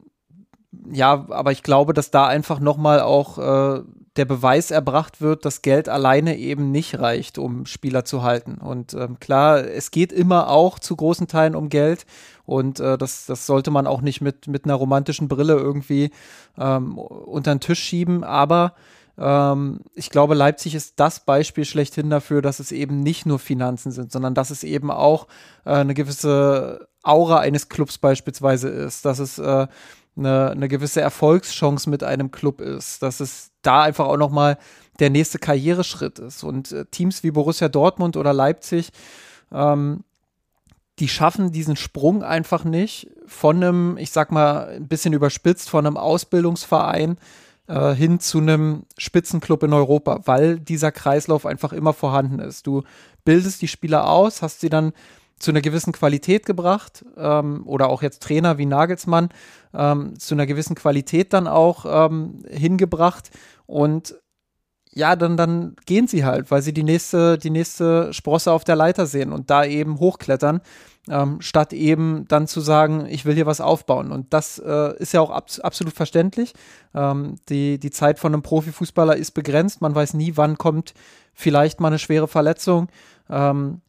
ja, 0.91 1.25
aber 1.29 1.51
ich 1.51 1.63
glaube, 1.63 1.93
dass 1.93 2.11
da 2.11 2.27
einfach 2.27 2.59
nochmal 2.59 3.01
auch 3.01 3.37
äh, 3.37 3.81
der 4.17 4.25
Beweis 4.25 4.71
erbracht 4.71 5.21
wird, 5.21 5.45
dass 5.45 5.61
Geld 5.61 5.87
alleine 5.87 6.37
eben 6.37 6.71
nicht 6.71 6.99
reicht, 6.99 7.37
um 7.37 7.65
Spieler 7.65 8.03
zu 8.03 8.23
halten. 8.23 8.55
Und 8.55 8.93
ähm, 8.93 9.19
klar, 9.19 9.65
es 9.65 9.91
geht 9.91 10.11
immer 10.11 10.49
auch 10.49 10.79
zu 10.79 10.95
großen 10.95 11.27
Teilen 11.27 11.55
um 11.55 11.69
Geld. 11.69 12.05
Und 12.45 12.81
äh, 12.81 12.97
das, 12.97 13.25
das 13.25 13.45
sollte 13.45 13.71
man 13.71 13.87
auch 13.87 14.01
nicht 14.01 14.19
mit, 14.19 14.47
mit 14.47 14.65
einer 14.65 14.75
romantischen 14.75 15.29
Brille 15.29 15.53
irgendwie 15.53 16.11
ähm, 16.57 16.97
unter 16.97 17.53
den 17.53 17.61
Tisch 17.61 17.79
schieben. 17.79 18.25
Aber 18.25 18.73
Ähm, 19.21 19.81
ich 19.93 20.09
glaube, 20.09 20.33
Leipzig 20.33 20.73
ist 20.73 20.99
das 20.99 21.23
Beispiel 21.23 21.63
schlechthin 21.63 22.09
dafür, 22.09 22.41
dass 22.41 22.59
es 22.59 22.71
eben 22.71 23.01
nicht 23.01 23.27
nur 23.27 23.37
Finanzen 23.37 23.91
sind, 23.91 24.11
sondern 24.11 24.33
dass 24.33 24.49
es 24.49 24.63
eben 24.63 24.89
auch 24.89 25.27
äh, 25.63 25.73
eine 25.73 25.93
gewisse 25.93 26.87
Aura 27.03 27.39
eines 27.39 27.69
Clubs 27.69 27.99
beispielsweise 27.99 28.69
ist, 28.69 29.05
dass 29.05 29.19
es 29.19 29.37
äh, 29.37 29.67
eine, 30.17 30.49
eine 30.51 30.67
gewisse 30.67 31.01
Erfolgschance 31.01 31.89
mit 31.89 32.03
einem 32.03 32.31
Club 32.31 32.61
ist, 32.61 33.03
dass 33.03 33.19
es 33.19 33.51
da 33.61 33.83
einfach 33.83 34.07
auch 34.07 34.17
noch 34.17 34.31
mal 34.31 34.57
der 34.99 35.11
nächste 35.11 35.37
Karriereschritt 35.37 36.17
ist. 36.17 36.43
Und 36.43 36.71
äh, 36.71 36.85
Teams 36.85 37.23
wie 37.23 37.31
Borussia 37.31 37.69
Dortmund 37.69 38.17
oder 38.17 38.33
Leipzig, 38.33 38.89
ähm, 39.51 40.03
die 40.97 41.07
schaffen 41.07 41.51
diesen 41.51 41.75
Sprung 41.75 42.23
einfach 42.23 42.63
nicht 42.63 43.11
von 43.27 43.57
einem, 43.57 43.97
ich 43.97 44.11
sag 44.11 44.31
mal, 44.31 44.67
ein 44.69 44.87
bisschen 44.87 45.13
überspitzt, 45.13 45.69
von 45.69 45.85
einem 45.85 45.97
Ausbildungsverein 45.97 47.17
äh, 47.71 47.95
hin 47.95 48.19
zu 48.19 48.39
einem 48.39 48.83
Spitzenclub 48.97 49.63
in 49.63 49.73
Europa, 49.73 50.19
weil 50.25 50.59
dieser 50.59 50.91
Kreislauf 50.91 51.45
einfach 51.45 51.71
immer 51.71 51.93
vorhanden 51.93 52.39
ist. 52.39 52.67
Du 52.67 52.83
bildest 53.23 53.61
die 53.61 53.69
Spieler 53.69 54.09
aus, 54.09 54.41
hast 54.41 54.59
sie 54.59 54.69
dann 54.69 54.91
zu 55.39 55.51
einer 55.51 55.61
gewissen 55.61 55.93
Qualität 55.93 56.45
gebracht 56.45 57.05
ähm, 57.17 57.63
oder 57.65 57.89
auch 57.89 58.01
jetzt 58.03 58.21
Trainer 58.21 58.57
wie 58.57 58.65
Nagelsmann 58.65 59.29
ähm, 59.73 60.19
zu 60.19 60.35
einer 60.35 60.45
gewissen 60.45 60.75
Qualität 60.75 61.33
dann 61.33 61.47
auch 61.47 61.85
ähm, 61.87 62.43
hingebracht 62.47 63.31
und 63.65 64.15
ja, 64.93 65.15
dann, 65.15 65.37
dann 65.37 65.77
gehen 65.85 66.07
sie 66.07 66.25
halt, 66.25 66.51
weil 66.51 66.61
sie 66.61 66.73
die 66.73 66.83
nächste, 66.83 67.37
die 67.37 67.49
nächste 67.49 68.11
Sprosse 68.13 68.51
auf 68.51 68.65
der 68.65 68.75
Leiter 68.75 69.05
sehen 69.05 69.31
und 69.31 69.49
da 69.49 69.63
eben 69.63 69.99
hochklettern, 69.99 70.59
ähm, 71.09 71.41
statt 71.41 71.73
eben 71.73 72.25
dann 72.27 72.47
zu 72.47 72.61
sagen, 72.61 73.07
ich 73.09 73.25
will 73.25 73.33
hier 73.33 73.45
was 73.45 73.61
aufbauen. 73.61 74.11
Und 74.11 74.33
das 74.33 74.59
äh, 74.59 74.95
ist 74.97 75.13
ja 75.13 75.21
auch 75.21 75.31
ab, 75.31 75.49
absolut 75.63 75.93
verständlich. 75.93 76.53
Ähm, 76.93 77.37
die, 77.49 77.79
die 77.79 77.91
Zeit 77.91 78.19
von 78.19 78.33
einem 78.33 78.43
Profifußballer 78.43 79.15
ist 79.15 79.31
begrenzt. 79.31 79.81
Man 79.81 79.95
weiß 79.95 80.13
nie, 80.13 80.33
wann 80.35 80.57
kommt 80.57 80.93
vielleicht 81.33 81.79
mal 81.79 81.87
eine 81.87 81.99
schwere 81.99 82.27
Verletzung. 82.27 82.89
Ähm, 83.29 83.81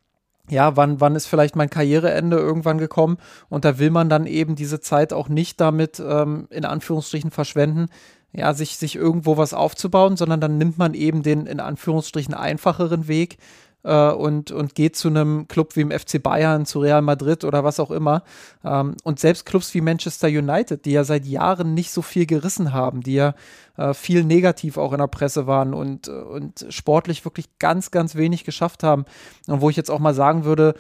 ja, 0.49 0.77
wann, 0.77 1.01
wann 1.01 1.15
ist 1.15 1.27
vielleicht 1.27 1.55
mein 1.55 1.71
Karriereende 1.71 2.37
irgendwann 2.37 2.79
gekommen? 2.79 3.19
Und 3.49 3.65
da 3.65 3.79
will 3.79 3.91
man 3.91 4.09
dann 4.09 4.27
eben 4.27 4.57
diese 4.57 4.81
Zeit 4.81 5.13
auch 5.13 5.29
nicht 5.29 5.61
damit 5.61 6.01
ähm, 6.01 6.47
in 6.51 6.65
Anführungsstrichen 6.65 7.31
verschwenden, 7.31 7.89
ja, 8.33 8.55
sich, 8.55 8.79
sich 8.79 8.97
irgendwo 8.97 9.37
was 9.37 9.55
aufzubauen, 9.55 10.17
sondern 10.17 10.41
dann 10.41 10.59
nimmt 10.59 10.79
man 10.79 10.95
eben 10.95 11.23
den 11.23 11.47
in 11.47 11.61
Anführungsstrichen 11.61 12.35
einfacheren 12.35 13.07
Weg 13.07 13.37
äh, 13.85 14.11
und, 14.11 14.51
und 14.51 14.75
geht 14.75 14.97
zu 14.97 15.09
einem 15.09 15.49
Club 15.49 15.77
wie 15.77 15.81
im 15.81 15.91
FC 15.91 16.23
Bayern, 16.23 16.67
zu 16.67 16.81
Real 16.81 17.03
Madrid 17.03 17.45
oder 17.45 17.65
was 17.65 17.81
auch 17.81 17.91
immer. 17.91 18.23
Ähm, 18.65 18.97
und 19.03 19.21
selbst 19.21 19.47
Clubs 19.47 19.75
wie 19.75 19.81
Manchester 19.81 20.29
United, 20.29 20.85
die 20.85 20.93
ja 20.93 21.05
seit 21.05 21.27
Jahren 21.27 21.75
nicht 21.75 21.91
so 21.91 22.03
viel 22.03 22.27
gerissen 22.27 22.73
haben, 22.73 23.03
die 23.03 23.15
ja 23.15 23.35
äh, 23.77 23.95
viel 23.95 24.25
negativ 24.25 24.77
auch 24.77 24.93
in 24.93 24.99
der 24.99 25.07
Presse 25.07 25.47
waren 25.47 25.75
und, 25.75 26.09
und 26.09 26.67
sportlich 26.69 27.25
wirklich 27.25 27.59
ganz, 27.59 27.91
ganz 27.91 28.15
wenig 28.15 28.45
geschafft 28.45 28.83
haben. 28.83 29.05
Und 29.47 29.61
wo 29.61 29.71
ich 29.71 29.77
jetzt 29.77 29.91
auch 29.91 29.99
mal 29.99 30.15
sagen 30.15 30.45
würde, 30.45 30.75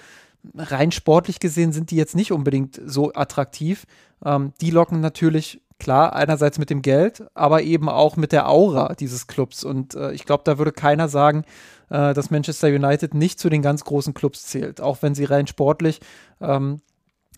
rein 0.54 0.92
sportlich 0.92 1.40
gesehen 1.40 1.72
sind 1.72 1.90
die 1.90 1.96
jetzt 1.96 2.16
nicht 2.16 2.32
unbedingt 2.32 2.80
so 2.84 3.12
attraktiv. 3.12 3.86
Ähm, 4.24 4.52
die 4.60 4.70
locken 4.70 5.00
natürlich 5.00 5.60
Klar, 5.82 6.14
einerseits 6.14 6.58
mit 6.58 6.70
dem 6.70 6.80
Geld, 6.80 7.24
aber 7.34 7.62
eben 7.62 7.88
auch 7.88 8.14
mit 8.16 8.30
der 8.30 8.48
Aura 8.48 8.94
dieses 8.94 9.26
Clubs. 9.26 9.64
Und 9.64 9.96
äh, 9.96 10.12
ich 10.12 10.24
glaube, 10.24 10.44
da 10.44 10.56
würde 10.56 10.70
keiner 10.70 11.08
sagen, 11.08 11.42
äh, 11.90 12.14
dass 12.14 12.30
Manchester 12.30 12.68
United 12.68 13.14
nicht 13.14 13.40
zu 13.40 13.50
den 13.50 13.62
ganz 13.62 13.82
großen 13.82 14.14
Clubs 14.14 14.46
zählt, 14.46 14.80
auch 14.80 14.98
wenn 15.02 15.16
sie 15.16 15.24
rein 15.24 15.48
sportlich 15.48 15.98
ähm, 16.40 16.82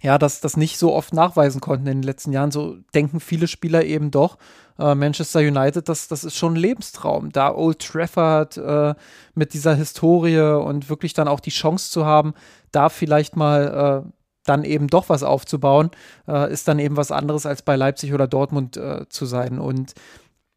ja, 0.03 0.19
das, 0.19 0.43
das 0.43 0.59
nicht 0.59 0.77
so 0.77 0.93
oft 0.93 1.15
nachweisen 1.15 1.63
konnten 1.63 1.87
in 1.87 2.01
den 2.01 2.03
letzten 2.03 2.33
Jahren. 2.33 2.51
So 2.51 2.77
denken 2.95 3.19
viele 3.19 3.49
Spieler 3.49 3.83
eben 3.83 4.11
doch. 4.11 4.37
Äh, 4.79 4.95
Manchester 4.95 5.41
United, 5.41 5.89
das, 5.89 6.09
das 6.09 6.25
ist 6.25 6.37
schon 6.37 6.53
ein 6.53 6.57
Lebenstraum. 6.57 7.33
Da 7.33 7.55
Old 7.55 7.79
Trafford 7.79 8.59
äh, 8.59 8.95
mit 9.35 9.55
dieser 9.55 9.75
Historie 9.75 10.39
und 10.39 10.91
wirklich 10.91 11.15
dann 11.15 11.29
auch 11.29 11.41
die 11.41 11.49
Chance 11.49 11.91
zu 11.91 12.05
haben, 12.05 12.35
da 12.73 12.91
vielleicht 12.91 13.37
mal 13.37 14.05
äh, 14.05 14.13
dann 14.45 14.65
eben 14.65 14.89
doch 14.89 15.09
was 15.09 15.23
aufzubauen, 15.23 15.91
äh, 16.29 16.53
ist 16.53 16.69
dann 16.69 16.79
eben 16.79 16.97
was 16.97 17.11
anderes 17.11 17.47
als 17.47 17.63
bei 17.63 17.77
Leipzig 17.77 18.13
oder 18.13 18.27
Dortmund 18.27 18.77
äh, 18.77 19.09
zu 19.09 19.27
sein. 19.27 19.59
Und 19.59 19.95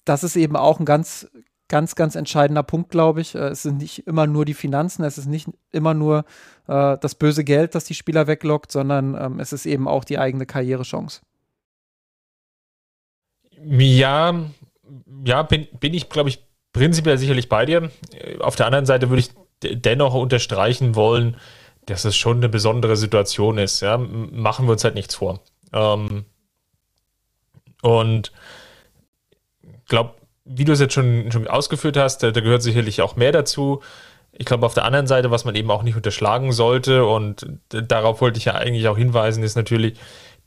das 0.05 0.23
ist 0.23 0.35
eben 0.35 0.55
auch 0.55 0.79
ein 0.79 0.85
ganz, 0.85 1.27
ganz, 1.67 1.95
ganz 1.95 2.15
entscheidender 2.15 2.63
Punkt, 2.63 2.89
glaube 2.89 3.21
ich. 3.21 3.35
Äh, 3.35 3.49
es 3.49 3.63
sind 3.63 3.77
nicht 3.77 4.07
immer 4.07 4.27
nur 4.27 4.45
die 4.45 4.53
Finanzen, 4.53 5.03
es 5.03 5.17
ist 5.17 5.27
nicht 5.27 5.49
immer 5.71 5.93
nur 5.93 6.25
äh, 6.67 6.97
das 6.99 7.15
böse 7.15 7.43
Geld, 7.43 7.75
das 7.75 7.85
die 7.85 7.95
Spieler 7.95 8.27
weglockt, 8.27 8.71
sondern 8.71 9.15
ähm, 9.15 9.39
es 9.39 9.53
ist 9.53 9.65
eben 9.65 9.87
auch 9.87 10.03
die 10.03 10.19
eigene 10.19 10.45
Karrierechance. 10.45 11.21
Ja, 13.63 14.35
ja, 15.25 15.43
bin, 15.43 15.67
bin 15.79 15.93
ich, 15.93 16.09
glaube 16.09 16.29
ich, 16.29 16.45
prinzipiell 16.73 17.17
sicherlich 17.17 17.49
bei 17.49 17.65
dir. 17.65 17.89
Auf 18.39 18.55
der 18.55 18.67
anderen 18.67 18.85
Seite 18.85 19.09
würde 19.09 19.21
ich 19.21 19.31
dennoch 19.63 20.13
unterstreichen 20.13 20.95
wollen, 20.95 21.37
dass 21.87 22.05
es 22.05 22.15
schon 22.15 22.37
eine 22.37 22.49
besondere 22.49 22.95
Situation 22.95 23.57
ist. 23.57 23.81
Ja? 23.81 23.97
Machen 23.97 24.67
wir 24.67 24.73
uns 24.73 24.83
halt 24.83 24.95
nichts 24.95 25.15
vor. 25.15 25.39
Ähm, 25.73 26.25
und 27.81 28.31
ich 29.63 29.85
glaube, 29.89 30.13
wie 30.45 30.65
du 30.65 30.73
es 30.73 30.79
jetzt 30.79 30.93
schon, 30.93 31.31
schon 31.31 31.47
ausgeführt 31.47 31.97
hast, 31.97 32.23
da, 32.23 32.31
da 32.31 32.41
gehört 32.41 32.61
sicherlich 32.61 33.01
auch 33.01 33.15
mehr 33.15 33.31
dazu. 33.31 33.81
Ich 34.33 34.45
glaube, 34.45 34.65
auf 34.65 34.73
der 34.73 34.85
anderen 34.85 35.07
Seite, 35.07 35.31
was 35.31 35.45
man 35.45 35.55
eben 35.55 35.71
auch 35.71 35.83
nicht 35.83 35.95
unterschlagen 35.95 36.51
sollte, 36.51 37.05
und 37.05 37.47
darauf 37.69 38.21
wollte 38.21 38.37
ich 38.37 38.45
ja 38.45 38.53
eigentlich 38.53 38.87
auch 38.87 38.97
hinweisen, 38.97 39.43
ist 39.43 39.55
natürlich, 39.55 39.97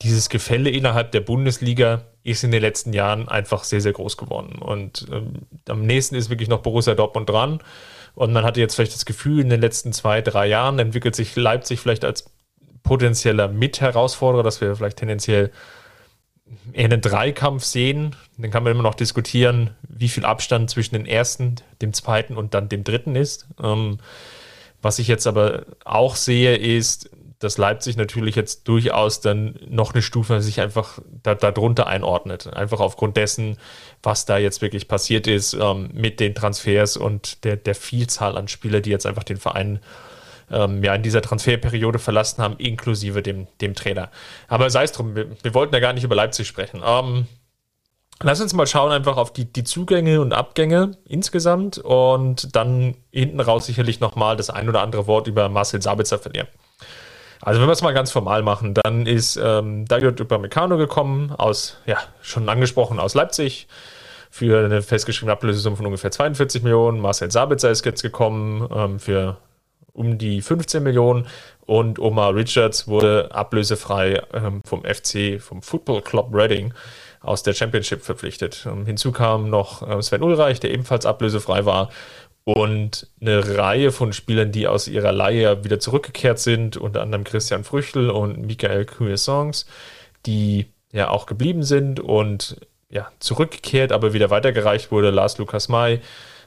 dieses 0.03 0.31
Gefälle 0.31 0.71
innerhalb 0.71 1.13
der 1.13 1.21
Bundesliga 1.21 2.03
ist 2.23 2.43
in 2.43 2.51
den 2.51 2.63
letzten 2.63 2.93
Jahren 2.93 3.29
einfach 3.29 3.65
sehr, 3.65 3.81
sehr 3.81 3.93
groß 3.93 4.17
geworden. 4.17 4.57
Und 4.59 5.07
ähm, 5.13 5.33
am 5.69 5.85
nächsten 5.85 6.15
ist 6.15 6.31
wirklich 6.31 6.49
noch 6.49 6.61
Borussia 6.61 6.95
Dortmund 6.95 7.29
dran. 7.29 7.61
Und 8.15 8.33
man 8.33 8.45
hatte 8.45 8.61
jetzt 8.61 8.75
vielleicht 8.75 8.95
das 8.95 9.05
Gefühl, 9.05 9.41
in 9.41 9.51
den 9.51 9.61
letzten 9.61 9.93
zwei, 9.93 10.21
drei 10.21 10.47
Jahren 10.47 10.79
entwickelt 10.79 11.17
sich 11.17 11.37
Leipzig 11.37 11.81
vielleicht 11.81 12.05
als 12.05 12.31
potenzieller 12.83 13.49
Mitherausforderer, 13.49 14.43
dass 14.43 14.61
wir 14.61 14.77
vielleicht 14.77 14.99
tendenziell 14.99 15.51
eher 16.73 16.87
einen 16.87 17.01
Dreikampf 17.01 17.65
sehen. 17.65 18.17
Dann 18.39 18.51
kann 18.51 18.65
man 18.65 18.73
immer 18.73 18.83
noch 18.83 18.95
diskutieren, 18.95 19.71
wie 19.89 20.09
viel 20.09 20.25
Abstand 20.25 20.71
zwischen 20.71 20.95
dem 20.95 21.07
ersten, 21.07 21.57
dem 21.83 21.93
zweiten 21.93 22.37
und 22.37 22.55
dann 22.55 22.69
dem 22.69 22.85
dritten 22.85 23.17
ist. 23.17 23.47
Ähm, 23.63 23.99
was 24.83 24.99
ich 24.99 25.09
jetzt 25.09 25.27
aber 25.27 25.67
auch 25.85 26.17
sehe, 26.17 26.57
ist, 26.57 27.11
dass 27.41 27.57
Leipzig 27.57 27.97
natürlich 27.97 28.37
jetzt 28.37 28.69
durchaus 28.69 29.21
dann 29.21 29.59
noch 29.67 29.95
eine 29.95 30.03
Stufe 30.03 30.43
sich 30.43 30.61
einfach 30.61 31.01
da, 31.23 31.35
darunter 31.35 31.87
einordnet. 31.87 32.47
Einfach 32.53 32.81
aufgrund 32.81 33.17
dessen, 33.17 33.57
was 34.03 34.27
da 34.27 34.39
jetzt 34.39 34.61
wirklich 34.61 34.89
passiert 34.89 35.27
ist 35.27 35.55
ähm, 35.55 35.89
mit 35.93 36.21
den 36.21 36.35
Transfers 36.35 36.99
und 36.99 37.45
der, 37.45 37.57
der 37.57 37.75
Vielzahl 37.75 38.37
an 38.37 38.47
Spieler, 38.47 38.81
die 38.81 38.91
jetzt 38.91 39.07
einfach 39.07 39.25
den 39.25 39.39
Verein 39.39 39.81
ähm, 40.51 40.85
ja 40.85 40.95
in 40.95 41.03
dieser 41.03 41.23
Transferperiode 41.23 41.99
verlassen 41.99 42.43
haben, 42.43 42.57
inklusive 42.59 43.23
dem, 43.23 43.47
dem 43.63 43.75
Trainer. 43.75 44.11
Aber 44.49 44.69
sei 44.69 44.85
es 44.85 44.93
drum, 44.93 45.17
wir, 45.17 45.29
wir, 45.43 45.55
wollten 45.55 45.75
ja 45.75 45.81
gar 45.81 45.95
nicht 45.95 46.05
über 46.05 46.15
Leipzig 46.15 46.47
sprechen. 46.47 46.83
Ähm, 46.85 47.27
Lass 48.23 48.39
uns 48.43 48.53
mal 48.53 48.67
schauen 48.67 48.93
einfach 48.93 49.17
auf 49.17 49.33
die, 49.33 49.51
die 49.51 49.65
Zugänge 49.65 50.21
und 50.21 50.35
Abgänge 50.35 50.91
insgesamt 51.07 51.79
und 51.79 52.55
dann 52.55 52.95
hinten 53.11 53.41
raus 53.41 53.65
sicherlich 53.65 54.01
nochmal 54.01 54.37
das 54.37 54.51
ein 54.51 54.69
oder 54.69 54.83
andere 54.83 55.07
Wort 55.07 55.27
über 55.27 55.49
Marcel 55.49 55.81
Sabitzer 55.81 56.19
verlieren. 56.19 56.47
Also 57.43 57.61
wenn 57.61 57.69
wir 57.69 57.73
es 57.73 57.83
mal 57.83 57.95
ganz 57.95 58.11
formal 58.11 58.43
machen, 58.43 58.75
dann 58.75 59.07
ist 59.07 59.37
ähm, 59.43 59.87
Dario 59.87 60.11
Upamecano 60.11 60.77
gekommen 60.77 61.33
aus, 61.33 61.79
ja, 61.87 61.99
schon 62.21 62.49
angesprochen, 62.49 63.01
aus 63.01 63.15
Leipzig 63.15 63.67
für 64.31 64.65
eine 64.65 64.83
festgeschriebene 64.83 65.33
Ablösesumme 65.33 65.77
von 65.77 65.87
ungefähr 65.87 66.11
42 66.11 66.63
Millionen. 66.63 67.01
Marcel 67.01 67.31
Sabitzer 67.31 67.71
ist 67.71 67.85
jetzt 67.85 68.03
gekommen 68.03 68.69
ähm, 68.73 69.01
für 69.01 69.39
um 69.93 70.19
die 70.19 70.41
15 70.41 70.83
Millionen 70.83 71.27
und 71.67 71.99
Omar 71.99 72.35
Richards 72.35 72.87
wurde 72.87 73.31
ablösefrei 73.33 74.23
ähm, 74.33 74.63
vom 74.65 74.85
FC, 74.85 75.41
vom 75.41 75.63
Football 75.63 76.03
Club 76.03 76.29
Reading 76.33 76.73
aus 77.21 77.43
der 77.43 77.55
Championship 77.55 78.03
verpflichtet. 78.03 78.67
Ähm, 78.67 78.87
hinzu 78.87 79.13
kam 79.13 79.51
noch 79.51 79.87
äh, 79.87 80.01
Sven 80.03 80.23
Ulreich, 80.23 80.61
der 80.61 80.73
ebenfalls 80.73 81.07
ablösefrei 81.07 81.65
war 81.67 81.91
und 82.45 83.09
eine 83.21 83.59
Reihe 83.59 83.93
von 83.93 84.13
Spielern, 84.13 84.53
die 84.53 84.67
aus 84.67 84.89
ihrer 84.89 85.13
Leihe 85.13 85.65
wieder 85.65 85.79
zurückgekehrt 85.79 86.39
sind, 86.39 86.77
unter 86.77 87.03
anderem 87.03 87.25
Christian 87.25 87.65
Früchtel 87.65 88.11
und 88.11 88.47
Michael 88.47 88.87
Cuisance, 88.87 89.67
die 90.27 90.67
ja 90.93 91.11
auch 91.11 91.27
geblieben 91.27 91.63
sind 91.63 92.01
und 92.01 92.57
ja, 92.91 93.09
zurückgekehrt, 93.21 93.93
aber 93.93 94.13
wieder 94.13 94.31
weitergereicht 94.31 94.91
wurde. 94.91 95.11
Lars 95.11 95.39
Lukas 95.39 95.69
May, 95.69 96.01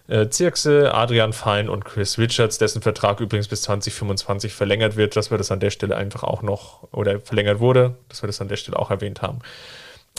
äh, 0.08 0.28
Zirkse, 0.28 0.94
Adrian 0.94 1.32
Fein 1.32 1.70
und 1.70 1.86
Chris 1.86 2.18
Richards, 2.18 2.58
dessen 2.58 2.82
Vertrag 2.82 3.22
übrigens 3.22 3.48
bis 3.48 3.62
2025 3.62 4.54
verlängert 4.54 4.98
wird, 4.98 5.16
dass 5.16 5.32
wir 5.32 5.38
das 5.38 5.52
an 5.52 5.62
der 5.62 5.70
Stelle 5.70 5.96
einfach 5.96 6.24
auch 6.24 6.42
noch, 6.42 6.92
oder 6.92 7.22
verlängert 7.22 7.60
wurde, 7.60 7.96
dass 8.10 8.22
wir 8.22 8.28
das 8.28 8.42
an 8.42 8.50
der 8.50 8.58
Stelle 8.58 8.78
auch 8.78 8.92
erwähnt 8.92 9.22
haben. 9.22 9.40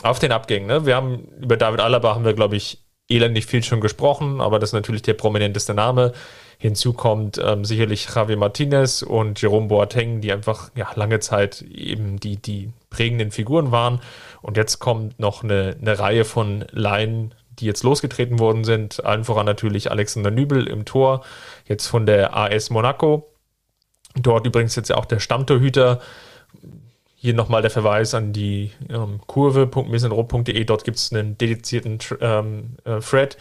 Auf 0.02 0.18
den 0.18 0.32
Abgängen, 0.32 0.66
ne? 0.66 0.86
Wir 0.86 0.96
haben 0.96 1.28
über 1.40 1.56
David 1.56 1.80
Alaba 1.80 2.14
haben 2.14 2.24
wir, 2.24 2.32
glaube 2.32 2.56
ich, 2.56 2.83
elendig 3.08 3.46
viel 3.46 3.62
schon 3.62 3.80
gesprochen, 3.80 4.40
aber 4.40 4.58
das 4.58 4.70
ist 4.70 4.74
natürlich 4.74 5.02
der 5.02 5.14
prominenteste 5.14 5.74
Name. 5.74 6.12
Hinzu 6.58 6.92
kommt 6.92 7.38
ähm, 7.38 7.64
sicherlich 7.64 8.08
Javier 8.14 8.36
Martinez 8.36 9.02
und 9.02 9.40
Jerome 9.42 9.68
Boateng, 9.68 10.20
die 10.20 10.32
einfach 10.32 10.70
ja, 10.74 10.88
lange 10.94 11.20
Zeit 11.20 11.62
eben 11.62 12.18
die, 12.18 12.36
die 12.36 12.70
prägenden 12.90 13.30
Figuren 13.30 13.70
waren. 13.70 14.00
Und 14.40 14.56
jetzt 14.56 14.78
kommt 14.78 15.18
noch 15.18 15.42
eine, 15.42 15.76
eine 15.80 15.98
Reihe 15.98 16.24
von 16.24 16.64
Laien, 16.70 17.34
die 17.58 17.66
jetzt 17.66 17.82
losgetreten 17.82 18.38
worden 18.38 18.64
sind. 18.64 19.04
Allen 19.04 19.24
voran 19.24 19.46
natürlich 19.46 19.90
Alexander 19.90 20.30
Nübel 20.30 20.66
im 20.66 20.84
Tor, 20.84 21.24
jetzt 21.66 21.86
von 21.86 22.06
der 22.06 22.36
AS 22.36 22.70
Monaco. 22.70 23.30
Dort 24.16 24.46
übrigens 24.46 24.76
jetzt 24.76 24.92
auch 24.92 25.04
der 25.04 25.18
Stammtorhüter. 25.18 26.00
Hier 27.24 27.32
nochmal 27.32 27.62
der 27.62 27.70
Verweis 27.70 28.12
an 28.12 28.34
die 28.34 28.70
ähm, 28.90 29.18
kurve.mesenrot.de. 29.26 30.62
Dort 30.64 30.84
gibt 30.84 30.98
es 30.98 31.10
einen 31.10 31.38
dedizierten 31.38 31.98
ähm, 32.20 32.76
äh, 32.84 33.00
Thread, 33.00 33.38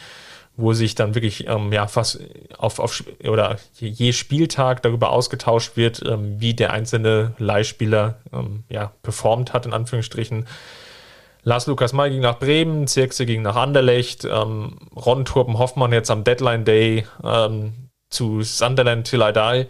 wo 0.56 0.72
sich 0.72 0.96
dann 0.96 1.16
wirklich 1.16 1.50
ähm, 1.50 1.74
ja 1.74 1.88
fast 1.88 2.22
auf, 2.58 2.80
auf 2.80 3.04
oder 3.28 3.58
je 3.78 4.14
Spieltag 4.14 4.84
darüber 4.84 5.10
ausgetauscht 5.12 5.76
wird, 5.76 6.02
ähm, 6.08 6.40
wie 6.40 6.54
der 6.54 6.72
einzelne 6.72 7.34
Leihspieler 7.40 8.20
ähm, 8.32 8.64
ja 8.70 8.94
performt 9.02 9.52
hat 9.52 9.66
in 9.66 9.74
Anführungsstrichen. 9.74 10.48
Lars 11.44 11.68
Lukas 11.68 11.92
May 11.92 12.10
ging 12.10 12.22
nach 12.22 12.40
Bremen, 12.40 12.88
Zirkse 12.88 13.26
ging 13.26 13.42
nach 13.42 13.58
Anderlecht, 13.58 14.24
ähm, 14.24 14.78
Ron 14.96 15.26
Turpen 15.26 15.60
Hoffmann 15.60 15.92
jetzt 15.92 16.10
am 16.10 16.24
Deadline 16.24 16.64
Day 16.64 17.06
ähm, 17.22 17.90
zu 18.10 18.44
Sunderland 18.44 19.08
Till 19.08 19.22
I 19.22 19.34
Die. 19.34 19.68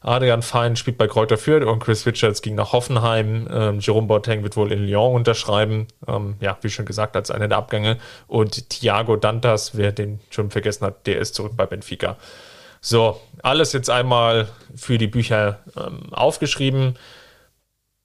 Adrian 0.00 0.42
Fein 0.42 0.76
spielt 0.76 0.98
bei 0.98 1.06
Kräuter 1.06 1.38
Fürth 1.38 1.64
und 1.64 1.80
Chris 1.80 2.06
Richards 2.06 2.42
ging 2.42 2.54
nach 2.54 2.72
Hoffenheim. 2.72 3.48
Ähm, 3.50 3.80
Jerome 3.80 4.06
Boateng 4.06 4.42
wird 4.42 4.56
wohl 4.56 4.72
in 4.72 4.86
Lyon 4.86 5.14
unterschreiben. 5.14 5.86
Ähm, 6.06 6.36
ja, 6.40 6.56
wie 6.62 6.70
schon 6.70 6.86
gesagt, 6.86 7.16
als 7.16 7.30
einer 7.30 7.48
der 7.48 7.58
Abgänge. 7.58 7.98
Und 8.26 8.70
Thiago 8.70 9.16
Dantas, 9.16 9.76
wer 9.76 9.92
den 9.92 10.20
schon 10.30 10.50
vergessen 10.50 10.86
hat, 10.86 11.06
der 11.06 11.18
ist 11.18 11.34
zurück 11.34 11.52
bei 11.56 11.66
Benfica. 11.66 12.16
So, 12.80 13.20
alles 13.42 13.72
jetzt 13.72 13.90
einmal 13.90 14.48
für 14.76 14.98
die 14.98 15.08
Bücher 15.08 15.60
ähm, 15.76 16.12
aufgeschrieben. 16.12 16.96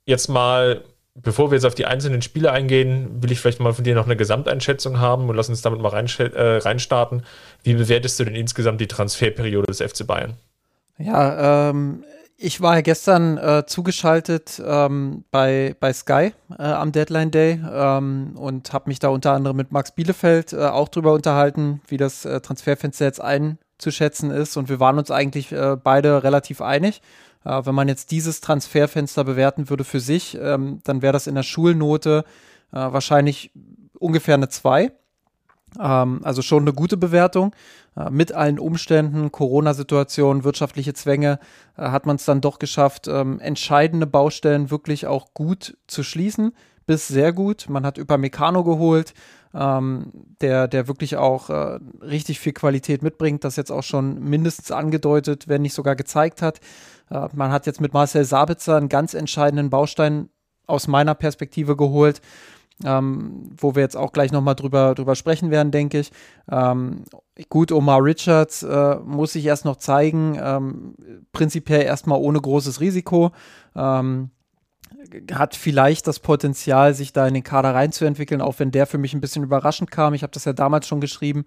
Jetzt 0.06 0.30
mal 0.30 0.84
bevor 1.16 1.52
wir 1.52 1.56
jetzt 1.56 1.66
auf 1.66 1.76
die 1.76 1.86
einzelnen 1.86 2.22
Spiele 2.22 2.52
eingehen, 2.52 3.22
will 3.22 3.32
ich 3.32 3.40
vielleicht 3.40 3.60
mal 3.60 3.74
von 3.74 3.84
dir 3.84 3.96
noch 3.96 4.06
eine 4.06 4.16
Gesamteinschätzung 4.16 5.00
haben 5.00 5.30
und 5.30 5.36
lass 5.36 5.50
uns 5.50 5.62
damit 5.62 5.80
mal 5.80 5.90
rein, 5.90 6.08
äh, 6.18 6.58
reinstarten. 6.58 7.24
Wie 7.64 7.74
bewertest 7.74 8.20
du 8.20 8.26
denn 8.26 8.36
insgesamt 8.36 8.82
die 8.82 8.88
Transferperiode 8.88 9.68
des 9.68 9.82
FC 9.82 10.08
Bayern? 10.08 10.38
Ja, 10.98 11.70
ähm, 11.70 12.04
ich 12.38 12.62
war 12.62 12.76
ja 12.76 12.82
gestern 12.82 13.38
äh, 13.38 13.66
zugeschaltet 13.66 14.62
ähm, 14.66 15.24
bei, 15.32 15.76
bei 15.80 15.94
Sky 15.94 16.34
äh, 16.58 16.64
am 16.64 16.92
Deadline 16.92 17.32
Day 17.32 17.62
ähm, 17.72 18.34
und 18.36 18.74
habe 18.74 18.90
mich 18.90 19.00
da 19.00 19.10
unter 19.10 19.32
anderem 19.32 19.56
mit 19.56 19.72
Max 19.72 19.92
Bielefeld 19.92 20.54
äh, 20.54 20.66
auch 20.66 20.90
drüber 20.90 21.14
unterhalten, 21.14 21.82
wie 21.88 21.98
das 21.98 22.26
äh, 22.26 22.42
Transferfenster 22.42 23.06
jetzt 23.06 23.22
einzuschätzen 23.22 24.32
ist. 24.32 24.58
Und 24.58 24.68
wir 24.68 24.80
waren 24.80 24.98
uns 24.98 25.10
eigentlich 25.10 25.52
äh, 25.52 25.78
beide 25.82 26.24
relativ 26.24 26.62
einig. 26.62 27.02
Äh, 27.46 27.66
wenn 27.66 27.76
man 27.76 27.88
jetzt 27.88 28.12
dieses 28.12 28.42
Transferfenster 28.42 29.24
bewerten 29.24 29.70
würde 29.70 29.84
für 29.84 30.00
sich, 30.00 30.38
ähm, 30.42 30.80
dann 30.84 31.02
wäre 31.02 31.14
das 31.14 31.28
in 31.28 31.36
der 31.36 31.44
Schulnote 31.44 32.26
äh, 32.72 32.76
wahrscheinlich 32.76 33.52
ungefähr 34.00 34.36
eine 34.36 34.50
2. 34.50 34.92
Ähm, 35.80 36.22
also 36.24 36.42
schon 36.42 36.64
eine 36.64 36.74
gute 36.74 36.98
Bewertung. 36.98 37.56
Äh, 37.96 38.10
mit 38.10 38.32
allen 38.32 38.60
Umständen, 38.60 39.32
Corona-Situation, 39.32 40.44
wirtschaftliche 40.44 40.94
Zwänge, 40.94 41.40
äh, 41.78 41.90
hat 41.90 42.06
man 42.06 42.16
es 42.16 42.26
dann 42.26 42.42
doch 42.42 42.60
geschafft, 42.60 43.08
ähm, 43.08 43.40
entscheidende 43.40 44.08
Baustellen 44.08 44.72
wirklich 44.72 45.08
auch 45.08 45.34
gut 45.34 45.78
zu 45.88 46.04
schließen, 46.04 46.54
bis 46.86 47.08
sehr 47.08 47.34
gut. 47.34 47.68
Man 47.70 47.86
hat 47.86 47.98
über 47.98 48.18
Meccano 48.18 48.64
geholt, 48.64 49.14
ähm, 49.54 50.12
der, 50.42 50.68
der 50.68 50.88
wirklich 50.88 51.18
auch 51.18 51.50
äh, 51.50 51.80
richtig 52.02 52.40
viel 52.40 52.54
Qualität 52.54 53.04
mitbringt, 53.04 53.44
das 53.44 53.56
jetzt 53.56 53.72
auch 53.72 53.84
schon 53.84 54.24
mindestens 54.24 54.72
angedeutet, 54.72 55.48
wenn 55.48 55.62
nicht 55.62 55.76
sogar 55.76 55.96
gezeigt 55.96 56.42
hat. 56.42 56.60
Äh, 57.12 57.28
man 57.34 57.52
hat 57.52 57.68
jetzt 57.68 57.80
mit 57.80 57.94
Marcel 57.94 58.26
Sabitzer 58.26 58.78
einen 58.78 58.90
ganz 58.90 59.14
entscheidenden 59.14 59.70
Baustein 59.70 60.30
aus 60.66 60.88
meiner 60.88 61.14
Perspektive 61.14 61.76
geholt, 61.76 62.22
ähm, 62.86 63.50
wo 63.58 63.76
wir 63.76 63.82
jetzt 63.82 63.98
auch 63.98 64.12
gleich 64.12 64.32
nochmal 64.32 64.56
drüber, 64.56 64.96
drüber 64.96 65.16
sprechen 65.16 65.52
werden, 65.52 65.72
denke 65.72 66.00
ich. 66.00 66.12
Ähm, 66.52 67.04
gut, 67.50 67.72
Omar 67.72 68.04
Richards 68.04 68.64
äh, 68.64 68.96
muss 69.04 69.34
sich 69.34 69.46
erst 69.46 69.66
noch 69.66 69.78
zeigen, 69.78 70.38
ähm, 70.42 70.96
prinzipiell 71.32 71.84
erstmal 71.84 72.20
ohne 72.20 72.40
großes 72.40 72.80
Risiko. 72.80 73.32
Ähm, 73.76 74.32
hat 75.34 75.56
vielleicht 75.56 76.08
das 76.08 76.20
Potenzial, 76.20 76.94
sich 76.94 77.14
da 77.14 77.28
in 77.28 77.34
den 77.34 77.44
Kader 77.44 77.74
reinzuentwickeln, 77.74 78.42
auch 78.42 78.60
wenn 78.60 78.72
der 78.72 78.88
für 78.88 78.98
mich 78.98 79.14
ein 79.14 79.22
bisschen 79.22 79.44
überraschend 79.44 79.92
kam. 79.92 80.14
Ich 80.14 80.24
habe 80.24 80.34
das 80.34 80.46
ja 80.46 80.54
damals 80.54 80.88
schon 80.88 81.02
geschrieben, 81.02 81.46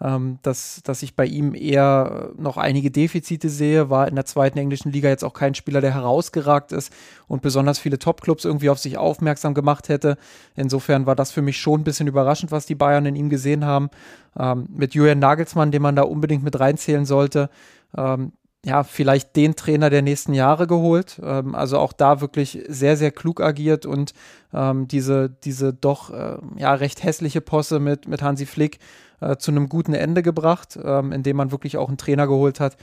ähm, 0.00 0.38
dass, 0.42 0.82
dass 0.82 1.02
ich 1.02 1.14
bei 1.14 1.26
ihm 1.26 1.54
eher 1.54 2.30
noch 2.36 2.56
einige 2.56 2.90
Defizite 2.90 3.48
sehe. 3.48 3.90
War 3.90 4.08
in 4.08 4.14
der 4.14 4.24
zweiten 4.24 4.58
englischen 4.58 4.92
Liga 4.92 5.08
jetzt 5.08 5.24
auch 5.24 5.34
kein 5.34 5.54
Spieler, 5.54 5.80
der 5.80 5.94
herausgeragt 5.94 6.72
ist 6.72 6.92
und 7.28 7.42
besonders 7.42 7.78
viele 7.78 7.98
Topclubs 7.98 8.44
irgendwie 8.44 8.70
auf 8.70 8.78
sich 8.78 8.98
aufmerksam 8.98 9.54
gemacht 9.54 9.88
hätte. 9.88 10.16
Insofern 10.56 11.06
war 11.06 11.16
das 11.16 11.30
für 11.30 11.42
mich 11.42 11.58
schon 11.58 11.80
ein 11.80 11.84
bisschen 11.84 12.08
überraschend, 12.08 12.52
was 12.52 12.66
die 12.66 12.74
Bayern 12.74 13.06
in 13.06 13.16
ihm 13.16 13.30
gesehen 13.30 13.64
haben. 13.64 13.90
Ähm, 14.38 14.66
mit 14.74 14.94
Julian 14.94 15.18
Nagelsmann, 15.18 15.70
den 15.70 15.82
man 15.82 15.96
da 15.96 16.02
unbedingt 16.02 16.42
mit 16.42 16.58
reinzählen 16.58 17.06
sollte. 17.06 17.50
Ähm, 17.96 18.32
ja, 18.64 18.82
vielleicht 18.82 19.36
den 19.36 19.56
Trainer 19.56 19.90
der 19.90 20.02
nächsten 20.02 20.32
Jahre 20.32 20.66
geholt. 20.66 21.20
Ähm, 21.22 21.54
also 21.54 21.78
auch 21.78 21.92
da 21.92 22.20
wirklich 22.20 22.64
sehr, 22.68 22.96
sehr 22.96 23.10
klug 23.10 23.40
agiert 23.40 23.84
und 23.86 24.14
ähm, 24.52 24.88
diese, 24.88 25.28
diese 25.28 25.74
doch 25.74 26.10
äh, 26.10 26.38
ja, 26.56 26.74
recht 26.74 27.04
hässliche 27.04 27.40
Posse 27.40 27.78
mit, 27.78 28.08
mit 28.08 28.22
Hansi 28.22 28.46
Flick 28.46 28.78
äh, 29.20 29.36
zu 29.36 29.50
einem 29.50 29.68
guten 29.68 29.92
Ende 29.92 30.22
gebracht, 30.22 30.78
ähm, 30.82 31.12
indem 31.12 31.36
man 31.36 31.50
wirklich 31.50 31.76
auch 31.76 31.88
einen 31.88 31.98
Trainer 31.98 32.26
geholt 32.26 32.58
hat, 32.58 32.76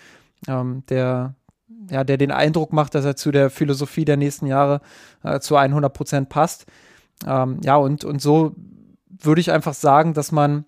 ähm, 0.48 0.84
der, 0.90 1.34
ja, 1.90 2.04
der 2.04 2.18
den 2.18 2.32
Eindruck 2.32 2.74
macht, 2.74 2.94
dass 2.94 3.06
er 3.06 3.16
zu 3.16 3.32
der 3.32 3.50
Philosophie 3.50 4.06
der 4.06 4.18
nächsten 4.18 4.46
Jahre 4.46 4.82
äh, 5.24 5.40
zu 5.40 5.56
100 5.56 5.92
Prozent 5.92 6.30
passt. 6.30 6.66
Ähm, 7.26 7.60
ja, 7.64 7.76
und, 7.76 8.06
und 8.06 8.22
so 8.22 8.56
würde 9.08 9.42
ich 9.42 9.52
einfach 9.52 9.74
sagen, 9.74 10.14
dass 10.14 10.32
man 10.32 10.66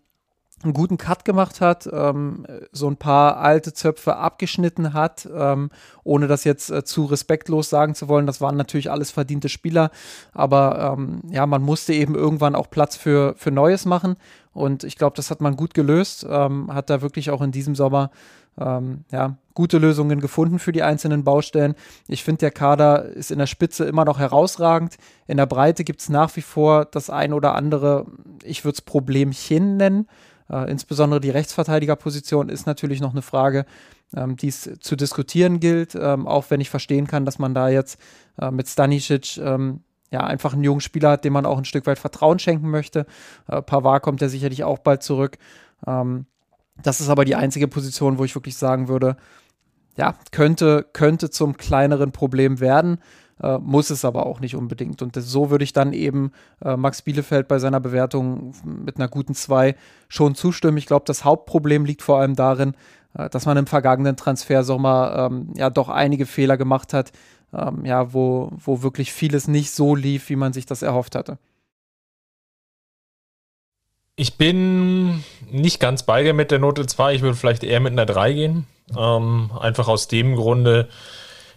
einen 0.63 0.73
guten 0.73 0.97
Cut 0.97 1.25
gemacht 1.25 1.61
hat, 1.61 1.89
ähm, 1.91 2.45
so 2.71 2.87
ein 2.87 2.97
paar 2.97 3.37
alte 3.37 3.73
Zöpfe 3.73 4.17
abgeschnitten 4.17 4.93
hat, 4.93 5.27
ähm, 5.33 5.69
ohne 6.03 6.27
das 6.27 6.43
jetzt 6.43 6.69
äh, 6.69 6.83
zu 6.83 7.05
respektlos 7.05 7.69
sagen 7.69 7.95
zu 7.95 8.07
wollen. 8.07 8.27
Das 8.27 8.41
waren 8.41 8.57
natürlich 8.57 8.91
alles 8.91 9.11
verdiente 9.11 9.49
Spieler, 9.49 9.91
aber 10.33 10.95
ähm, 10.97 11.21
ja, 11.29 11.45
man 11.45 11.61
musste 11.61 11.93
eben 11.93 12.15
irgendwann 12.15 12.55
auch 12.55 12.69
Platz 12.69 12.95
für, 12.95 13.35
für 13.37 13.51
Neues 13.51 13.85
machen 13.85 14.15
und 14.53 14.83
ich 14.83 14.97
glaube, 14.97 15.15
das 15.15 15.31
hat 15.31 15.41
man 15.41 15.55
gut 15.55 15.73
gelöst, 15.73 16.25
ähm, 16.29 16.73
hat 16.73 16.89
da 16.89 17.01
wirklich 17.01 17.31
auch 17.31 17.41
in 17.41 17.51
diesem 17.51 17.75
Sommer 17.75 18.11
ähm, 18.57 19.03
ja, 19.11 19.35
gute 19.53 19.79
Lösungen 19.79 20.19
gefunden 20.19 20.59
für 20.59 20.71
die 20.71 20.83
einzelnen 20.83 21.23
Baustellen. 21.23 21.75
Ich 22.07 22.23
finde, 22.23 22.39
der 22.39 22.51
Kader 22.51 23.05
ist 23.05 23.31
in 23.31 23.39
der 23.39 23.47
Spitze 23.47 23.85
immer 23.85 24.05
noch 24.05 24.19
herausragend. 24.19 24.97
In 25.27 25.37
der 25.37 25.47
Breite 25.47 25.83
gibt 25.83 26.01
es 26.01 26.09
nach 26.09 26.35
wie 26.35 26.41
vor 26.41 26.85
das 26.85 27.09
ein 27.09 27.33
oder 27.33 27.55
andere, 27.55 28.05
ich 28.43 28.63
würde 28.63 28.75
es 28.75 28.81
Problemchen 28.81 29.77
nennen. 29.77 30.07
Äh, 30.49 30.69
insbesondere 30.69 31.21
die 31.21 31.29
Rechtsverteidigerposition 31.29 32.49
ist 32.49 32.65
natürlich 32.65 33.01
noch 33.01 33.11
eine 33.11 33.21
Frage, 33.21 33.65
ähm, 34.15 34.35
die 34.35 34.47
es 34.47 34.69
zu 34.79 34.95
diskutieren 34.95 35.59
gilt, 35.59 35.95
ähm, 35.95 36.27
auch 36.27 36.45
wenn 36.49 36.61
ich 36.61 36.69
verstehen 36.69 37.07
kann, 37.07 37.25
dass 37.25 37.39
man 37.39 37.53
da 37.53 37.69
jetzt 37.69 37.99
äh, 38.39 38.51
mit 38.51 38.67
Stanisic 38.67 39.37
ähm, 39.37 39.81
ja, 40.11 40.21
einfach 40.21 40.53
einen 40.53 40.63
jungen 40.63 40.81
Spieler 40.81 41.11
hat, 41.11 41.25
dem 41.25 41.33
man 41.33 41.45
auch 41.45 41.57
ein 41.57 41.65
Stück 41.65 41.87
weit 41.87 41.97
Vertrauen 41.97 42.39
schenken 42.39 42.69
möchte. 42.69 43.05
Äh, 43.47 43.61
Pavard 43.61 44.03
kommt 44.03 44.21
ja 44.21 44.29
sicherlich 44.29 44.63
auch 44.63 44.79
bald 44.79 45.01
zurück. 45.01 45.37
Ähm, 45.87 46.27
das 46.81 47.01
ist 47.01 47.09
aber 47.09 47.25
die 47.25 47.35
einzige 47.35 47.67
Position, 47.67 48.17
wo 48.17 48.23
ich 48.23 48.35
wirklich 48.35 48.57
sagen 48.57 48.87
würde, 48.87 49.17
ja, 49.95 50.15
könnte, 50.31 50.85
könnte 50.93 51.29
zum 51.29 51.57
kleineren 51.57 52.11
Problem 52.11 52.59
werden 52.59 52.99
äh, 53.43 53.57
muss 53.59 53.89
es 53.89 54.05
aber 54.05 54.25
auch 54.25 54.39
nicht 54.39 54.55
unbedingt. 54.55 55.01
Und 55.01 55.15
das, 55.15 55.25
so 55.25 55.49
würde 55.49 55.63
ich 55.63 55.73
dann 55.73 55.93
eben 55.93 56.31
äh, 56.63 56.77
Max 56.77 57.01
Bielefeld 57.01 57.47
bei 57.47 57.59
seiner 57.59 57.79
Bewertung 57.79 58.53
mit 58.63 58.97
einer 58.97 59.09
guten 59.09 59.35
2 59.35 59.75
schon 60.07 60.33
zustimmen. 60.33 60.77
Ich 60.77 60.85
glaube, 60.85 61.05
das 61.05 61.25
Hauptproblem 61.25 61.85
liegt 61.85 62.01
vor 62.01 62.19
allem 62.19 62.35
darin, 62.35 62.73
äh, 63.15 63.29
dass 63.29 63.45
man 63.45 63.57
im 63.57 63.67
vergangenen 63.67 64.15
Transfersommer 64.15 65.29
ähm, 65.31 65.53
ja 65.55 65.69
doch 65.69 65.89
einige 65.89 66.25
Fehler 66.25 66.57
gemacht 66.57 66.93
hat, 66.93 67.11
ähm, 67.53 67.85
ja, 67.85 68.13
wo, 68.13 68.49
wo 68.57 68.81
wirklich 68.81 69.11
vieles 69.11 69.47
nicht 69.47 69.71
so 69.71 69.93
lief, 69.93 70.29
wie 70.29 70.37
man 70.37 70.53
sich 70.53 70.65
das 70.65 70.81
erhofft 70.81 71.15
hatte. 71.15 71.37
Ich 74.15 74.37
bin 74.37 75.23
nicht 75.51 75.79
ganz 75.79 76.03
bei 76.03 76.23
dir 76.23 76.33
mit 76.33 76.51
der 76.51 76.59
Note 76.59 76.85
2. 76.85 77.15
Ich 77.15 77.21
würde 77.21 77.35
vielleicht 77.35 77.63
eher 77.63 77.79
mit 77.79 77.93
einer 77.93 78.05
3 78.05 78.33
gehen. 78.33 78.67
Ähm, 78.97 79.51
einfach 79.59 79.87
aus 79.87 80.07
dem 80.07 80.35
Grunde, 80.35 80.87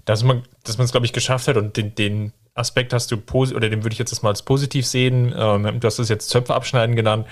dass 0.06 0.24
man 0.24 0.44
dass 0.64 0.78
es, 0.78 0.92
glaube 0.92 1.04
ich, 1.04 1.12
geschafft 1.12 1.48
hat 1.48 1.58
und 1.58 1.76
den, 1.76 1.94
den 1.94 2.32
Aspekt 2.54 2.94
hast 2.94 3.12
du, 3.12 3.18
oder 3.32 3.68
den 3.68 3.84
würde 3.84 3.92
ich 3.92 3.98
jetzt 3.98 4.12
erstmal 4.12 4.32
als 4.32 4.42
positiv 4.42 4.86
sehen. 4.86 5.34
Ähm, 5.36 5.78
du 5.78 5.86
hast 5.86 5.98
es 5.98 6.08
jetzt 6.08 6.30
Zöpfe 6.30 6.54
abschneiden 6.54 6.96
genannt. 6.96 7.26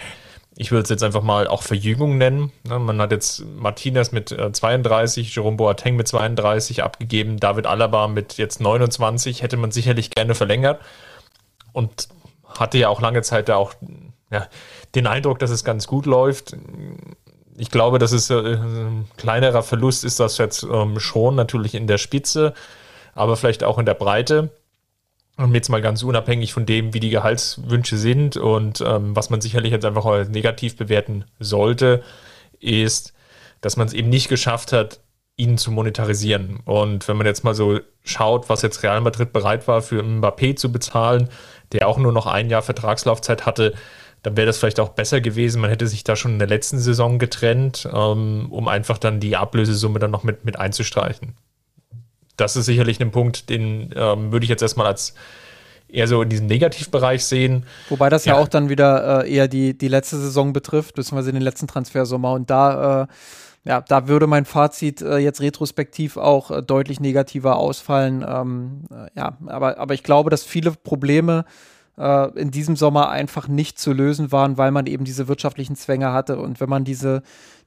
Ich 0.56 0.70
würde 0.70 0.82
es 0.82 0.90
jetzt 0.90 1.02
einfach 1.02 1.22
mal 1.22 1.48
auch 1.48 1.62
Verjüngung 1.62 2.18
nennen. 2.18 2.52
Ja, 2.68 2.78
man 2.78 3.00
hat 3.00 3.10
jetzt 3.10 3.44
Martinez 3.56 4.12
mit 4.12 4.30
äh, 4.30 4.52
32, 4.52 5.34
Jerome 5.34 5.56
Boateng 5.56 5.96
mit 5.96 6.06
32 6.06 6.82
abgegeben, 6.84 7.40
David 7.40 7.66
Alaba 7.66 8.06
mit 8.06 8.36
jetzt 8.36 8.60
29, 8.60 9.42
hätte 9.42 9.56
man 9.56 9.72
sicherlich 9.72 10.10
gerne 10.10 10.34
verlängert 10.34 10.80
und 11.72 12.08
hatte 12.46 12.78
ja 12.78 12.88
auch 12.88 13.00
lange 13.00 13.22
Zeit 13.22 13.48
da 13.48 13.56
auch 13.56 13.74
ja, 14.30 14.46
den 14.94 15.06
Eindruck, 15.06 15.38
dass 15.38 15.50
es 15.50 15.64
ganz 15.64 15.86
gut 15.86 16.06
läuft. 16.06 16.56
Ich 17.56 17.70
glaube, 17.70 17.98
dass 17.98 18.12
es 18.12 18.30
äh, 18.30 18.34
ein 18.34 19.08
kleinerer 19.16 19.62
Verlust 19.62 20.04
ist 20.04 20.20
das 20.20 20.38
jetzt 20.38 20.64
ähm, 20.64 20.98
schon 20.98 21.34
natürlich 21.34 21.74
in 21.74 21.86
der 21.86 21.98
Spitze 21.98 22.54
aber 23.14 23.36
vielleicht 23.36 23.64
auch 23.64 23.78
in 23.78 23.86
der 23.86 23.94
Breite. 23.94 24.50
Und 25.36 25.52
jetzt 25.54 25.68
mal 25.68 25.82
ganz 25.82 26.04
unabhängig 26.04 26.52
von 26.52 26.64
dem, 26.64 26.94
wie 26.94 27.00
die 27.00 27.10
Gehaltswünsche 27.10 27.96
sind 27.96 28.36
und 28.36 28.80
ähm, 28.80 29.16
was 29.16 29.30
man 29.30 29.40
sicherlich 29.40 29.72
jetzt 29.72 29.84
einfach 29.84 30.04
als 30.04 30.28
negativ 30.28 30.76
bewerten 30.76 31.24
sollte, 31.40 32.04
ist, 32.60 33.12
dass 33.60 33.76
man 33.76 33.88
es 33.88 33.94
eben 33.94 34.10
nicht 34.10 34.28
geschafft 34.28 34.72
hat, 34.72 35.00
ihn 35.36 35.58
zu 35.58 35.72
monetarisieren. 35.72 36.60
Und 36.64 37.08
wenn 37.08 37.16
man 37.16 37.26
jetzt 37.26 37.42
mal 37.42 37.54
so 37.54 37.80
schaut, 38.04 38.48
was 38.48 38.62
jetzt 38.62 38.84
Real 38.84 39.00
Madrid 39.00 39.32
bereit 39.32 39.66
war, 39.66 39.82
für 39.82 40.04
Mbappé 40.04 40.54
zu 40.54 40.70
bezahlen, 40.70 41.28
der 41.72 41.88
auch 41.88 41.98
nur 41.98 42.12
noch 42.12 42.26
ein 42.28 42.48
Jahr 42.48 42.62
Vertragslaufzeit 42.62 43.44
hatte, 43.44 43.74
dann 44.24 44.38
wäre 44.38 44.46
das 44.46 44.56
vielleicht 44.56 44.80
auch 44.80 44.88
besser 44.88 45.20
gewesen. 45.20 45.60
Man 45.60 45.70
hätte 45.70 45.86
sich 45.86 46.02
da 46.02 46.16
schon 46.16 46.32
in 46.32 46.38
der 46.38 46.48
letzten 46.48 46.78
Saison 46.78 47.18
getrennt, 47.18 47.86
ähm, 47.92 48.46
um 48.50 48.68
einfach 48.68 48.96
dann 48.96 49.20
die 49.20 49.36
Ablösesumme 49.36 49.98
dann 49.98 50.10
noch 50.10 50.24
mit, 50.24 50.46
mit 50.46 50.58
einzustreichen. 50.58 51.34
Das 52.38 52.56
ist 52.56 52.64
sicherlich 52.64 53.00
ein 53.00 53.10
Punkt, 53.10 53.50
den 53.50 53.94
ähm, 53.94 54.32
würde 54.32 54.44
ich 54.44 54.50
jetzt 54.50 54.62
erstmal 54.62 54.86
als 54.86 55.14
eher 55.88 56.08
so 56.08 56.22
in 56.22 56.30
diesem 56.30 56.46
Negativbereich 56.46 57.22
sehen. 57.24 57.66
Wobei 57.90 58.08
das 58.08 58.24
ja, 58.24 58.34
ja 58.34 58.40
auch 58.40 58.48
dann 58.48 58.70
wieder 58.70 59.24
äh, 59.24 59.30
eher 59.30 59.46
die, 59.46 59.76
die 59.76 59.88
letzte 59.88 60.16
Saison 60.16 60.54
betrifft, 60.54 60.94
beziehungsweise 60.94 61.30
den 61.30 61.42
letzten 61.42 61.68
Transfersommer. 61.68 62.32
Und 62.32 62.48
da 62.48 63.02
äh, 63.02 63.06
ja, 63.66 63.82
da 63.82 64.08
würde 64.08 64.26
mein 64.26 64.46
Fazit 64.46 65.02
äh, 65.02 65.18
jetzt 65.18 65.42
retrospektiv 65.42 66.16
auch 66.16 66.50
äh, 66.50 66.62
deutlich 66.62 66.98
negativer 66.98 67.56
ausfallen. 67.56 68.24
Ähm, 68.26 68.84
äh, 68.90 69.08
ja, 69.18 69.36
aber, 69.46 69.78
aber 69.78 69.92
ich 69.92 70.02
glaube, 70.02 70.30
dass 70.30 70.44
viele 70.44 70.72
Probleme 70.72 71.44
in 71.96 72.50
diesem 72.50 72.74
Sommer 72.74 73.08
einfach 73.10 73.46
nicht 73.46 73.78
zu 73.78 73.92
lösen 73.92 74.32
waren, 74.32 74.58
weil 74.58 74.72
man 74.72 74.86
eben 74.86 75.04
diese 75.04 75.28
wirtschaftlichen 75.28 75.76
Zwänge 75.76 76.12
hatte. 76.12 76.38
Und 76.38 76.60
wenn 76.60 76.68
man 76.68 76.84
diese, 76.84 77.22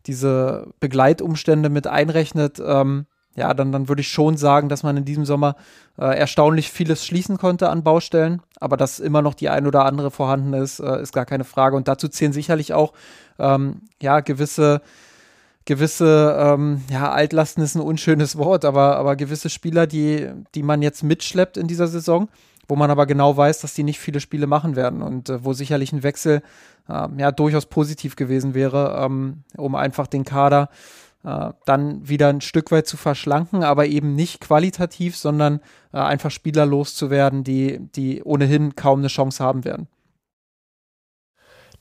diese 0.05 0.67
Begleitumstände 0.81 1.69
mit 1.69 1.87
einrechnet, 1.87 2.61
ähm, 2.65 3.05
ja, 3.37 3.53
dann, 3.53 3.71
dann 3.71 3.87
würde 3.87 4.01
ich 4.01 4.09
schon 4.09 4.35
sagen, 4.35 4.67
dass 4.67 4.81
man 4.81 4.97
in 4.97 5.05
diesem 5.05 5.23
Sommer 5.23 5.55
äh, 5.97 6.17
erstaunlich 6.17 6.71
vieles 6.71 7.05
schließen 7.05 7.37
konnte 7.37 7.69
an 7.69 7.83
Baustellen, 7.83 8.41
aber 8.59 8.77
dass 8.77 8.99
immer 8.99 9.21
noch 9.21 9.35
die 9.35 9.47
ein 9.47 9.67
oder 9.67 9.85
andere 9.85 10.09
vorhanden 10.09 10.53
ist, 10.53 10.79
äh, 10.79 11.01
ist 11.01 11.13
gar 11.13 11.25
keine 11.25 11.43
Frage. 11.43 11.75
Und 11.75 11.87
dazu 11.87 12.07
zählen 12.07 12.33
sicherlich 12.33 12.73
auch 12.73 12.93
ähm, 13.37 13.81
ja 14.01 14.21
gewisse 14.21 14.81
gewisse, 15.65 16.35
ähm, 16.39 16.81
ja, 16.89 17.11
Altlasten 17.11 17.61
ist 17.61 17.75
ein 17.75 17.81
unschönes 17.81 18.37
Wort, 18.39 18.65
aber, 18.65 18.95
aber 18.95 19.15
gewisse 19.15 19.49
Spieler, 19.49 19.85
die, 19.85 20.29
die 20.55 20.63
man 20.63 20.81
jetzt 20.81 21.03
mitschleppt 21.03 21.57
in 21.57 21.67
dieser 21.67 21.87
Saison, 21.87 22.29
wo 22.67 22.75
man 22.75 22.91
aber 22.91 23.05
genau 23.05 23.35
weiß, 23.35 23.61
dass 23.61 23.73
die 23.73 23.83
nicht 23.83 23.99
viele 23.99 24.19
Spiele 24.19 24.47
machen 24.47 24.75
werden 24.75 25.01
und 25.01 25.29
äh, 25.29 25.43
wo 25.43 25.53
sicherlich 25.53 25.93
ein 25.93 26.03
Wechsel 26.03 26.41
äh, 26.89 27.07
ja 27.17 27.31
durchaus 27.31 27.65
positiv 27.65 28.15
gewesen 28.15 28.53
wäre, 28.53 29.01
ähm, 29.03 29.43
um 29.55 29.75
einfach 29.75 30.07
den 30.07 30.25
Kader 30.25 30.69
äh, 31.23 31.51
dann 31.65 32.07
wieder 32.07 32.29
ein 32.29 32.41
Stück 32.41 32.71
weit 32.71 32.87
zu 32.87 32.97
verschlanken, 32.97 33.63
aber 33.63 33.87
eben 33.87 34.15
nicht 34.15 34.39
qualitativ, 34.39 35.17
sondern 35.17 35.61
äh, 35.93 35.97
einfach 35.97 36.31
Spieler 36.31 36.65
loszuwerden, 36.65 37.43
die, 37.43 37.79
die 37.95 38.23
ohnehin 38.23 38.75
kaum 38.75 38.99
eine 38.99 39.07
Chance 39.07 39.43
haben 39.43 39.65
werden. 39.65 39.87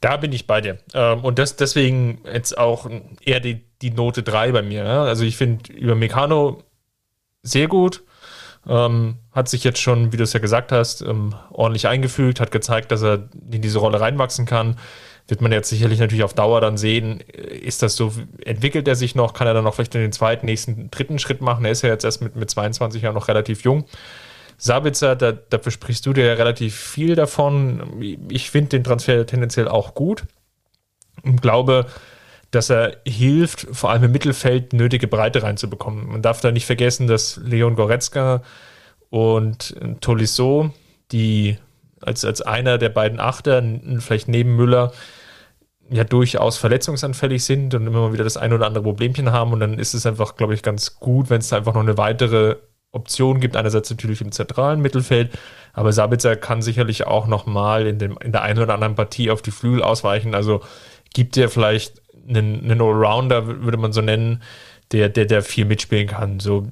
Da 0.01 0.17
bin 0.17 0.33
ich 0.33 0.47
bei 0.47 0.61
dir. 0.61 0.79
Ähm, 0.95 1.25
und 1.25 1.39
das 1.39 1.57
deswegen 1.57 2.21
jetzt 2.25 2.57
auch 2.57 2.89
eher 3.25 3.41
die, 3.41 3.65
die 3.83 3.91
Note 3.91 4.23
3 4.23 4.53
bei 4.53 4.63
mir. 4.63 4.85
Ja? 4.85 5.05
Also 5.05 5.25
ich 5.25 5.37
finde 5.37 5.73
über 5.73 5.95
Meccano 5.95 6.63
sehr 7.43 7.69
gut. 7.69 8.05
Ähm, 8.69 9.17
hat 9.33 9.49
sich 9.49 9.63
jetzt 9.65 9.81
schon, 9.81 10.13
wie 10.13 10.17
du 10.17 10.25
es 10.25 10.33
ja 10.33 10.41
gesagt 10.41 10.73
hast, 10.73 11.03
ähm, 11.03 11.35
ordentlich 11.51 11.87
eingefügt, 11.87 12.41
hat 12.41 12.51
gezeigt, 12.51 12.91
dass 12.91 13.03
er 13.03 13.29
in 13.51 13.63
diese 13.63 13.79
Rolle 13.79 14.01
reinwachsen 14.01 14.45
kann. 14.45 14.77
Wird 15.29 15.41
man 15.41 15.53
jetzt 15.53 15.69
sicherlich 15.69 15.99
natürlich 15.99 16.25
auf 16.25 16.35
Dauer 16.35 16.61
dann 16.61 16.77
sehen, 16.77 17.21
ist 17.21 17.83
das 17.83 17.97
so, 17.97 18.13
entwickelt 18.45 18.87
er 18.87 18.95
sich 18.95 19.15
noch, 19.15 19.35
kann 19.35 19.47
er 19.47 19.55
dann 19.55 19.65
noch 19.65 19.75
vielleicht 19.75 19.95
in 19.95 20.01
den 20.01 20.13
zweiten, 20.13 20.47
nächsten, 20.47 20.91
dritten 20.91 21.19
Schritt 21.19 21.41
machen. 21.41 21.65
Er 21.65 21.73
ist 21.73 21.83
ja 21.83 21.89
jetzt 21.89 22.05
erst 22.05 22.23
mit, 22.23 22.37
mit 22.37 22.49
22 22.49 23.03
Jahren 23.03 23.15
noch 23.15 23.29
relativ 23.29 23.63
jung. 23.63 23.87
Sabitzer, 24.59 25.17
da, 25.17 25.33
dafür 25.33 25.73
sprichst 25.73 26.07
du 26.07 26.13
dir 26.13 26.27
ja 26.27 26.35
relativ 26.35 26.75
viel 26.75 27.15
davon. 27.15 28.01
Ich 28.31 28.51
finde 28.51 28.71
den 28.71 28.85
Transfer 28.85 29.27
tendenziell 29.27 29.69
auch 29.69 29.95
gut 29.95 30.25
und 31.23 31.43
glaube, 31.43 31.87
dass 32.51 32.71
er 32.71 32.99
hilft, 33.07 33.67
vor 33.73 33.91
allem 33.91 34.05
im 34.05 34.13
Mittelfeld 34.13 34.73
nötige 34.73 35.09
Breite 35.09 35.43
reinzubekommen. 35.43 36.07
Man 36.07 36.23
darf 36.23 36.41
da 36.41 36.53
nicht 36.53 36.67
vergessen, 36.67 37.07
dass 37.07 37.41
Leon 37.43 37.77
Goretzka 37.77 38.43
und 39.11 39.77
Tolisso, 40.01 40.71
die 41.13 41.59
als, 42.01 42.25
als 42.25 42.43
einer 42.43 42.79
der 42.79 42.89
beiden 42.89 43.21
Achter, 43.21 43.63
vielleicht 43.99 44.29
neben 44.29 44.57
Müller, 44.57 44.93
ja 45.91 46.05
durchaus 46.05 46.57
verletzungsanfällig 46.57 47.45
sind 47.45 47.75
und 47.75 47.87
immer 47.87 48.01
mal 48.01 48.13
wieder 48.13 48.25
das 48.25 48.37
ein 48.37 48.53
oder 48.53 48.67
andere 48.67 48.83
Problemchen 48.83 49.33
haben. 49.33 49.53
Und 49.53 49.61
dann 49.61 49.79
ist 49.79 49.95
es 49.95 50.07
einfach, 50.07 50.37
glaube 50.37 50.55
ich, 50.55 50.63
ganz 50.63 50.99
gut, 50.99 51.31
wenn 51.31 51.41
es 51.41 51.49
da 51.49 51.57
einfach 51.57 51.75
noch 51.75 51.83
eine 51.83 51.99
weitere 51.99 52.57
Optionen 52.93 53.41
gibt. 53.41 53.57
Einerseits 53.57 53.91
natürlich 53.91 54.21
im 54.21 54.33
zentralen 54.33 54.81
Mittelfeld, 54.81 55.31
aber 55.73 55.93
Sabitzer 55.93 56.37
kann 56.37 56.63
sicherlich 56.63 57.07
auch 57.07 57.27
nochmal 57.27 57.87
in, 57.87 58.01
in 58.01 58.33
der 58.33 58.43
einen 58.43 58.59
oder 58.61 58.75
anderen 58.75 58.95
Partie 58.95 59.31
auf 59.31 59.43
die 59.43 59.51
Flügel 59.51 59.83
ausweichen. 59.83 60.35
Also 60.35 60.61
gibt 61.15 61.37
er 61.37 61.49
vielleicht 61.49 62.03
einen, 62.29 62.65
einen 62.65 62.81
Allrounder, 62.81 63.63
würde 63.63 63.77
man 63.77 63.93
so 63.93 64.01
nennen, 64.01 64.43
der, 64.93 65.09
der, 65.09 65.27
der 65.27 65.43
viel 65.43 65.65
mitspielen 65.65 66.07
kann. 66.07 66.41
So, 66.41 66.69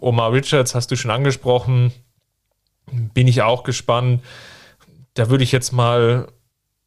Omar 0.00 0.32
Richards 0.32 0.74
hast 0.74 0.90
du 0.90 0.96
schon 0.96 1.10
angesprochen. 1.10 1.92
Bin 3.14 3.28
ich 3.28 3.42
auch 3.42 3.62
gespannt. 3.62 4.22
Da 5.14 5.28
würde 5.28 5.44
ich 5.44 5.52
jetzt 5.52 5.72
mal 5.72 6.28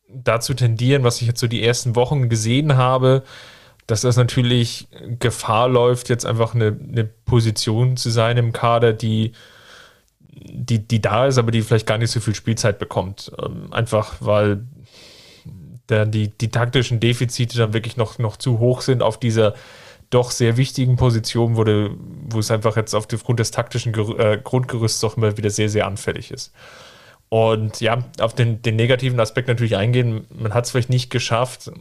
dazu 0.10 0.54
tendieren, 0.54 1.04
was 1.04 1.22
ich 1.22 1.28
jetzt 1.28 1.40
so 1.40 1.48
die 1.48 1.64
ersten 1.64 1.96
Wochen 1.96 2.30
gesehen 2.30 2.76
habe, 2.76 3.24
dass 3.88 4.02
das 4.02 4.16
natürlich 4.16 4.88
Gefahr 5.20 5.68
läuft, 5.68 6.10
jetzt 6.10 6.26
einfach 6.26 6.56
eine, 6.56 6.68
eine 6.68 7.04
Position 7.04 7.98
zu 7.98 8.10
sein 8.10 8.38
im 8.38 8.54
Kader, 8.54 8.94
die, 8.94 9.34
die, 10.30 10.88
die 10.88 11.02
da 11.02 11.28
ist, 11.28 11.38
aber 11.38 11.52
die 11.52 11.62
vielleicht 11.62 11.88
gar 11.88 11.98
nicht 11.98 12.12
so 12.12 12.20
viel 12.20 12.36
Spielzeit 12.36 12.80
bekommt. 12.80 13.32
Ähm, 13.44 13.74
einfach 13.74 14.16
weil 14.20 14.66
da 15.88 16.06
die, 16.06 16.30
die 16.30 16.50
taktischen 16.50 17.00
Defizite 17.00 17.58
dann 17.58 17.74
wirklich 17.74 17.98
noch, 17.98 18.20
noch 18.20 18.38
zu 18.38 18.60
hoch 18.60 18.82
sind 18.82 19.02
auf 19.02 19.20
dieser 19.20 19.54
doch 20.10 20.32
sehr 20.32 20.58
wichtigen 20.58 20.96
Position, 20.96 21.58
wo, 21.58 21.64
de, 21.64 21.90
wo 22.30 22.40
es 22.40 22.52
einfach 22.52 22.78
jetzt 22.78 22.94
aufgrund 22.94 23.40
des 23.40 23.52
taktischen 23.52 23.94
Ger 23.94 24.20
äh, 24.20 24.40
Grundgerüsts 24.42 25.00
doch 25.00 25.18
immer 25.18 25.38
wieder 25.38 25.50
sehr, 25.50 25.70
sehr 25.70 25.88
anfällig 25.88 26.32
ist. 26.32 26.54
Und 27.30 27.82
ja, 27.82 28.04
auf 28.20 28.36
den, 28.36 28.62
den 28.62 28.76
negativen 28.76 29.20
Aspekt 29.20 29.48
natürlich 29.48 29.76
eingehen, 29.76 30.28
man 30.30 30.54
hat 30.54 30.66
es 30.66 30.72
vielleicht 30.72 30.92
nicht 30.92 31.10
geschafft, 31.10 31.72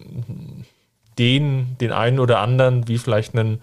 den, 1.19 1.77
den 1.79 1.93
einen 1.93 2.19
oder 2.19 2.39
anderen, 2.39 2.89
wie 2.89 2.97
vielleicht 2.97 3.37
einen 3.37 3.61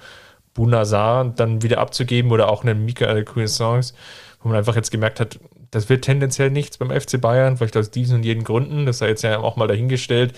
Bunazar, 0.53 1.25
dann 1.25 1.63
wieder 1.63 1.79
abzugeben 1.79 2.31
oder 2.31 2.49
auch 2.49 2.63
einen 2.63 2.85
Michael 2.85 3.25
Cuisance, 3.25 3.95
wo 4.41 4.49
man 4.49 4.57
einfach 4.57 4.75
jetzt 4.75 4.91
gemerkt 4.91 5.19
hat, 5.19 5.39
das 5.71 5.89
wird 5.89 6.03
tendenziell 6.03 6.49
nichts 6.49 6.77
beim 6.77 6.89
FC 6.89 7.19
Bayern, 7.19 7.57
vielleicht 7.57 7.77
aus 7.77 7.91
diesen 7.91 8.17
und 8.17 8.23
jenen 8.23 8.43
Gründen, 8.43 8.85
das 8.85 8.99
sei 8.99 9.09
jetzt 9.09 9.21
ja 9.23 9.39
auch 9.39 9.55
mal 9.55 9.67
dahingestellt. 9.67 10.33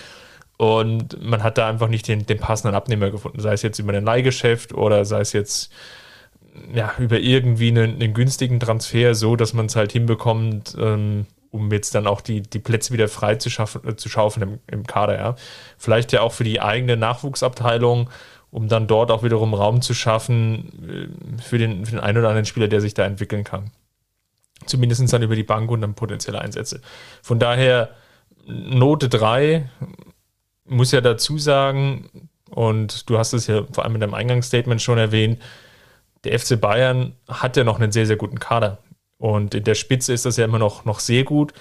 Und 0.58 1.22
man 1.24 1.42
hat 1.42 1.58
da 1.58 1.68
einfach 1.68 1.88
nicht 1.88 2.08
den, 2.08 2.26
den 2.26 2.38
passenden 2.38 2.76
Abnehmer 2.76 3.10
gefunden, 3.10 3.40
sei 3.40 3.54
es 3.54 3.64
jetzt 3.64 3.80
über 3.80 3.94
ein 3.94 4.06
Leihgeschäft 4.06 4.74
oder 4.74 5.06
sei 5.06 5.22
es 5.22 5.34
jetzt 5.34 5.72
ja, 6.74 6.94
über 7.00 7.20
irgendwie 7.20 7.70
einen, 7.70 7.96
einen 7.96 8.14
günstigen 8.14 8.60
Transfer, 8.60 9.16
so 9.16 9.36
dass 9.36 9.54
man 9.54 9.68
es 9.68 9.76
halt 9.76 9.92
hinbekommt, 9.92 10.76
ähm, 10.80 11.26
um 11.50 11.72
jetzt 11.72 11.96
dann 11.96 12.08
auch 12.08 12.22
die, 12.22 12.42
die 12.42 12.60
Plätze 12.60 12.94
wieder 12.94 13.08
frei 13.08 13.36
zu, 13.36 13.50
schaffen, 13.50 13.88
äh, 13.88 13.96
zu 13.96 14.10
schaufeln 14.10 14.50
im, 14.50 14.60
im 14.68 14.86
Kader. 14.86 15.18
Ja. 15.18 15.36
Vielleicht 15.78 16.12
ja 16.12 16.22
auch 16.22 16.34
für 16.34 16.44
die 16.44 16.62
eigene 16.62 16.98
Nachwuchsabteilung, 16.98 18.10
um 18.52 18.68
dann 18.68 18.88
dort 18.88 19.12
auch 19.12 19.24
wiederum 19.24 19.54
Raum 19.54 19.82
zu 19.82 19.94
schaffen 19.94 21.18
äh, 21.38 21.42
für 21.42 21.58
den, 21.58 21.86
für 21.86 21.92
den 21.92 22.00
einen 22.00 22.18
oder 22.18 22.30
anderen 22.30 22.46
Spieler, 22.46 22.68
der 22.68 22.82
sich 22.82 22.94
da 22.94 23.06
entwickeln 23.06 23.44
kann. 23.44 23.72
Zumindest 24.66 25.12
dann 25.12 25.24
über 25.24 25.36
die 25.36 25.44
Bank 25.44 25.72
und 25.72 25.82
dann 25.82 25.96
potenzielle 25.96 26.40
Einsätze. 26.40 26.82
Von 27.22 27.40
daher 27.40 27.90
Note 28.46 29.10
3 29.10 29.70
muss 30.66 30.92
ja 30.92 31.02
dazu 31.02 31.38
sagen, 31.38 32.30
und 32.50 33.10
du 33.10 33.18
hast 33.18 33.34
es 33.34 33.48
ja 33.48 33.64
vor 33.72 33.84
allem 33.84 33.96
in 33.96 34.02
deinem 34.02 34.14
Eingangsstatement 34.14 34.82
schon 34.82 34.98
erwähnt, 34.98 35.42
der 36.24 36.38
FC 36.38 36.60
Bayern 36.60 37.16
hat 37.28 37.58
ja 37.58 37.64
noch 37.64 37.80
einen 37.80 37.92
sehr, 37.92 38.06
sehr 38.06 38.18
guten 38.18 38.40
Kader. 38.40 38.80
Und 39.18 39.56
in 39.56 39.64
der 39.64 39.76
Spitze 39.76 40.14
ist 40.14 40.26
das 40.26 40.38
ja 40.38 40.46
immer 40.46 40.60
noch, 40.60 40.86
noch 40.86 41.00
sehr 41.00 41.24
gut. 41.24 41.54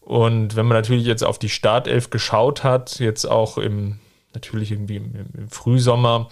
Und 0.00 0.56
wenn 0.56 0.66
man 0.66 0.76
natürlich 0.76 1.04
jetzt 1.04 1.24
auf 1.24 1.38
die 1.38 1.48
Startelf 1.48 2.10
geschaut 2.10 2.64
hat, 2.64 2.98
jetzt 2.98 3.26
auch 3.26 3.58
im, 3.58 3.98
natürlich 4.34 4.72
irgendwie 4.72 4.96
im, 4.96 5.12
im 5.36 5.48
Frühsommer, 5.48 6.28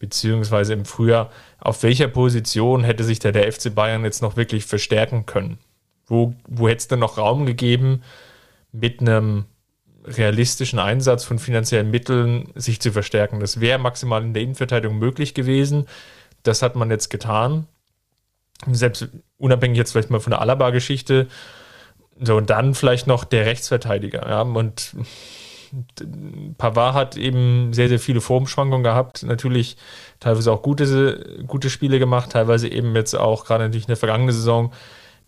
beziehungsweise 0.00 0.72
im 0.72 0.84
Frühjahr, 0.84 1.30
auf 1.60 1.84
welcher 1.84 2.08
Position 2.08 2.82
hätte 2.82 3.04
sich 3.04 3.20
da 3.20 3.30
der 3.30 3.50
FC 3.52 3.72
Bayern 3.72 4.02
jetzt 4.04 4.22
noch 4.22 4.36
wirklich 4.36 4.66
verstärken 4.66 5.26
können? 5.26 5.58
Wo, 6.06 6.34
wo 6.48 6.68
hätte 6.68 6.78
es 6.78 6.88
denn 6.88 6.98
noch 6.98 7.18
Raum 7.18 7.46
gegeben, 7.46 8.02
mit 8.72 9.00
einem 9.00 9.44
realistischen 10.04 10.80
Einsatz 10.80 11.22
von 11.22 11.38
finanziellen 11.38 11.92
Mitteln 11.92 12.48
sich 12.56 12.80
zu 12.80 12.90
verstärken? 12.90 13.38
Das 13.38 13.60
wäre 13.60 13.78
maximal 13.78 14.24
in 14.24 14.34
der 14.34 14.42
Innenverteidigung 14.42 14.98
möglich 14.98 15.34
gewesen. 15.34 15.86
Das 16.42 16.62
hat 16.62 16.74
man 16.74 16.90
jetzt 16.90 17.10
getan 17.10 17.68
selbst 18.70 19.08
unabhängig 19.38 19.78
jetzt 19.78 19.92
vielleicht 19.92 20.10
mal 20.10 20.20
von 20.20 20.32
der 20.32 20.40
Alaba-Geschichte, 20.40 21.28
so 22.20 22.36
und 22.36 22.50
dann 22.50 22.74
vielleicht 22.74 23.06
noch 23.06 23.24
der 23.24 23.46
Rechtsverteidiger. 23.46 24.28
Ja, 24.28 24.42
und 24.42 24.94
Pavard 26.58 26.94
hat 26.94 27.16
eben 27.16 27.72
sehr, 27.72 27.88
sehr 27.88 27.98
viele 27.98 28.20
Formschwankungen 28.20 28.84
gehabt. 28.84 29.22
Natürlich 29.22 29.76
teilweise 30.18 30.52
auch 30.52 30.62
gute, 30.62 31.44
gute 31.46 31.70
Spiele 31.70 31.98
gemacht, 31.98 32.32
teilweise 32.32 32.68
eben 32.68 32.94
jetzt 32.94 33.14
auch 33.14 33.44
gerade 33.44 33.64
natürlich 33.64 33.84
in 33.84 33.88
der 33.88 33.96
vergangenen 33.96 34.34
Saison 34.34 34.72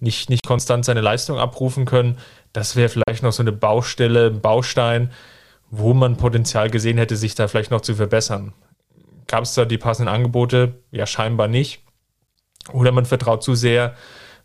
nicht, 0.00 0.30
nicht 0.30 0.46
konstant 0.46 0.84
seine 0.84 1.00
Leistung 1.00 1.38
abrufen 1.38 1.84
können. 1.84 2.18
Das 2.52 2.76
wäre 2.76 2.88
vielleicht 2.88 3.22
noch 3.22 3.32
so 3.32 3.42
eine 3.42 3.52
Baustelle, 3.52 4.26
ein 4.26 4.40
Baustein, 4.40 5.10
wo 5.70 5.94
man 5.94 6.16
Potenzial 6.16 6.70
gesehen 6.70 6.98
hätte, 6.98 7.16
sich 7.16 7.34
da 7.34 7.48
vielleicht 7.48 7.70
noch 7.70 7.80
zu 7.80 7.94
verbessern. 7.94 8.52
Gab 9.28 9.44
es 9.44 9.54
da 9.54 9.64
die 9.64 9.78
passenden 9.78 10.12
Angebote? 10.12 10.74
Ja, 10.90 11.06
scheinbar 11.06 11.48
nicht. 11.48 11.82
Oder 12.72 12.92
man 12.92 13.06
vertraut 13.06 13.42
zu 13.42 13.54
sehr 13.54 13.94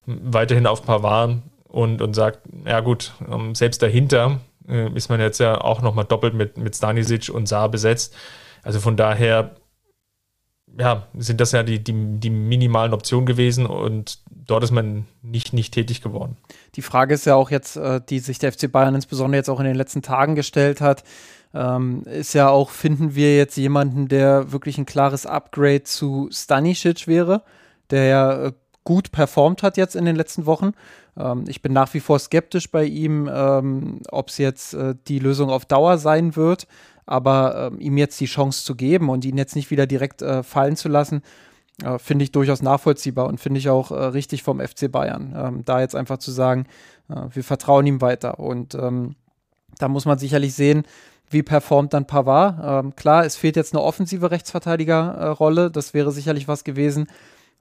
weiterhin 0.05 0.67
auf 0.67 0.85
Pavard 0.85 1.39
und, 1.67 2.01
und 2.01 2.13
sagt, 2.13 2.41
ja 2.65 2.79
gut, 2.79 3.11
ähm, 3.29 3.55
selbst 3.55 3.81
dahinter 3.81 4.39
äh, 4.67 4.91
ist 4.93 5.09
man 5.09 5.19
jetzt 5.19 5.39
ja 5.39 5.59
auch 5.59 5.81
nochmal 5.81 6.05
doppelt 6.05 6.33
mit, 6.33 6.57
mit 6.57 6.75
Stanisic 6.75 7.29
und 7.29 7.47
Saar 7.47 7.69
besetzt. 7.69 8.15
Also 8.63 8.79
von 8.79 8.97
daher, 8.97 9.55
ja, 10.77 11.07
sind 11.17 11.41
das 11.41 11.51
ja 11.51 11.63
die, 11.63 11.83
die, 11.83 11.93
die 12.19 12.29
minimalen 12.29 12.93
Optionen 12.93 13.25
gewesen 13.25 13.65
und 13.65 14.19
dort 14.29 14.63
ist 14.63 14.71
man 14.71 15.05
nicht, 15.21 15.53
nicht 15.53 15.73
tätig 15.73 16.01
geworden. 16.01 16.37
Die 16.75 16.81
Frage 16.81 17.15
ist 17.15 17.25
ja 17.25 17.35
auch 17.35 17.49
jetzt, 17.49 17.77
äh, 17.77 18.01
die 18.07 18.19
sich 18.19 18.39
der 18.39 18.51
FC 18.51 18.71
Bayern 18.71 18.95
insbesondere 18.95 19.37
jetzt 19.37 19.49
auch 19.49 19.59
in 19.59 19.65
den 19.65 19.75
letzten 19.75 20.01
Tagen 20.01 20.35
gestellt 20.35 20.81
hat, 20.81 21.03
ähm, 21.53 22.03
ist 22.03 22.33
ja 22.33 22.49
auch, 22.49 22.69
finden 22.69 23.15
wir 23.15 23.35
jetzt 23.35 23.57
jemanden, 23.57 24.07
der 24.07 24.51
wirklich 24.51 24.77
ein 24.77 24.85
klares 24.85 25.25
Upgrade 25.25 25.83
zu 25.83 26.29
Stanisic 26.31 27.07
wäre, 27.07 27.43
der 27.89 28.05
ja 28.05 28.45
äh, 28.47 28.51
gut 28.87 29.11
performt 29.11 29.63
hat 29.63 29.75
jetzt 29.75 29.97
in 29.97 30.05
den 30.05 30.15
letzten 30.15 30.45
Wochen. 30.45 30.71
Ähm, 31.17 31.43
ich 31.49 31.61
bin 31.61 31.73
nach 31.73 31.93
wie 31.93 31.99
vor 31.99 32.19
skeptisch 32.19 32.71
bei 32.71 32.85
ihm, 32.85 33.29
ähm, 33.29 33.99
ob 34.09 34.29
es 34.29 34.37
jetzt 34.37 34.75
äh, 34.75 34.95
die 35.09 35.19
Lösung 35.19 35.49
auf 35.49 35.65
Dauer 35.65 35.97
sein 35.97 36.37
wird, 36.37 36.67
aber 37.05 37.69
ähm, 37.73 37.81
ihm 37.81 37.97
jetzt 37.97 38.17
die 38.21 38.27
Chance 38.27 38.63
zu 38.63 38.75
geben 38.75 39.09
und 39.09 39.25
ihn 39.25 39.37
jetzt 39.37 39.57
nicht 39.57 39.71
wieder 39.71 39.87
direkt 39.87 40.21
äh, 40.21 40.41
fallen 40.41 40.77
zu 40.77 40.87
lassen, 40.87 41.21
äh, 41.83 41.99
finde 41.99 42.23
ich 42.23 42.31
durchaus 42.31 42.61
nachvollziehbar 42.61 43.27
und 43.27 43.41
finde 43.41 43.59
ich 43.59 43.67
auch 43.67 43.91
äh, 43.91 44.05
richtig 44.05 44.41
vom 44.41 44.61
FC 44.61 44.89
Bayern. 44.89 45.35
Ähm, 45.37 45.65
da 45.65 45.81
jetzt 45.81 45.93
einfach 45.93 46.19
zu 46.19 46.31
sagen, 46.31 46.65
äh, 47.09 47.23
wir 47.29 47.43
vertrauen 47.43 47.85
ihm 47.87 47.99
weiter 47.99 48.39
und 48.39 48.73
ähm, 48.73 49.15
da 49.79 49.89
muss 49.89 50.05
man 50.05 50.17
sicherlich 50.17 50.53
sehen, 50.53 50.83
wie 51.29 51.43
performt 51.43 51.93
dann 51.93 52.07
Pavard? 52.07 52.85
Ähm, 52.85 52.95
klar, 52.95 53.25
es 53.25 53.35
fehlt 53.35 53.57
jetzt 53.57 53.73
eine 53.73 53.83
offensive 53.83 54.31
Rechtsverteidigerrolle. 54.31 55.71
Das 55.71 55.93
wäre 55.93 56.13
sicherlich 56.13 56.47
was 56.47 56.63
gewesen, 56.63 57.07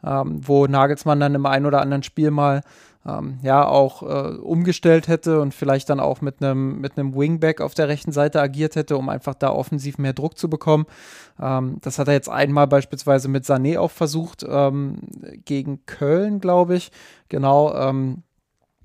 ähm, 0.07 0.41
wo 0.47 0.67
Nagelsmann 0.67 1.21
dann 1.21 1.35
im 1.35 1.47
einen 1.47 1.67
oder 1.67 1.81
anderen 1.81 2.03
Spiel 2.03 2.31
mal 2.31 2.63
ähm, 3.07 3.39
ja 3.43 3.67
auch 3.67 4.03
äh, 4.03 4.37
umgestellt 4.37 5.09
hätte 5.09 5.41
und 5.41 5.55
vielleicht 5.55 5.91
dann 5.91 6.01
auch 6.01 6.21
mit 6.21 6.43
einem 6.43 6.81
mit 6.81 6.99
einem 6.99 7.15
Wingback 7.15 7.61
auf 7.61 7.75
der 7.75 7.89
rechten 7.89 8.13
Seite 8.13 8.41
agiert 8.41 8.77
hätte, 8.77 8.97
um 8.97 9.09
einfach 9.09 9.35
da 9.35 9.51
offensiv 9.51 9.99
mehr 9.99 10.13
Druck 10.13 10.39
zu 10.39 10.51
bekommen. 10.51 10.87
Ähm, 11.41 11.79
das 11.83 11.99
hat 11.99 12.09
er 12.09 12.15
jetzt 12.15 12.29
einmal 12.29 12.67
beispielsweise 12.67 13.29
mit 13.29 13.45
Sané 13.45 13.79
auch 13.79 13.91
versucht 13.91 14.45
ähm, 14.49 15.01
gegen 15.45 15.85
Köln, 15.87 16.41
glaube 16.41 16.77
ich. 16.77 16.91
Genau. 17.29 17.75
Ähm, 17.75 18.23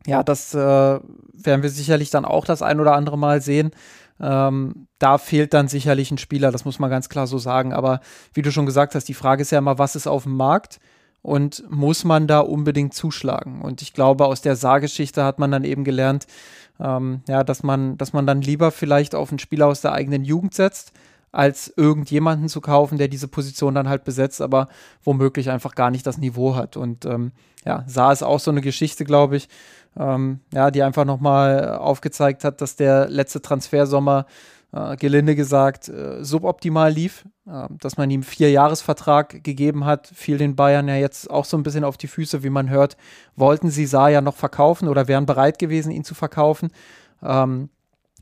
ja, 0.07 0.24
das 0.24 0.53
äh, 0.55 0.57
werden 0.57 1.63
wir 1.63 1.69
sicherlich 1.69 2.09
dann 2.09 2.26
auch 2.26 2.45
das 2.45 2.61
ein 2.61 2.80
oder 2.80 2.93
andere 2.93 3.17
Mal 3.17 3.41
sehen. 3.41 3.72
Ähm, 4.19 4.88
da 4.99 5.17
fehlt 5.17 5.53
dann 5.53 5.67
sicherlich 5.67 6.11
ein 6.11 6.17
Spieler, 6.17 6.51
das 6.51 6.65
muss 6.65 6.80
man 6.80 6.89
ganz 6.89 7.09
klar 7.09 7.28
so 7.28 7.38
sagen. 7.38 7.74
Aber 7.74 8.01
wie 8.34 8.41
du 8.41 8.51
schon 8.51 8.65
gesagt 8.65 8.93
hast, 8.93 9.07
die 9.07 9.13
Frage 9.13 9.41
ist 9.41 9.51
ja 9.51 9.59
immer, 9.59 9.80
was 9.80 9.95
ist 9.95 10.07
auf 10.07 10.24
dem 10.24 10.36
Markt? 10.36 10.80
Und 11.22 11.63
muss 11.69 12.03
man 12.03 12.28
da 12.28 12.39
unbedingt 12.39 12.93
zuschlagen. 12.93 13.61
Und 13.61 13.82
ich 13.82 13.93
glaube, 13.93 14.26
aus 14.26 14.41
der 14.41 14.55
Saargeschichte 14.55 15.24
hat 15.24 15.39
man 15.39 15.51
dann 15.51 15.63
eben 15.63 15.84
gelernt, 15.84 16.28
ähm, 16.80 17.22
ja, 17.28 17.43
dass 17.43 17.63
man, 17.63 17.97
dass 17.97 18.13
man 18.13 18.26
dann 18.26 18.41
lieber 18.41 18.72
vielleicht 18.72 19.13
auf 19.13 19.30
einen 19.30 19.39
Spieler 19.39 19.67
aus 19.67 19.82
der 19.82 19.93
eigenen 19.93 20.24
Jugend 20.24 20.53
setzt, 20.53 20.93
als 21.32 21.74
irgendjemanden 21.78 22.49
zu 22.49 22.59
kaufen, 22.59 22.97
der 22.97 23.07
diese 23.07 23.28
Position 23.28 23.76
dann 23.76 23.88
halt 23.88 24.03
besetzt, 24.03 24.41
aber 24.41 24.67
womöglich 25.03 25.49
einfach 25.49 25.76
gar 25.76 25.91
nicht 25.91 26.05
das 26.05 26.17
Niveau 26.17 26.55
hat. 26.55 26.76
Und 26.76 27.05
ähm, 27.05 27.32
ja, 27.65 27.84
Saar 27.88 28.11
ist 28.11 28.24
auch 28.24 28.39
so 28.39 28.51
eine 28.51 28.61
Geschichte, 28.61 29.05
glaube 29.05 29.38
ich, 29.38 29.47
ähm, 29.97 30.39
ja, 30.53 30.72
die 30.72 30.84
einfach 30.84 31.05
nochmal 31.05 31.78
aufgezeigt 31.78 32.43
hat, 32.43 32.61
dass 32.61 32.76
der 32.76 33.07
letzte 33.09 33.41
Transfersommer 33.41 34.26
äh, 34.74 34.95
gelinde 34.95 35.36
gesagt, 35.36 35.89
äh, 35.89 36.24
suboptimal 36.24 36.91
lief, 36.91 37.26
äh, 37.45 37.67
dass 37.80 37.97
man 37.97 38.09
ihm 38.09 38.24
vier 38.24 38.51
Jahresvertrag 38.51 39.43
gegeben 39.43 39.86
hat, 39.86 40.07
fiel 40.07 40.38
den 40.38 40.55
Bayern 40.55 40.88
ja 40.88 40.95
jetzt 40.95 41.30
auch 41.30 41.45
so 41.45 41.57
ein 41.57 41.63
bisschen 41.63 41.84
auf 41.84 41.97
die 41.97 42.07
Füße, 42.07 42.43
wie 42.43 42.49
man 42.49 42.69
hört, 42.69 42.97
wollten 43.36 43.69
sie 43.69 43.86
Saar 43.86 44.09
ja 44.09 44.22
noch 44.22 44.36
verkaufen 44.36 44.88
oder 44.88 45.07
wären 45.07 45.26
bereit 45.26 45.59
gewesen, 45.59 45.91
ihn 45.91 46.03
zu 46.03 46.15
verkaufen. 46.15 46.69
Ähm, 47.22 47.69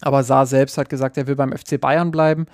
aber 0.01 0.23
Saar 0.23 0.45
selbst 0.45 0.77
hat 0.77 0.89
gesagt, 0.89 1.17
er 1.17 1.27
will 1.27 1.35
beim 1.35 1.51
FC 1.51 1.79
Bayern 1.79 2.11
bleiben. 2.11 2.45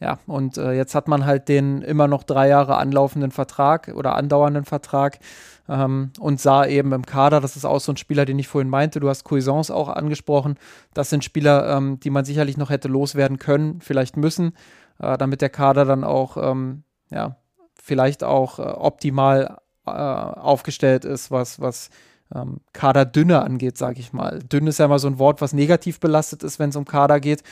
Ja, 0.00 0.18
und 0.26 0.58
äh, 0.58 0.72
jetzt 0.72 0.96
hat 0.96 1.06
man 1.06 1.26
halt 1.26 1.48
den 1.48 1.82
immer 1.82 2.08
noch 2.08 2.24
drei 2.24 2.48
Jahre 2.48 2.76
anlaufenden 2.76 3.30
Vertrag 3.30 3.92
oder 3.94 4.16
andauernden 4.16 4.64
Vertrag 4.64 5.20
ähm, 5.68 6.12
und 6.18 6.40
sah 6.40 6.66
eben 6.66 6.92
im 6.92 7.06
Kader, 7.06 7.40
das 7.40 7.56
ist 7.56 7.64
auch 7.64 7.80
so 7.80 7.92
ein 7.92 7.96
Spieler, 7.96 8.24
den 8.24 8.38
ich 8.38 8.48
vorhin 8.48 8.70
meinte, 8.70 9.00
du 9.00 9.08
hast 9.08 9.24
Cuisance 9.24 9.74
auch 9.74 9.88
angesprochen, 9.88 10.56
das 10.94 11.10
sind 11.10 11.24
Spieler, 11.24 11.76
ähm, 11.76 12.00
die 12.00 12.10
man 12.10 12.24
sicherlich 12.24 12.56
noch 12.56 12.70
hätte 12.70 12.88
loswerden 12.88 13.38
können, 13.38 13.80
vielleicht 13.80 14.16
müssen, 14.16 14.54
äh, 14.98 15.16
damit 15.18 15.40
der 15.40 15.50
Kader 15.50 15.84
dann 15.84 16.04
auch, 16.04 16.36
ähm, 16.36 16.84
ja, 17.10 17.36
vielleicht 17.74 18.24
auch 18.24 18.58
äh, 18.58 18.62
optimal 18.62 19.58
äh, 19.86 19.90
aufgestellt 19.90 21.04
ist, 21.04 21.30
was, 21.30 21.60
was 21.60 21.90
ähm, 22.34 22.60
Kaderdünne 22.72 23.42
angeht, 23.42 23.76
sage 23.76 24.00
ich 24.00 24.12
mal. 24.12 24.38
Dünn 24.40 24.66
ist 24.66 24.78
ja 24.78 24.86
immer 24.86 24.98
so 24.98 25.08
ein 25.08 25.18
Wort, 25.18 25.40
was 25.40 25.52
negativ 25.52 26.00
belastet 26.00 26.42
ist, 26.42 26.58
wenn 26.58 26.70
es 26.70 26.76
um 26.76 26.84
Kader 26.84 27.20
geht. 27.20 27.42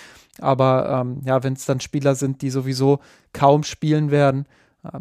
Aber 0.40 1.02
ähm, 1.02 1.20
ja, 1.24 1.42
wenn 1.42 1.54
es 1.54 1.66
dann 1.66 1.80
Spieler 1.80 2.14
sind, 2.14 2.42
die 2.42 2.50
sowieso 2.50 3.00
kaum 3.32 3.62
spielen 3.62 4.10
werden, 4.10 4.46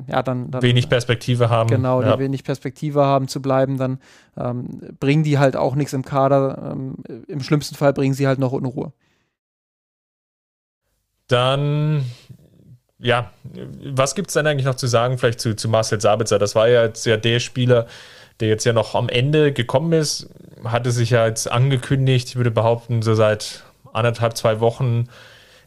ja, 0.07 0.23
dann, 0.23 0.51
dann, 0.51 0.61
wenig 0.61 0.89
Perspektive 0.89 1.49
haben. 1.49 1.69
Genau, 1.69 2.01
ja. 2.01 2.13
die 2.13 2.19
wenig 2.19 2.43
Perspektive 2.43 3.05
haben 3.05 3.27
zu 3.27 3.41
bleiben, 3.41 3.77
dann 3.77 3.99
ähm, 4.37 4.95
bringen 4.99 5.23
die 5.23 5.37
halt 5.37 5.55
auch 5.55 5.75
nichts 5.75 5.93
im 5.93 6.03
Kader. 6.03 6.71
Ähm, 6.73 6.95
Im 7.27 7.41
schlimmsten 7.41 7.75
Fall 7.75 7.93
bringen 7.93 8.13
sie 8.13 8.27
halt 8.27 8.39
noch 8.39 8.51
Unruhe. 8.51 8.91
Dann, 11.27 12.03
ja, 12.97 13.31
was 13.93 14.15
gibt 14.15 14.29
es 14.29 14.33
denn 14.33 14.47
eigentlich 14.47 14.65
noch 14.65 14.75
zu 14.75 14.87
sagen, 14.87 15.17
vielleicht 15.17 15.39
zu, 15.39 15.55
zu 15.55 15.69
Marcel 15.69 16.01
Sabitzer? 16.01 16.39
Das 16.39 16.55
war 16.55 16.67
ja 16.67 16.83
jetzt 16.83 17.05
ja 17.05 17.15
der 17.15 17.39
Spieler, 17.39 17.87
der 18.39 18.49
jetzt 18.49 18.65
ja 18.65 18.73
noch 18.73 18.95
am 18.95 19.07
Ende 19.07 19.53
gekommen 19.53 19.93
ist, 19.93 20.29
hatte 20.63 20.91
sich 20.91 21.11
ja 21.11 21.25
jetzt 21.25 21.49
angekündigt, 21.49 22.29
ich 22.29 22.35
würde 22.35 22.51
behaupten, 22.51 23.01
so 23.01 23.13
seit 23.13 23.63
anderthalb, 23.93 24.35
zwei 24.35 24.59
Wochen 24.59 25.07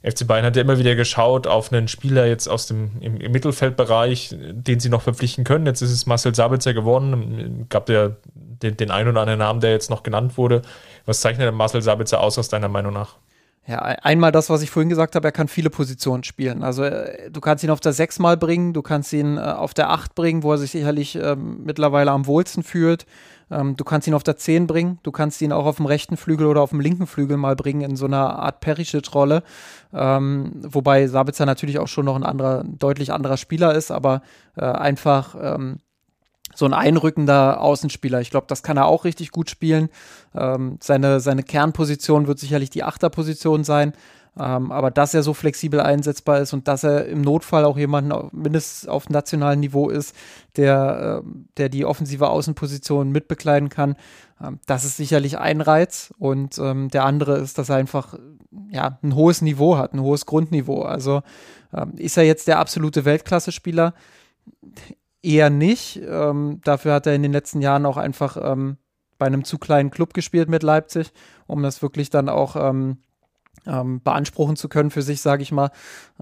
FC 0.03 0.27
Bayern 0.27 0.45
hat 0.45 0.57
ja 0.57 0.63
immer 0.63 0.79
wieder 0.79 0.97
geschaut 0.97 1.47
auf 1.47 1.73
einen 1.73 1.87
Spieler 1.87 2.27
jetzt 2.27 2.49
aus 2.49 2.67
dem 2.67 2.91
im, 3.01 3.19
im, 3.19 3.31
Mittelfeldbereich, 3.33 4.35
den 4.37 4.81
sie 4.81 4.89
noch 4.89 5.03
verpflichten 5.03 5.45
können. 5.45 5.67
Jetzt 5.67 5.81
ist 5.81 5.93
es 5.93 6.07
Marcel 6.07 6.35
Sabitzer 6.35 6.75
geworden. 6.75 7.67
Gab 7.69 7.89
ja 7.89 8.11
den, 8.35 8.77
den 8.77 8.91
einen 8.91 9.09
oder 9.11 9.21
anderen 9.21 9.39
Namen, 9.39 9.61
der 9.61 9.71
jetzt 9.71 9.91
noch 9.91 10.03
genannt 10.03 10.37
wurde. 10.37 10.63
Was 11.07 11.21
zeichnet 11.21 11.55
Marcel 11.55 11.83
Sabitzer 11.83 12.21
aus, 12.21 12.37
aus 12.39 12.49
deiner 12.49 12.69
Meinung 12.69 12.93
nach? 12.93 13.17
Ja, 13.65 13.79
einmal 13.79 14.33
das, 14.33 14.51
was 14.51 14.63
ich 14.63 14.71
vorhin 14.71 14.89
gesagt 14.89 15.15
habe, 15.15 15.29
er 15.29 15.33
kann 15.33 15.47
viele 15.47 15.71
Positionen 15.71 16.25
spielen. 16.25 16.65
Also 16.65 16.83
äh, 16.83 17.31
du 17.31 17.41
kannst 17.41 17.63
ihn 17.63 17.71
auf 17.71 17.79
der 17.79 17.93
6 17.93 18.19
mal 18.19 18.37
bringen, 18.37 18.73
du 18.73 18.83
kannst 18.83 19.13
ihn 19.13 19.37
äh, 19.37 19.41
auf 19.41 19.73
der 19.73 19.91
8 19.91 20.17
bringen, 20.17 20.43
wo 20.43 20.51
er 20.51 20.59
sich 20.59 20.73
sicherlich 20.73 21.15
ähm, 21.15 21.63
mittlerweile 21.63 22.11
am 22.11 22.27
wohlsten 22.27 22.65
fühlt. 22.65 23.07
Ähm, 23.53 23.77
du 23.77 23.85
kannst 23.85 24.09
ihn 24.09 24.15
auf 24.15 24.23
der 24.23 24.37
10 24.37 24.67
bringen, 24.67 24.99
du 25.03 25.13
kannst 25.13 25.41
ihn 25.43 25.53
auch 25.53 25.67
auf 25.67 25.77
dem 25.77 25.87
rechten 25.87 26.17
Flügel 26.17 26.47
oder 26.47 26.63
auf 26.63 26.71
dem 26.71 26.81
linken 26.81 27.07
Flügel 27.07 27.37
mal 27.37 27.55
bringen 27.55 27.83
in 27.83 27.97
so 27.97 28.07
einer 28.07 28.39
Art 28.39 28.61
Perisic-Rolle. 28.61 29.43
Ähm, 29.93 30.53
wobei 30.63 31.07
Sabitzer 31.07 31.47
natürlich 31.47 31.79
auch 31.79 31.89
schon 31.89 32.07
noch 32.07 32.17
ein 32.17 32.25
anderer, 32.25 32.65
deutlich 32.65 33.13
anderer 33.13 33.37
Spieler 33.37 33.75
ist, 33.75 33.91
aber 33.91 34.23
äh, 34.57 34.65
einfach 34.65 35.37
ähm, 35.41 35.81
so 36.55 36.67
ein 36.67 36.75
einrückender 36.75 37.61
Außenspieler. 37.61 38.21
Ich 38.21 38.31
glaube, 38.31 38.47
das 38.49 38.63
kann 38.63 38.77
er 38.77 38.87
auch 38.87 39.05
richtig 39.05 39.31
gut 39.31 39.51
spielen. 39.51 39.89
Ähm, 40.35 40.79
seine, 40.81 41.21
seine 41.21 41.43
Kernposition 41.43 42.27
wird 42.27 42.39
sicherlich 42.39 42.71
die 42.71 42.85
Achterposition 42.85 43.65
sein. 43.65 43.93
Ähm, 44.39 44.73
aber 44.73 44.91
dass 44.91 45.13
er 45.13 45.23
so 45.23 45.35
flexibel 45.35 45.81
einsetzbar 45.81 46.41
ist 46.41 46.55
und 46.55 46.67
dass 46.67 46.85
er 46.85 47.07
im 47.07 47.21
Notfall 47.21 47.67
auch 47.67 47.77
jemanden 47.77 48.13
mindestens 48.33 48.89
auf 48.89 49.11
nationalem 49.11 49.61
Niveau 49.61 49.91
ist, 49.91 50.17
der, 50.57 51.23
äh, 51.23 51.29
der 51.59 51.69
die 51.69 51.85
offensive 51.85 52.29
Außenposition 52.29 53.11
mitbekleiden 53.13 53.69
kann, 53.69 53.97
ähm, 54.43 54.59
das 54.67 54.85
ist 54.85 54.97
sicherlich 54.97 55.39
ein 55.39 55.61
Reiz. 55.61 56.15
Und 56.19 56.59
ähm, 56.59 56.89
der 56.89 57.05
andere 57.05 57.39
ist, 57.39 57.59
dass 57.59 57.69
er 57.69 57.77
einfach 57.77 58.15
ja, 58.71 58.99
ein 59.03 59.15
hohes 59.15 59.43
Niveau 59.43 59.77
hat, 59.77 59.93
ein 59.93 60.01
hohes 60.01 60.25
Grundniveau. 60.25 60.83
Also 60.83 61.23
ähm, 61.75 61.93
ist 61.97 62.17
er 62.17 62.25
jetzt 62.25 62.49
der 62.49 62.59
absolute 62.59 63.05
Weltklasse-Spieler? 63.05 63.95
Eher 65.23 65.51
nicht. 65.51 66.01
Ähm, 66.09 66.61
dafür 66.65 66.95
hat 66.95 67.07
er 67.07 67.15
in 67.15 67.23
den 67.23 67.33
letzten 67.33 67.61
Jahren 67.61 67.85
auch 67.85 67.99
einfach 67.99 68.39
ähm, 68.43 68.79
bei 69.19 69.27
einem 69.27 69.45
zu 69.45 69.59
kleinen 69.59 69.91
Club 69.91 70.15
gespielt 70.15 70.49
mit 70.49 70.63
Leipzig, 70.63 71.13
um 71.47 71.63
das 71.63 71.83
wirklich 71.83 72.11
dann 72.11 72.29
auch 72.29 72.57
ähm, 73.67 74.01
beanspruchen 74.03 74.57
zu 74.57 74.69
können 74.69 74.91
für 74.91 75.03
sich, 75.03 75.21
sage 75.21 75.43
ich 75.43 75.53
mal. 75.53 75.71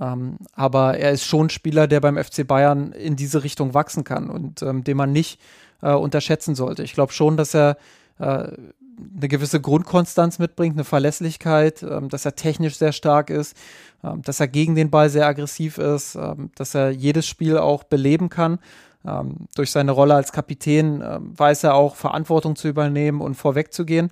Ähm, 0.00 0.36
aber 0.52 0.98
er 0.98 1.12
ist 1.12 1.24
schon 1.24 1.46
ein 1.46 1.50
Spieler, 1.50 1.86
der 1.86 2.00
beim 2.00 2.22
FC 2.22 2.46
Bayern 2.46 2.92
in 2.92 3.16
diese 3.16 3.42
Richtung 3.42 3.74
wachsen 3.74 4.04
kann 4.04 4.28
und 4.28 4.62
ähm, 4.62 4.84
den 4.84 4.96
man 4.96 5.12
nicht 5.12 5.40
äh, 5.82 5.92
unterschätzen 5.92 6.54
sollte. 6.54 6.82
Ich 6.82 6.92
glaube 6.92 7.12
schon, 7.12 7.36
dass 7.36 7.54
er 7.54 7.76
äh, 8.18 8.48
eine 9.16 9.28
gewisse 9.28 9.60
Grundkonstanz 9.60 10.38
mitbringt, 10.38 10.76
eine 10.76 10.84
Verlässlichkeit, 10.84 11.82
ähm, 11.82 12.08
dass 12.08 12.24
er 12.24 12.36
technisch 12.36 12.76
sehr 12.76 12.92
stark 12.92 13.30
ist, 13.30 13.56
ähm, 14.04 14.22
dass 14.22 14.40
er 14.40 14.48
gegen 14.48 14.74
den 14.74 14.90
Ball 14.90 15.08
sehr 15.08 15.26
aggressiv 15.26 15.78
ist, 15.78 16.16
ähm, 16.16 16.50
dass 16.54 16.74
er 16.74 16.90
jedes 16.90 17.26
Spiel 17.26 17.58
auch 17.58 17.84
beleben 17.84 18.28
kann. 18.28 18.58
Durch 19.54 19.70
seine 19.70 19.92
Rolle 19.92 20.14
als 20.14 20.30
Kapitän 20.30 21.02
weiß 21.02 21.64
er 21.64 21.74
auch, 21.74 21.96
Verantwortung 21.96 22.54
zu 22.54 22.68
übernehmen 22.68 23.22
und 23.22 23.34
vorwegzugehen. 23.34 24.10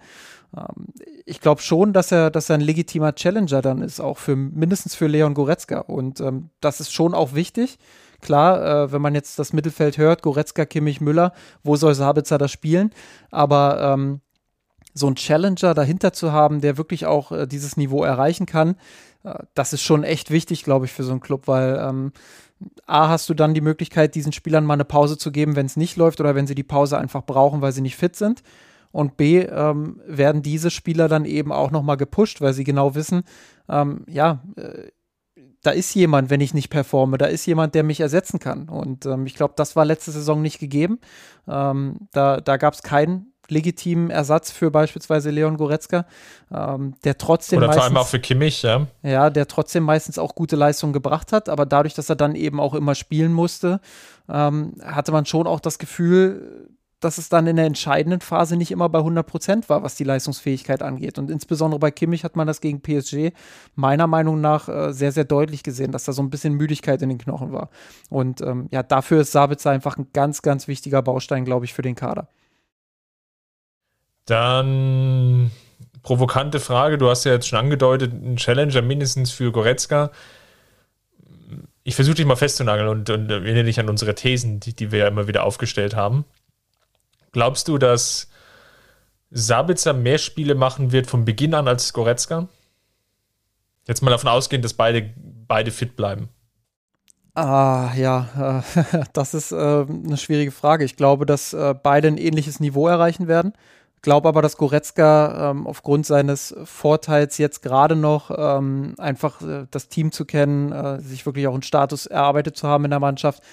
Ähm, 0.57 0.87
ich 1.27 1.41
glaube 1.41 1.63
schon, 1.63 1.93
dass 1.93 2.13
er, 2.13 2.31
dass 2.31 2.51
er 2.51 2.55
ein 2.55 2.61
legitimer 2.61 3.15
Challenger 3.15 3.63
dann 3.63 3.83
ist, 3.83 4.01
auch 4.01 4.19
für 4.19 4.37
mindestens 4.37 4.95
für 4.95 5.07
Leon 5.07 5.35
Goretzka. 5.35 5.81
Und 5.81 6.21
ähm, 6.21 6.51
das 6.61 6.81
ist 6.81 6.93
schon 6.93 7.15
auch 7.15 7.35
wichtig. 7.35 7.79
Klar, 8.21 8.85
äh, 8.85 8.93
wenn 8.93 9.03
man 9.03 9.15
jetzt 9.15 9.39
das 9.39 9.53
Mittelfeld 9.53 9.99
hört, 9.99 10.23
Goretzka, 10.23 10.65
Kimmich, 10.65 11.01
Müller, 11.01 11.33
wo 11.63 11.77
soll 11.77 11.95
Sabitzer 11.95 12.39
das 12.39 12.51
spielen? 12.51 12.91
Aber 13.31 13.81
ähm, 13.81 14.21
so 14.95 15.07
ein 15.07 15.15
Challenger 15.15 15.75
dahinter 15.75 16.13
zu 16.13 16.33
haben, 16.33 16.61
der 16.61 16.77
wirklich 16.77 17.07
auch 17.07 17.31
äh, 17.31 17.47
dieses 17.47 17.77
Niveau 17.77 18.03
erreichen 18.03 18.47
kann, 18.47 18.77
äh, 19.23 19.35
das 19.55 19.73
ist 19.73 19.83
schon 19.83 20.03
echt 20.03 20.31
wichtig, 20.31 20.65
glaube 20.65 20.87
ich, 20.87 20.93
für 20.93 21.05
so 21.05 21.13
einen 21.13 21.21
Club, 21.21 21.47
weil 21.47 21.79
ähm, 21.81 22.13
A, 22.87 23.09
hast 23.09 23.29
du 23.29 23.35
dann 23.35 23.55
die 23.55 23.61
Möglichkeit, 23.61 24.17
diesen 24.17 24.33
Spielern 24.33 24.65
mal 24.65 24.75
eine 24.75 24.85
Pause 24.85 25.17
zu 25.17 25.31
geben, 25.31 25.55
wenn 25.55 25.67
es 25.67 25.77
nicht 25.77 25.97
läuft 25.97 26.21
oder 26.21 26.35
wenn 26.35 26.49
sie 26.49 26.57
die 26.57 26.65
Pause 26.65 26.99
einfach 26.99 27.25
brauchen, 27.25 27.61
weil 27.61 27.73
sie 27.73 27.83
nicht 27.83 27.97
fit 27.97 28.17
sind. 28.17 28.43
Und 28.91 29.17
B, 29.17 29.41
ähm, 29.41 30.01
werden 30.07 30.43
diese 30.43 30.71
Spieler 30.71 31.09
dann 31.09 31.25
eben 31.25 31.53
auch 31.53 31.71
nochmal 31.71 31.97
gepusht, 31.97 32.41
weil 32.41 32.53
sie 32.53 32.65
genau 32.65 32.95
wissen, 32.95 33.23
ähm, 33.69 34.05
ja, 34.09 34.43
äh, 34.57 34.89
da 35.63 35.71
ist 35.73 35.95
jemand, 35.95 36.31
wenn 36.31 36.41
ich 36.41 36.55
nicht 36.55 36.71
performe, 36.71 37.19
da 37.19 37.27
ist 37.27 37.45
jemand, 37.47 37.75
der 37.75 37.83
mich 37.83 38.01
ersetzen 38.01 38.39
kann. 38.39 38.69
Und 38.69 39.07
ähm, 39.07 39.27
ich 39.27 39.35
glaube, 39.35 39.55
das 39.57 39.77
war 39.77 39.85
letzte 39.85 40.13
Saison 40.13 40.41
nicht 40.41 40.61
gegeben. 40.61 41.01
Ähm, 41.49 42.09
da 42.13 42.41
da 42.41 42.57
gab 42.57 42.75
es 42.75 42.83
keinen 42.83 43.33
legitimen 43.49 44.11
Ersatz 44.11 44.51
für 44.51 44.71
beispielsweise 44.71 45.31
Leon 45.31 45.57
Goretzka, 45.57 46.07
ähm, 46.55 46.95
der 47.05 47.19
trotzdem 47.19 47.59
Oder 47.59 47.73
vor 47.73 47.83
allem 47.83 47.97
auch 47.97 48.07
für 48.07 48.21
Kimmich, 48.21 48.63
ja. 48.63 48.87
Ja, 49.03 49.31
der 49.31 49.49
trotzdem 49.49 49.85
meistens 49.85 50.19
auch 50.19 50.35
gute 50.35 50.57
Leistungen 50.57 50.93
gebracht 50.93 51.33
hat, 51.33 51.49
aber 51.49 51.67
dadurch, 51.67 51.95
dass 51.95 52.09
er 52.09 52.17
dann 52.17 52.35
eben 52.35 52.61
auch 52.61 52.75
immer 52.75 52.95
spielen 52.95 53.33
musste, 53.33 53.81
ähm, 54.29 54.75
hatte 54.83 55.13
man 55.13 55.27
schon 55.27 55.47
auch 55.47 55.61
das 55.61 55.79
Gefühl, 55.79 56.69
dass 57.01 57.19
es 57.19 57.29
dann 57.29 57.47
in 57.47 57.57
der 57.57 57.67
entscheidenden 57.67 58.21
Phase 58.21 58.57
nicht 58.57 58.71
immer 58.71 58.89
bei 58.89 58.99
100 58.99 59.27
Prozent 59.27 59.69
war, 59.69 59.83
was 59.83 59.95
die 59.95 60.05
Leistungsfähigkeit 60.05 60.83
angeht. 60.83 61.19
Und 61.19 61.31
insbesondere 61.31 61.79
bei 61.79 61.91
Kimmich 61.91 62.25
hat 62.25 62.35
man 62.35 62.47
das 62.47 62.61
gegen 62.61 62.81
PSG 62.81 63.33
meiner 63.77 64.07
Meinung 64.07 64.41
nach 64.41 64.69
äh, 64.69 64.93
sehr, 64.93 65.13
sehr 65.13 65.25
deutlich 65.25 65.63
gesehen, 65.63 65.93
dass 65.93 66.05
da 66.05 66.13
so 66.13 66.23
ein 66.23 66.31
bisschen 66.31 66.55
Müdigkeit 66.55 67.01
in 67.03 67.09
den 67.09 67.19
Knochen 67.19 67.53
war. 67.53 67.71
Und 68.11 68.41
ähm, 68.41 68.69
ja, 68.71 68.83
dafür 68.83 69.21
ist 69.21 69.33
Sabitzer 69.33 69.71
einfach 69.71 69.97
ein 69.97 70.09
ganz, 70.13 70.43
ganz 70.43 70.67
wichtiger 70.67 71.03
Baustein, 71.03 71.45
glaube 71.45 71.65
ich, 71.65 71.73
für 71.73 71.83
den 71.83 71.95
Kader. 71.95 72.29
Dann 74.25 75.51
provokante 76.03 76.59
Frage, 76.59 76.99
du 76.99 77.09
hast 77.09 77.25
ja 77.25 77.33
jetzt 77.33 77.47
schon 77.47 77.59
angedeutet, 77.59 78.13
ein 78.13 78.37
Challenger 78.37 78.83
mindestens 78.83 79.31
für 79.31 79.53
Goretzka. 79.53 80.11
Ich 81.85 81.95
versuche 81.95 82.17
dich 82.17 82.27
mal 82.27 82.37
festzunageln 82.37 82.89
und, 82.89 83.09
und 83.09 83.31
erinnere 83.31 83.65
dich 83.65 83.79
an 83.79 83.89
unsere 83.89 84.15
Thesen, 84.15 84.61
die, 84.61 84.75
die 84.75 84.91
wir 84.91 84.99
ja 85.01 85.09
immer 85.09 85.29
wieder 85.29 85.45
aufgestellt 85.45 85.95
haben. 85.95 86.25
Glaubst 87.39 87.69
du, 87.69 87.79
dass 87.79 88.27
Sabitzer 89.31 89.93
mehr 89.93 90.19
Spiele 90.19 90.57
machen 90.57 90.91
wird 90.91 91.07
von 91.07 91.25
Beginn 91.25 91.55
an 91.55 91.69
als 91.69 91.93
Goretzka? 91.93 92.49
Jetzt 93.87 94.03
mal 94.03 94.11
davon 94.11 94.29
ausgehen, 94.29 94.61
dass 94.61 94.75
beide, 94.75 95.15
beide 95.47 95.71
fit 95.71 95.95
bleiben. 95.95 96.31
Ah, 97.37 97.93
ja, 97.97 98.65
äh, 98.83 99.05
das 99.13 99.35
ist 99.35 99.53
äh, 99.53 99.55
eine 99.55 100.17
schwierige 100.17 100.51
Frage. 100.51 100.85
Ich 100.85 100.97
glaube, 100.97 101.27
dass 101.27 101.53
äh, 101.53 101.77
beide 101.81 102.09
ein 102.09 102.19
ähnliches 102.19 102.59
Niveau 102.59 102.89
erreichen 102.89 103.29
werden. 103.29 103.53
Glaube 104.03 104.27
aber, 104.27 104.43
dass 104.43 104.57
Goretzka 104.57 105.53
ähm, 105.53 105.69
aufgrund 105.69 106.07
seines 106.07 106.57
Vorteils 106.65 107.39
jetzt 107.39 107.63
gerade 107.63 107.95
noch 107.95 108.33
ähm, 108.37 108.97
einfach 108.99 109.41
das 109.71 109.87
Team 109.87 110.11
zu 110.11 110.25
kennen, 110.25 111.01
sich 111.01 111.25
wirklich 111.25 111.47
auch 111.47 111.55
einen 111.55 111.63
Status 111.63 112.07
erarbeitet 112.07 112.57
zu 112.57 112.67
haben 112.67 112.85
in 112.85 112.91
der 112.91 112.99
Mannschaft, 112.99 113.45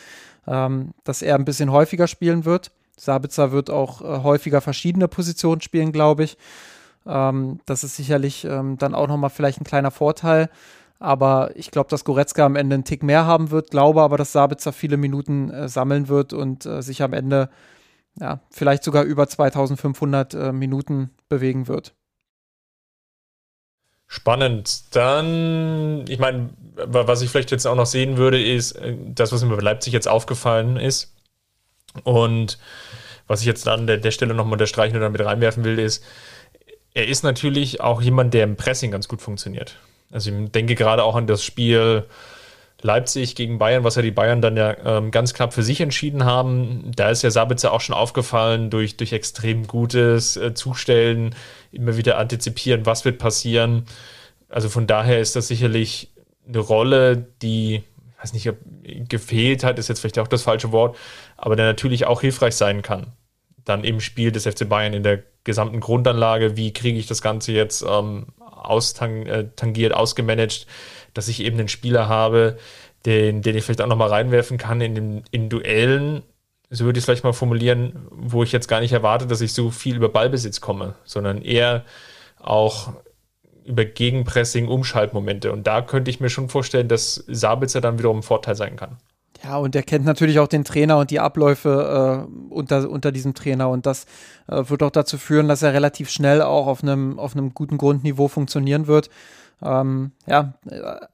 ähm, 0.48 0.96
dass 1.04 1.22
er 1.22 1.36
ein 1.36 1.46
bisschen 1.46 1.72
häufiger 1.72 2.08
spielen 2.08 2.46
wird. 2.46 2.72
Sabitzer 2.98 3.52
wird 3.52 3.70
auch 3.70 4.02
äh, 4.02 4.24
häufiger 4.24 4.62
verschiedene 4.62 5.08
Positionen 5.08 5.62
spielen, 5.62 5.92
glaube 5.92 6.24
ich. 6.24 6.38
Ähm, 7.06 7.60
das 7.66 7.84
ist 7.84 7.96
sicherlich 7.96 8.46
ähm, 8.46 8.78
dann 8.78 8.96
auch 8.96 9.08
nochmal 9.08 9.30
vielleicht 9.30 9.62
ein 9.62 9.66
kleiner 9.66 9.92
Vorteil. 9.92 10.50
Aber 11.00 11.52
ich 11.56 11.72
glaube, 11.72 11.90
dass 11.90 12.06
Goretzka 12.06 12.46
am 12.46 12.56
Ende 12.56 12.76
einen 12.76 12.86
Tick 12.86 13.04
mehr 13.04 13.26
haben 13.26 13.52
wird, 13.52 13.70
glaube 13.70 14.02
aber, 14.02 14.18
dass 14.18 14.32
Sabitzer 14.32 14.72
viele 14.72 14.98
Minuten 14.98 15.50
äh, 15.50 15.68
sammeln 15.68 16.08
wird 16.08 16.34
und 16.34 16.66
äh, 16.66 16.82
sich 16.82 17.04
am 17.04 17.14
Ende 17.14 17.50
ja, 18.20 18.40
vielleicht 18.50 18.84
sogar 18.84 19.04
über 19.04 19.28
2500 19.28 20.34
äh, 20.34 20.52
Minuten 20.54 21.12
bewegen 21.28 21.68
wird. 21.68 21.94
Spannend. 24.08 24.96
Dann, 24.96 26.06
ich 26.08 26.20
meine, 26.20 26.50
was 26.76 27.22
ich 27.22 27.30
vielleicht 27.30 27.52
jetzt 27.52 27.66
auch 27.66 27.76
noch 27.76 27.88
sehen 27.88 28.18
würde, 28.18 28.42
ist 28.42 28.74
äh, 28.74 28.96
das, 29.14 29.32
was 29.32 29.44
mir 29.44 29.56
bei 29.56 29.62
Leipzig 29.62 29.94
jetzt 29.94 30.08
aufgefallen 30.08 30.78
ist. 30.78 31.15
Und 32.04 32.58
was 33.28 33.42
ich 33.42 33.48
jetzt 33.48 33.68
an 33.68 33.88
der, 33.88 33.98
der 33.98 34.12
Stelle 34.12 34.34
nochmal 34.34 34.54
unterstreichen 34.54 34.98
oder 34.98 35.10
mit 35.10 35.24
reinwerfen 35.24 35.64
will, 35.64 35.80
ist, 35.80 36.04
er 36.94 37.08
ist 37.08 37.24
natürlich 37.24 37.82
auch 37.82 38.02
jemand, 38.02 38.34
der 38.34 38.44
im 38.44 38.56
Pressing 38.56 38.92
ganz 38.92 39.08
gut 39.08 39.22
funktioniert. 39.22 39.78
Also 40.12 40.32
ich 40.32 40.52
denke 40.52 40.76
gerade 40.76 41.04
auch 41.04 41.16
an 41.16 41.28
das 41.28 41.44
Spiel 41.44 42.06
Leipzig 42.82 43.36
gegen 43.36 43.58
Bayern, 43.58 43.84
was 43.84 43.96
ja 43.96 44.02
die 44.02 44.12
Bayern 44.12 44.42
dann 44.42 44.58
ja 44.58 44.76
ähm, 44.86 45.12
ganz 45.12 45.34
knapp 45.34 45.54
für 45.54 45.64
sich 45.64 45.82
entschieden 45.82 46.24
haben. 46.24 46.92
Da 46.96 47.10
ist 47.10 47.24
ja 47.24 47.32
Sabitzer 47.32 47.74
auch 47.74 47.82
schon 47.82 47.96
aufgefallen 47.96 48.70
durch, 48.70 48.96
durch 48.96 49.12
extrem 49.12 49.66
gutes 49.66 50.38
äh, 50.38 50.54
Zustellen, 50.54 51.36
immer 51.72 51.98
wieder 51.98 52.18
antizipieren, 52.18 52.86
was 52.86 53.04
wird 53.04 53.18
passieren. 53.18 53.86
Also 54.50 54.70
von 54.70 54.88
daher 54.88 55.20
ist 55.20 55.36
das 55.36 55.48
sicherlich 55.48 56.12
eine 56.48 56.60
Rolle, 56.60 57.26
die 57.42 57.84
weiß 58.26 58.34
nicht, 58.34 59.10
gefehlt 59.10 59.64
hat, 59.64 59.78
ist 59.78 59.88
jetzt 59.88 60.00
vielleicht 60.00 60.20
auch 60.20 60.28
das 60.28 60.44
falsche 60.44 60.72
Wort, 60.72 60.98
aber 61.38 61.56
der 61.56 61.66
natürlich 61.66 62.06
auch 62.06 62.22
hilfreich 62.22 62.56
sein 62.56 62.82
kann. 62.82 63.14
Dann 63.64 63.84
im 63.84 64.00
Spiel 64.00 64.32
des 64.32 64.46
FC 64.46 64.68
Bayern 64.68 64.94
in 64.94 65.04
der 65.04 65.24
gesamten 65.44 65.80
Grundanlage, 65.80 66.58
wie 66.58 66.74
kriege 66.74 66.98
ich 66.98 67.08
das 67.08 67.22
Ganze 67.22 67.52
jetzt 67.52 67.84
ähm, 67.88 68.28
austangiert, 68.40 69.92
äh, 69.92 69.96
ausgemanagt, 69.96 70.66
dass 71.14 71.28
ich 71.28 71.42
eben 71.42 71.60
einen 71.60 71.68
Spieler 71.68 72.10
habe, 72.10 72.58
den, 73.06 73.42
den 73.42 73.56
ich 73.56 73.64
vielleicht 73.64 73.82
auch 73.82 73.88
nochmal 73.88 74.10
reinwerfen 74.10 74.58
kann 74.58 74.82
in, 74.82 74.96
den, 74.96 75.24
in 75.32 75.50
Duellen, 75.50 76.24
so 76.72 76.86
würde 76.86 76.98
ich 76.98 77.02
es 77.02 77.06
vielleicht 77.06 77.24
mal 77.24 77.34
formulieren, 77.34 78.08
wo 78.10 78.42
ich 78.42 78.52
jetzt 78.52 78.68
gar 78.68 78.82
nicht 78.82 78.92
erwarte, 78.92 79.28
dass 79.28 79.42
ich 79.42 79.54
so 79.54 79.70
viel 79.70 79.96
über 79.96 80.10
Ballbesitz 80.10 80.62
komme, 80.62 80.96
sondern 81.06 81.44
eher 81.44 81.86
auch 82.40 82.94
über 83.66 83.86
Gegenpressing, 83.86 84.68
Umschaltmomente. 84.68 85.52
Und 85.52 85.68
da 85.68 85.82
könnte 85.82 86.12
ich 86.12 86.20
mir 86.20 86.30
schon 86.30 86.50
vorstellen, 86.50 86.88
dass 86.88 87.24
Sabitzer 87.28 87.82
dann 87.82 87.98
wiederum 88.00 88.20
ein 88.20 88.24
Vorteil 88.24 88.56
sein 88.56 88.76
kann. 88.76 88.98
Ja, 89.44 89.58
und 89.58 89.76
er 89.76 89.84
kennt 89.84 90.06
natürlich 90.06 90.40
auch 90.40 90.48
den 90.48 90.64
Trainer 90.64 90.98
und 90.98 91.12
die 91.12 91.20
Abläufe 91.20 92.26
äh, 92.28 92.54
unter, 92.54 92.90
unter 92.90 93.12
diesem 93.12 93.34
Trainer. 93.34 93.70
Und 93.70 93.86
das 93.86 94.06
äh, 94.48 94.64
wird 94.68 94.82
auch 94.82 94.92
dazu 94.92 95.18
führen, 95.18 95.48
dass 95.48 95.62
er 95.62 95.74
relativ 95.74 96.10
schnell 96.10 96.42
auch 96.42 96.68
auf 96.68 96.84
einem, 96.84 97.20
auf 97.20 97.36
einem 97.36 97.54
guten 97.54 97.78
Grundniveau 97.78 98.28
funktionieren 98.28 98.88
wird. 98.88 99.10
Ähm, 99.62 100.12
ja, 100.26 100.54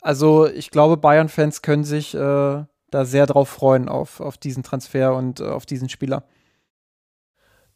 also 0.01 0.47
ich 0.47 0.71
glaube, 0.71 0.97
Bayern-Fans 0.97 1.61
können 1.61 1.83
sich 1.83 2.13
äh, 2.13 2.17
da 2.17 3.05
sehr 3.05 3.25
drauf 3.25 3.49
freuen, 3.49 3.89
auf, 3.89 4.19
auf 4.19 4.37
diesen 4.37 4.63
Transfer 4.63 5.15
und 5.15 5.39
äh, 5.39 5.45
auf 5.45 5.65
diesen 5.65 5.89
Spieler. 5.89 6.23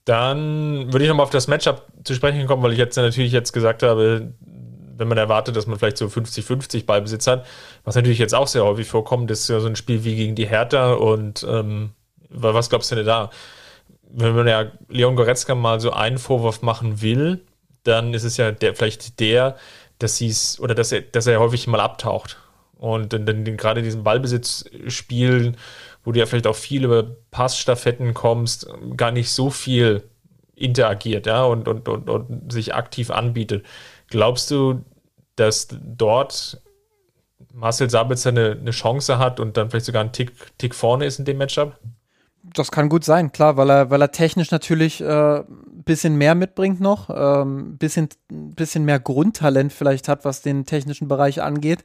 Dann 0.06 0.94
würde 0.94 1.04
ich 1.04 1.10
nochmal 1.10 1.24
auf 1.24 1.32
das 1.32 1.48
Matchup 1.48 1.88
zu 2.04 2.14
sprechen 2.14 2.46
kommen, 2.46 2.62
weil 2.62 2.74
ich 2.74 2.78
jetzt 2.78 2.96
natürlich 2.96 3.32
jetzt 3.32 3.54
gesagt 3.54 3.82
habe, 3.82 4.36
wenn 4.98 5.08
man 5.08 5.18
erwartet, 5.18 5.56
dass 5.56 5.68
man 5.68 5.78
vielleicht 5.80 5.98
so 5.98 6.06
50-50 6.06 6.86
Ballbesitz 6.86 7.28
hat, 7.28 7.46
was 7.84 7.96
natürlich 7.96 8.20
jetzt 8.20 8.36
auch 8.36 8.48
sehr 8.48 8.64
häufig 8.64 8.88
vorkommt, 8.88 9.32
ist 9.32 9.48
ja 9.50 9.60
so 9.60 9.68
ein 9.68 9.76
Spiel 9.76 10.04
wie 10.04 10.16
gegen 10.16 10.36
die 10.36 10.48
Hertha 10.48 10.94
und 10.94 11.46
ähm, 11.50 11.92
was 12.30 12.70
glaubst 12.70 12.92
du 12.92 12.96
denn 12.96 13.06
da? 13.06 13.30
Wenn 14.10 14.36
man 14.36 14.48
ja 14.48 14.72
Leon 14.88 15.16
Goretzka 15.16 15.56
mal 15.56 15.80
so 15.80 15.92
einen 15.92 16.18
Vorwurf 16.18 16.62
machen 16.62 17.02
will, 17.02 17.42
dann 17.84 18.14
ist 18.14 18.24
es 18.24 18.38
ja 18.38 18.52
der, 18.52 18.76
vielleicht 18.76 19.20
der, 19.20 19.56
dass 20.00 20.18
sie 20.18 20.28
es 20.28 20.60
oder 20.60 20.76
dass 20.76 20.92
er, 20.92 21.02
dass 21.02 21.28
er 21.28 21.40
häufig 21.40 21.68
mal 21.68 21.80
abtaucht. 21.80 22.38
Und 22.78 23.14
dann, 23.14 23.26
dann 23.26 23.58
gerade 23.58 23.82
diesen 23.82 24.04
Ballbesitzspiel, 24.04 25.54
wo 26.04 26.12
du 26.12 26.20
ja 26.20 26.26
vielleicht 26.26 26.48
auch 26.48 26.56
viel 26.56 26.84
über 26.84 27.04
Passstaffetten 27.32 28.14
kommst, 28.14 28.68
gar 28.98 29.12
nicht 29.12 29.32
so 29.32 29.50
viel 29.50 30.04
interagiert, 30.56 31.26
ja, 31.26 31.44
und, 31.44 31.68
und, 31.68 31.88
und, 31.88 32.10
und 32.10 32.52
sich 32.52 32.74
aktiv 32.74 33.12
anbietet. 33.12 33.66
Glaubst 34.10 34.52
du, 34.52 34.84
dass 35.36 35.68
dort 35.70 36.62
Marcel 37.54 37.90
Sabitzer 37.90 38.30
eine, 38.30 38.52
eine 38.52 38.72
Chance 38.72 39.18
hat 39.18 39.40
und 39.40 39.58
dann 39.58 39.70
vielleicht 39.70 39.86
sogar 39.86 40.02
einen 40.02 40.12
Tick, 40.12 40.32
Tick 40.58 40.76
vorne 40.76 41.06
ist 41.06 41.20
in 41.20 41.26
dem 41.26 41.38
Matchup? 41.38 41.80
Das 42.54 42.72
kann 42.72 42.90
gut 42.90 43.04
sein, 43.04 43.32
klar, 43.32 43.58
weil 43.58 43.70
er, 43.70 43.90
weil 43.90 44.02
er 44.02 44.12
technisch 44.12 44.52
natürlich 44.52 45.04
ein 45.04 45.10
äh, 45.10 45.44
bisschen 45.84 46.16
mehr 46.16 46.36
mitbringt 46.36 46.80
noch, 46.80 47.10
ähm, 47.10 47.78
bisschen, 47.78 48.10
bisschen 48.30 48.86
mehr 48.86 49.00
Grundtalent 49.00 49.74
vielleicht 49.74 50.08
hat, 50.08 50.26
was 50.26 50.42
den 50.42 50.66
technischen 50.66 51.08
Bereich 51.08 51.42
angeht, 51.42 51.84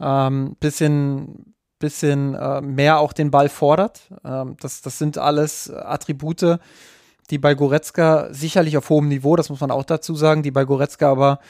ähm, 0.00 0.56
bisschen, 0.60 1.54
bisschen 1.78 2.34
äh, 2.34 2.60
mehr 2.62 3.00
auch 3.00 3.12
den 3.12 3.30
Ball 3.30 3.48
fordert. 3.50 4.10
Ähm, 4.24 4.56
das, 4.60 4.80
das 4.80 4.98
sind 4.98 5.18
alles 5.18 5.70
Attribute, 5.70 6.58
die 7.30 7.38
bei 7.38 7.54
Goretzka 7.54 8.28
sicherlich 8.32 8.76
auf 8.76 8.88
hohem 8.88 9.08
Niveau, 9.08 9.36
das 9.36 9.50
muss 9.50 9.60
man 9.60 9.70
auch 9.70 9.84
dazu 9.84 10.14
sagen, 10.14 10.42
die 10.42 10.50
bei 10.50 10.64
Goretzka 10.64 11.10
aber 11.10 11.40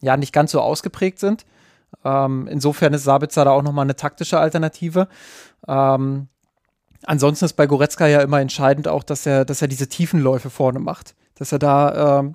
ja 0.00 0.16
nicht 0.16 0.32
ganz 0.32 0.52
so 0.52 0.60
ausgeprägt 0.60 1.18
sind. 1.18 1.44
Ähm, 2.04 2.48
insofern 2.50 2.94
ist 2.94 3.04
Sabitzer 3.04 3.44
da 3.44 3.50
auch 3.50 3.62
nochmal 3.62 3.84
eine 3.84 3.96
taktische 3.96 4.38
Alternative. 4.38 5.08
Ähm, 5.66 6.28
ansonsten 7.04 7.44
ist 7.44 7.54
bei 7.54 7.66
Goretzka 7.66 8.06
ja 8.06 8.20
immer 8.20 8.40
entscheidend 8.40 8.88
auch, 8.88 9.02
dass 9.02 9.26
er, 9.26 9.44
dass 9.44 9.62
er 9.62 9.68
diese 9.68 9.88
Tiefenläufe 9.88 10.50
vorne 10.50 10.78
macht. 10.78 11.14
Dass 11.34 11.52
er 11.52 11.58
da 11.58 12.20
ähm, 12.20 12.34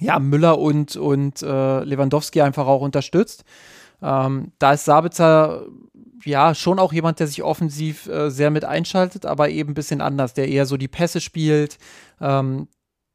ja, 0.00 0.18
Müller 0.18 0.58
und, 0.58 0.96
und 0.96 1.42
äh, 1.42 1.84
Lewandowski 1.84 2.40
einfach 2.42 2.66
auch 2.66 2.82
unterstützt. 2.82 3.44
Ähm, 4.02 4.52
da 4.58 4.72
ist 4.72 4.84
Sabitzer 4.84 5.64
ja 6.26 6.54
schon 6.54 6.78
auch 6.78 6.92
jemand, 6.92 7.20
der 7.20 7.26
sich 7.26 7.42
offensiv 7.42 8.06
äh, 8.08 8.30
sehr 8.30 8.50
mit 8.50 8.64
einschaltet, 8.64 9.26
aber 9.26 9.48
eben 9.50 9.70
ein 9.70 9.74
bisschen 9.74 10.00
anders, 10.00 10.34
der 10.34 10.48
eher 10.48 10.66
so 10.66 10.76
die 10.76 10.88
Pässe 10.88 11.20
spielt, 11.20 11.78
ähm, 12.20 12.68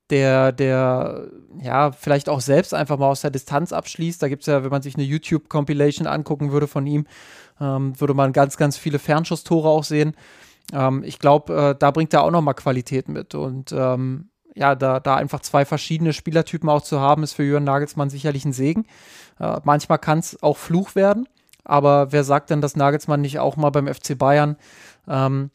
der, 0.10 0.52
der 0.52 1.28
ja 1.62 1.92
vielleicht 1.92 2.30
auch 2.30 2.42
selbst 2.42 2.74
einfach 2.74 2.98
mal 2.98 3.08
aus 3.08 3.22
der 3.22 3.32
Distanz 3.32 3.74
abschließt. 3.74 4.22
Da 4.22 4.28
gibt 4.28 4.42
es 4.42 4.48
ja, 4.48 4.64
wenn 4.64 4.72
man 4.72 4.82
sich 4.82 4.96
eine 4.96 5.04
YouTube-Compilation 5.04 6.08
angucken 6.08 6.52
würde 6.52 6.68
von 6.68 6.88
ihm, 6.88 7.06
ähm, 7.60 8.00
würde 8.00 8.14
man 8.14 8.34
ganz, 8.34 8.58
ganz 8.58 8.78
viele 8.78 9.00
Fernschusstore 9.00 9.70
auch 9.70 9.84
sehen. 9.84 10.16
Ähm, 10.74 11.04
ich 11.04 11.20
glaube, 11.20 11.54
äh, 11.54 11.76
da 11.78 11.92
bringt 11.92 12.14
er 12.14 12.24
auch 12.24 12.32
nochmal 12.32 12.56
Qualität 12.56 13.08
mit. 13.08 13.36
Und 13.36 13.72
ähm, 13.72 14.30
ja, 14.56 14.76
da, 14.76 15.00
da 15.00 15.16
einfach 15.16 15.42
zwei 15.42 15.66
verschiedene 15.66 16.14
Spielertypen 16.14 16.70
auch 16.70 16.82
zu 16.82 17.00
haben, 17.00 17.24
ist 17.24 17.34
für 17.34 17.44
Jürgen 17.44 17.66
Nagelsmann 17.66 18.10
sicherlich 18.10 18.46
ein 18.46 18.54
Segen. 18.54 18.86
Äh, 19.40 19.60
manchmal 19.64 20.00
kann 20.00 20.20
es 20.20 20.42
auch 20.42 20.58
Fluch 20.58 20.96
werden. 20.96 21.28
Aber 21.64 22.12
wer 22.12 22.24
sagt 22.24 22.50
denn, 22.50 22.62
dass 22.62 22.76
Nagelsmann 22.76 23.22
nicht 23.22 23.40
auch 23.40 23.58
mal 23.58 23.70
beim 23.70 23.88
FC 23.88 24.18
Bayern 24.18 24.58
ähm, 25.08 25.52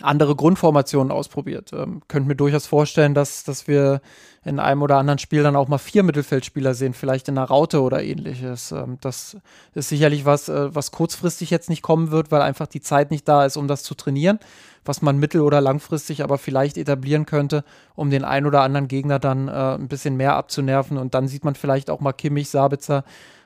andere 0.00 0.36
Grundformationen 0.36 1.10
ausprobiert. 1.10 1.72
Ähm, 1.72 2.02
könnte 2.08 2.28
mir 2.28 2.36
durchaus 2.36 2.66
vorstellen, 2.66 3.14
dass, 3.14 3.44
dass 3.44 3.66
wir 3.66 4.00
in 4.44 4.60
einem 4.60 4.82
oder 4.82 4.96
anderen 4.96 5.18
Spiel 5.18 5.42
dann 5.42 5.56
auch 5.56 5.68
mal 5.68 5.78
vier 5.78 6.02
Mittelfeldspieler 6.02 6.74
sehen, 6.74 6.94
vielleicht 6.94 7.28
in 7.28 7.36
einer 7.36 7.48
Raute 7.48 7.82
oder 7.82 8.02
ähnliches. 8.02 8.72
Ähm, 8.72 8.98
das 9.00 9.36
ist 9.74 9.88
sicherlich 9.88 10.24
was, 10.24 10.48
äh, 10.48 10.74
was 10.74 10.92
kurzfristig 10.92 11.50
jetzt 11.50 11.68
nicht 11.68 11.82
kommen 11.82 12.10
wird, 12.10 12.30
weil 12.30 12.42
einfach 12.42 12.66
die 12.66 12.80
Zeit 12.80 13.10
nicht 13.10 13.26
da 13.26 13.44
ist, 13.44 13.56
um 13.56 13.66
das 13.66 13.82
zu 13.82 13.94
trainieren, 13.94 14.38
was 14.84 15.02
man 15.02 15.18
mittel- 15.18 15.40
oder 15.40 15.60
langfristig 15.60 16.22
aber 16.22 16.38
vielleicht 16.38 16.78
etablieren 16.78 17.26
könnte, 17.26 17.64
um 17.94 18.10
den 18.10 18.24
einen 18.24 18.46
oder 18.46 18.62
anderen 18.62 18.88
Gegner 18.88 19.18
dann 19.18 19.48
äh, 19.48 19.74
ein 19.74 19.88
bisschen 19.88 20.16
mehr 20.16 20.36
abzunerven. 20.36 20.96
Und 20.96 21.14
dann 21.14 21.26
sieht 21.26 21.44
man 21.44 21.56
vielleicht 21.56 21.90
auch 21.90 22.00
mal 22.00 22.12
Kimmich, 22.12 22.50
Sabitzer, 22.50 23.04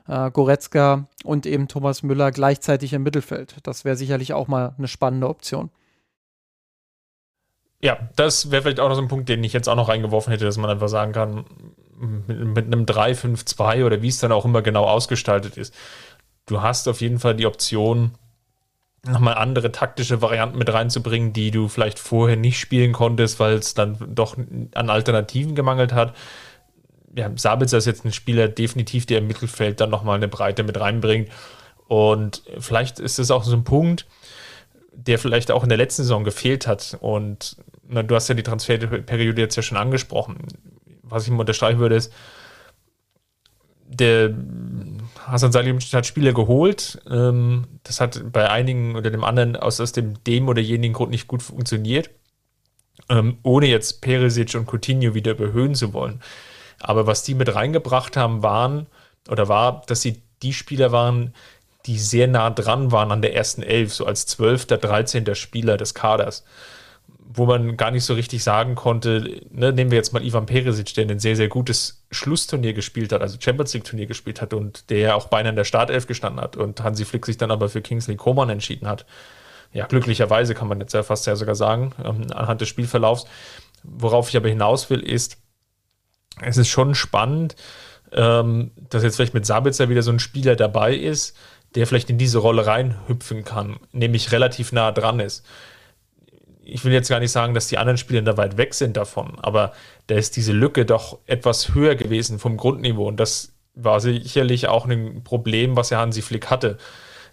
äh, 0.09 0.31
Goretzka 0.31 1.07
und 1.25 1.47
eben 1.47 1.69
Thomas 1.69 2.03
Müller 2.03 2.31
gleichzeitig 2.31 2.93
im 2.93 3.03
Mittelfeld. 3.03 3.57
Das 3.63 3.85
wäre 3.85 3.97
sicherlich 3.97 4.33
auch 4.33 4.49
mal 4.49 4.75
eine 4.79 4.89
spannende 4.89 5.29
Option. 5.29 5.71
Ja, 7.81 7.99
das 8.15 8.51
wäre 8.51 8.63
vielleicht 8.63 8.81
auch 8.81 8.89
noch 8.89 8.95
so 8.95 9.03
ein 9.03 9.09
Punkt, 9.09 9.29
den 9.29 9.43
ich 9.43 9.53
jetzt 9.53 9.69
auch 9.69 9.75
noch 9.75 9.89
reingeworfen 9.89 10.31
hätte, 10.31 10.45
dass 10.45 10.57
man 10.57 10.71
einfach 10.71 10.89
sagen 10.89 11.13
kann, 11.13 11.45
mit, 11.99 12.39
mit 12.39 12.67
einem 12.67 12.85
3-5-2 12.85 13.85
oder 13.85 14.03
wie 14.03 14.09
es 14.09 14.19
dann 14.19 14.33
auch 14.33 14.45
immer 14.45 14.63
genau 14.63 14.85
ausgestaltet 14.85 15.57
ist, 15.57 15.75
du 16.47 16.63
hast 16.63 16.89
auf 16.89 17.01
jeden 17.01 17.19
Fall 17.19 17.35
die 17.35 17.47
Option, 17.47 18.13
nochmal 19.05 19.35
andere 19.35 19.73
taktische 19.73 20.23
Varianten 20.23 20.59
mit 20.59 20.73
reinzubringen, 20.73 21.33
die 21.33 21.51
du 21.51 21.67
vielleicht 21.69 21.99
vorher 21.99 22.37
nicht 22.37 22.61
spielen 22.61 22.93
konntest, 22.93 23.41
weil 23.41 23.55
es 23.55 23.75
dann 23.75 23.97
doch 24.15 24.37
an 24.75 24.91
Alternativen 24.91 25.55
gemangelt 25.55 25.93
hat. 25.93 26.15
Ja, 27.15 27.31
Sabitzer 27.35 27.79
ist 27.79 27.87
jetzt 27.87 28.05
ein 28.05 28.13
Spieler 28.13 28.49
definitiv, 28.49 29.07
der 29.07 29.19
im 29.19 29.27
Mittelfeld 29.27 29.81
dann 29.81 29.91
nochmal 29.91 30.17
eine 30.17 30.29
Breite 30.29 30.63
mit 30.63 30.81
reinbringt. 30.81 31.29
Und 31.89 32.43
vielleicht 32.59 32.99
ist 33.01 33.19
es 33.19 33.31
auch 33.31 33.45
so 33.45 33.55
ein 33.55 33.65
Punkt, 33.65 34.07
der 34.93 35.19
vielleicht 35.19 35.51
auch 35.51 35.63
in 35.63 35.69
der 35.69 35.79
letzten 35.79 36.03
Saison 36.03 36.25
gefehlt 36.25 36.67
hat. 36.67 36.97
Und 37.01 37.57
na, 37.87 38.03
du 38.03 38.15
hast 38.15 38.29
ja 38.29 38.35
die 38.35 38.43
Transferperiode 38.43 39.41
jetzt 39.41 39.57
ja 39.57 39.63
schon 39.63 39.79
angesprochen. 39.79 40.39
Was 41.03 41.25
ich 41.25 41.31
mal 41.31 41.41
unterstreichen 41.41 41.79
würde, 41.79 41.97
ist, 41.97 42.13
der 43.87 44.35
Hasan 45.27 45.53
Salihamidzic 45.53 45.93
hat 45.93 46.07
Spieler 46.07 46.33
geholt. 46.33 47.01
Ähm, 47.11 47.67
das 47.85 48.01
hat 48.01 48.33
bei 48.33 48.49
einigen 48.49 48.97
oder 48.97 49.11
dem 49.11 49.25
anderen 49.25 49.57
aus, 49.57 49.81
aus 49.81 49.93
dem, 49.93 50.23
dem 50.25 50.49
oder 50.49 50.61
jenigen 50.61 50.95
Grund 50.95 51.11
nicht 51.11 51.29
gut 51.29 51.43
funktioniert. 51.43 52.11
Ähm, 53.09 53.39
ohne 53.43 53.67
jetzt 53.67 54.01
Perisic 54.01 54.55
und 54.55 54.67
Coutinho 54.67 55.15
wieder 55.15 55.33
überhöhen 55.33 55.75
zu 55.75 55.93
wollen. 55.93 56.21
Aber 56.83 57.07
was 57.07 57.23
die 57.23 57.35
mit 57.35 57.55
reingebracht 57.55 58.17
haben, 58.17 58.43
waren 58.43 58.87
oder 59.29 59.49
war, 59.49 59.83
dass 59.87 60.03
sie 60.03 60.23
die 60.43 60.53
Spieler 60.53 60.93
waren, 60.93 61.33
die 61.87 61.99
sehr 61.99 62.29
nah 62.29 62.51
dran 62.51 62.93
waren 62.93 63.11
an 63.13 63.23
der 63.23 63.35
ersten 63.35 63.63
Elf, 63.63 63.93
so 63.93 64.07
als 64.07 64.27
12., 64.27 64.67
13. 64.67 65.35
Spieler 65.35 65.77
des 65.77 65.95
Kaders, 65.95 66.45
wo 67.19 67.47
man 67.47 67.77
gar 67.77 67.91
nicht 67.91 68.05
so 68.05 68.15
richtig 68.15 68.45
sagen 68.45 68.75
konnte, 68.75 69.41
ne, 69.51 69.73
nehmen 69.73 69.91
wir 69.91 69.99
jetzt 69.99 70.13
mal 70.13 70.25
Ivan 70.25 70.47
Peresic, 70.47 70.95
der 70.95 71.09
ein 71.09 71.19
sehr, 71.19 71.37
sehr 71.37 71.49
gutes 71.49 72.05
Schlussturnier 72.11 72.73
gespielt 72.73 73.13
hat, 73.13 73.23
also 73.23 73.39
Champions 73.41 73.73
League 73.75 73.85
Turnier 73.85 74.07
gespielt 74.07 74.41
hat 74.41 74.55
und 74.55 74.91
der 74.91 74.99
ja 74.99 75.15
auch 75.15 75.29
beinahe 75.29 75.51
in 75.51 75.57
der 75.57 75.65
Startelf 75.65 76.07
gestanden 76.07 76.41
hat 76.41 76.57
und 76.57 76.83
Hansi 76.83 77.05
Flick 77.05 77.27
sich 77.27 77.39
dann 77.39 77.51
aber 77.51 77.69
für 77.69 77.81
Kingsley 77.81 78.17
Coman 78.17 78.51
entschieden 78.51 78.87
hat. 78.87 79.07
Ja, 79.73 79.87
glücklicherweise 79.87 80.55
kann 80.55 80.69
man 80.69 80.81
jetzt 80.81 80.93
ja 80.93 81.03
fast 81.03 81.27
ja 81.27 81.35
sogar 81.35 81.55
sagen, 81.55 81.93
ähm, 82.05 82.27
anhand 82.33 82.61
des 82.61 82.69
Spielverlaufs. 82.69 83.25
Worauf 83.83 84.29
ich 84.29 84.37
aber 84.37 84.49
hinaus 84.49 84.91
will, 84.91 85.01
ist, 85.01 85.39
es 86.41 86.57
ist 86.57 86.69
schon 86.69 86.95
spannend, 86.95 87.57
ähm, 88.13 88.71
dass 88.91 89.03
jetzt 89.03 89.17
vielleicht 89.17 89.35
mit 89.35 89.47
Sabitzer 89.47 89.89
wieder 89.89 90.03
so 90.03 90.11
ein 90.11 90.19
Spieler 90.19 90.57
dabei 90.57 90.95
ist, 90.95 91.37
der 91.75 91.87
vielleicht 91.87 92.11
in 92.11 92.19
diese 92.19 92.39
Rolle 92.39 92.67
reinhüpfen 92.67 93.45
kann, 93.45 93.79
nämlich 93.93 94.33
relativ 94.33 94.73
nah 94.73 94.93
dran 94.93 95.21
ist. 95.21 95.45
Ich 96.65 96.85
will 96.85 96.93
jetzt 96.93 97.09
gar 97.09 97.19
nicht 97.19 97.33
sagen, 97.33 97.55
dass 97.55 97.69
die 97.69 97.79
anderen 97.79 97.99
Spieler 97.99 98.23
da 98.23 98.37
weit 98.37 98.57
weg 98.57 98.75
sind 98.75 98.97
davon, 98.97 99.39
aber 99.41 99.73
da 100.07 100.15
ist 100.15 100.37
diese 100.37 100.53
Lücke 100.53 100.85
doch 100.85 101.19
etwas 101.27 101.75
höher 101.75 101.97
gewesen 101.97 102.39
vom 102.39 102.57
Grundniveau 102.57 103.09
und 103.09 103.19
das 103.19 103.53
war 103.75 104.01
sicherlich 104.01 104.69
auch 104.69 104.87
ein 104.87 105.25
Problem, 105.25 105.77
was 105.77 105.91
ja 105.91 105.99
Hansi 105.99 106.23
Flick 106.23 106.51
hatte, 106.51 106.77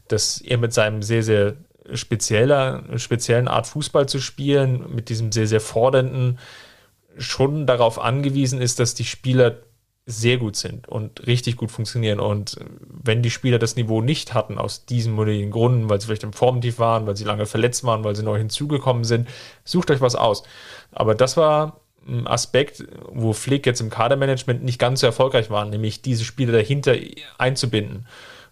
dass 0.07 0.39
er 0.41 0.57
mit 0.57 0.73
seinem 0.73 1.03
sehr, 1.03 1.21
sehr 1.21 1.55
spezieller, 1.93 2.83
speziellen 2.97 3.47
Art 3.47 3.67
Fußball 3.67 4.07
zu 4.07 4.19
spielen, 4.19 4.85
mit 4.93 5.09
diesem 5.09 5.31
sehr, 5.31 5.47
sehr 5.47 5.61
fordernden, 5.61 6.39
schon 7.17 7.67
darauf 7.67 7.99
angewiesen 7.99 8.61
ist, 8.61 8.79
dass 8.79 8.95
die 8.95 9.05
Spieler 9.05 9.57
sehr 10.05 10.37
gut 10.37 10.55
sind 10.55 10.87
und 10.87 11.27
richtig 11.27 11.55
gut 11.55 11.69
funktionieren. 11.69 12.19
Und 12.19 12.57
wenn 12.87 13.21
die 13.21 13.29
Spieler 13.29 13.59
das 13.59 13.75
Niveau 13.75 14.01
nicht 14.01 14.33
hatten, 14.33 14.57
aus 14.57 14.85
diesem 14.85 15.19
oder 15.19 15.31
jenen 15.31 15.51
Gründen, 15.51 15.89
weil 15.89 16.01
sie 16.01 16.07
vielleicht 16.07 16.23
im 16.23 16.33
Formtief 16.33 16.79
waren, 16.79 17.05
weil 17.05 17.15
sie 17.15 17.25
lange 17.25 17.45
verletzt 17.45 17.83
waren, 17.83 18.03
weil 18.03 18.15
sie 18.15 18.23
neu 18.23 18.37
hinzugekommen 18.37 19.03
sind, 19.03 19.29
sucht 19.63 19.91
euch 19.91 20.01
was 20.01 20.15
aus. 20.15 20.43
Aber 20.91 21.13
das 21.13 21.37
war 21.37 21.81
ein 22.07 22.25
Aspekt, 22.25 22.83
wo 23.11 23.33
Flick 23.33 23.67
jetzt 23.67 23.81
im 23.81 23.91
Kadermanagement 23.91 24.63
nicht 24.63 24.79
ganz 24.79 25.01
so 25.01 25.05
erfolgreich 25.05 25.51
war, 25.51 25.65
nämlich 25.65 26.01
diese 26.01 26.23
Spieler 26.23 26.53
dahinter 26.53 26.95
einzubinden. 27.37 28.07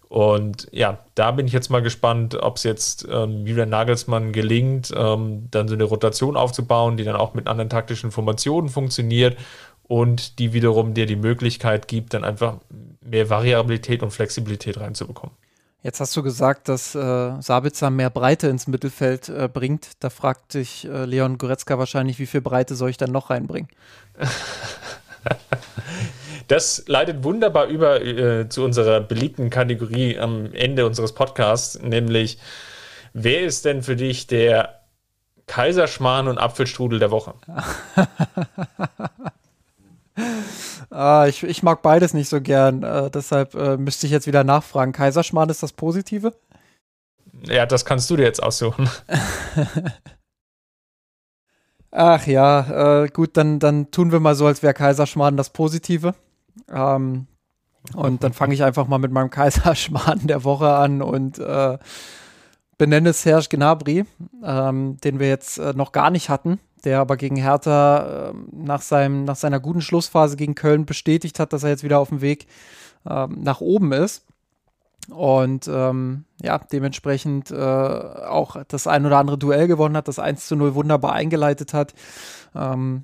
Und 0.09 0.67
ja, 0.71 0.99
da 1.15 1.31
bin 1.31 1.47
ich 1.47 1.53
jetzt 1.53 1.69
mal 1.69 1.81
gespannt, 1.81 2.35
ob 2.35 2.57
es 2.57 2.63
jetzt 2.63 3.07
ähm, 3.11 3.45
Julian 3.45 3.69
Nagelsmann 3.69 4.31
gelingt, 4.31 4.93
ähm, 4.95 5.47
dann 5.51 5.67
so 5.67 5.73
eine 5.73 5.83
Rotation 5.83 6.37
aufzubauen, 6.37 6.95
die 6.95 7.03
dann 7.03 7.17
auch 7.17 7.33
mit 7.33 7.47
anderen 7.47 7.69
taktischen 7.69 8.11
Formationen 8.11 8.69
funktioniert 8.69 9.37
und 9.83 10.39
die 10.39 10.53
wiederum 10.53 10.93
dir 10.93 11.05
die 11.05 11.17
Möglichkeit 11.17 11.87
gibt, 11.87 12.13
dann 12.13 12.23
einfach 12.23 12.55
mehr 13.01 13.29
Variabilität 13.29 14.01
und 14.01 14.11
Flexibilität 14.11 14.79
reinzubekommen. 14.79 15.35
Jetzt 15.83 15.99
hast 15.99 16.15
du 16.17 16.23
gesagt, 16.23 16.69
dass 16.69 16.95
äh, 16.95 17.41
Sabitzer 17.41 17.89
mehr 17.89 18.09
Breite 18.09 18.47
ins 18.47 18.67
Mittelfeld 18.67 19.29
äh, 19.29 19.47
bringt. 19.51 19.91
Da 19.99 20.09
fragt 20.09 20.51
sich 20.51 20.85
äh, 20.85 21.05
Leon 21.05 21.37
Goretzka 21.37 21.77
wahrscheinlich, 21.77 22.19
wie 22.19 22.25
viel 22.25 22.41
Breite 22.41 22.75
soll 22.75 22.89
ich 22.89 22.97
dann 22.97 23.11
noch 23.11 23.29
reinbringen? 23.29 23.69
Das 26.47 26.85
leitet 26.87 27.23
wunderbar 27.23 27.67
über 27.67 28.01
äh, 28.01 28.47
zu 28.47 28.63
unserer 28.63 29.01
beliebten 29.01 29.49
Kategorie 29.49 30.17
am 30.17 30.53
Ende 30.53 30.85
unseres 30.85 31.13
Podcasts, 31.13 31.79
nämlich 31.81 32.37
wer 33.13 33.41
ist 33.41 33.65
denn 33.65 33.83
für 33.83 33.97
dich 33.97 34.27
der 34.27 34.77
Kaiserschmarrn 35.47 36.27
und 36.27 36.37
Apfelstrudel 36.37 36.99
der 36.99 37.11
Woche? 37.11 37.33
ah, 40.89 41.25
ich, 41.27 41.43
ich 41.43 41.63
mag 41.63 41.81
beides 41.81 42.13
nicht 42.13 42.29
so 42.29 42.41
gern. 42.41 42.83
Äh, 42.83 43.09
deshalb 43.09 43.55
äh, 43.55 43.77
müsste 43.77 44.05
ich 44.05 44.11
jetzt 44.11 44.27
wieder 44.27 44.43
nachfragen. 44.43 44.91
Kaiserschmarrn 44.91 45.49
ist 45.49 45.63
das 45.63 45.73
Positive? 45.73 46.33
Ja, 47.43 47.65
das 47.65 47.85
kannst 47.85 48.09
du 48.09 48.15
dir 48.15 48.23
jetzt 48.23 48.41
aussuchen. 48.41 48.89
Ach 51.91 52.25
ja, 52.27 53.03
äh, 53.03 53.07
gut, 53.07 53.37
dann, 53.37 53.59
dann 53.59 53.91
tun 53.91 54.11
wir 54.11 54.19
mal 54.19 54.35
so, 54.35 54.45
als 54.45 54.63
wäre 54.63 54.73
Kaiserschmarrn 54.73 55.37
das 55.37 55.51
Positive. 55.51 56.13
Ähm, 56.69 57.27
und 57.95 58.23
dann 58.23 58.33
fange 58.33 58.53
ich 58.53 58.63
einfach 58.63 58.87
mal 58.87 58.97
mit 58.97 59.11
meinem 59.11 59.29
Kaiserschmarrn 59.29 60.27
der 60.27 60.43
Woche 60.43 60.73
an 60.75 61.01
und 61.01 61.39
äh, 61.39 61.77
benenne 62.77 63.13
Serge 63.13 63.47
Gnabry, 63.49 64.05
ähm, 64.43 64.97
den 64.97 65.19
wir 65.19 65.29
jetzt 65.29 65.57
äh, 65.57 65.73
noch 65.73 65.91
gar 65.91 66.09
nicht 66.09 66.29
hatten 66.29 66.59
der 66.83 66.99
aber 66.99 67.17
gegen 67.17 67.35
Hertha 67.35 68.29
äh, 68.29 68.33
nach, 68.51 68.81
seinem, 68.81 69.25
nach 69.25 69.35
seiner 69.35 69.59
guten 69.59 69.81
Schlussphase 69.81 70.37
gegen 70.37 70.55
Köln 70.55 70.85
bestätigt 70.85 71.39
hat, 71.39 71.53
dass 71.53 71.63
er 71.63 71.69
jetzt 71.69 71.83
wieder 71.83 71.99
auf 71.99 72.09
dem 72.09 72.21
Weg 72.21 72.47
äh, 73.05 73.27
nach 73.27 73.61
oben 73.61 73.91
ist. 73.91 74.25
Und 75.09 75.69
ähm, 75.69 76.25
ja, 76.41 76.57
dementsprechend 76.57 77.49
äh, 77.51 77.55
auch 77.55 78.57
das 78.67 78.87
ein 78.87 79.05
oder 79.05 79.17
andere 79.17 79.37
Duell 79.37 79.67
gewonnen 79.67 79.95
hat, 79.95 80.07
das 80.07 80.19
1 80.19 80.47
zu 80.47 80.55
0 80.55 80.75
wunderbar 80.75 81.13
eingeleitet 81.13 81.73
hat. 81.73 81.93
Ähm, 82.53 83.03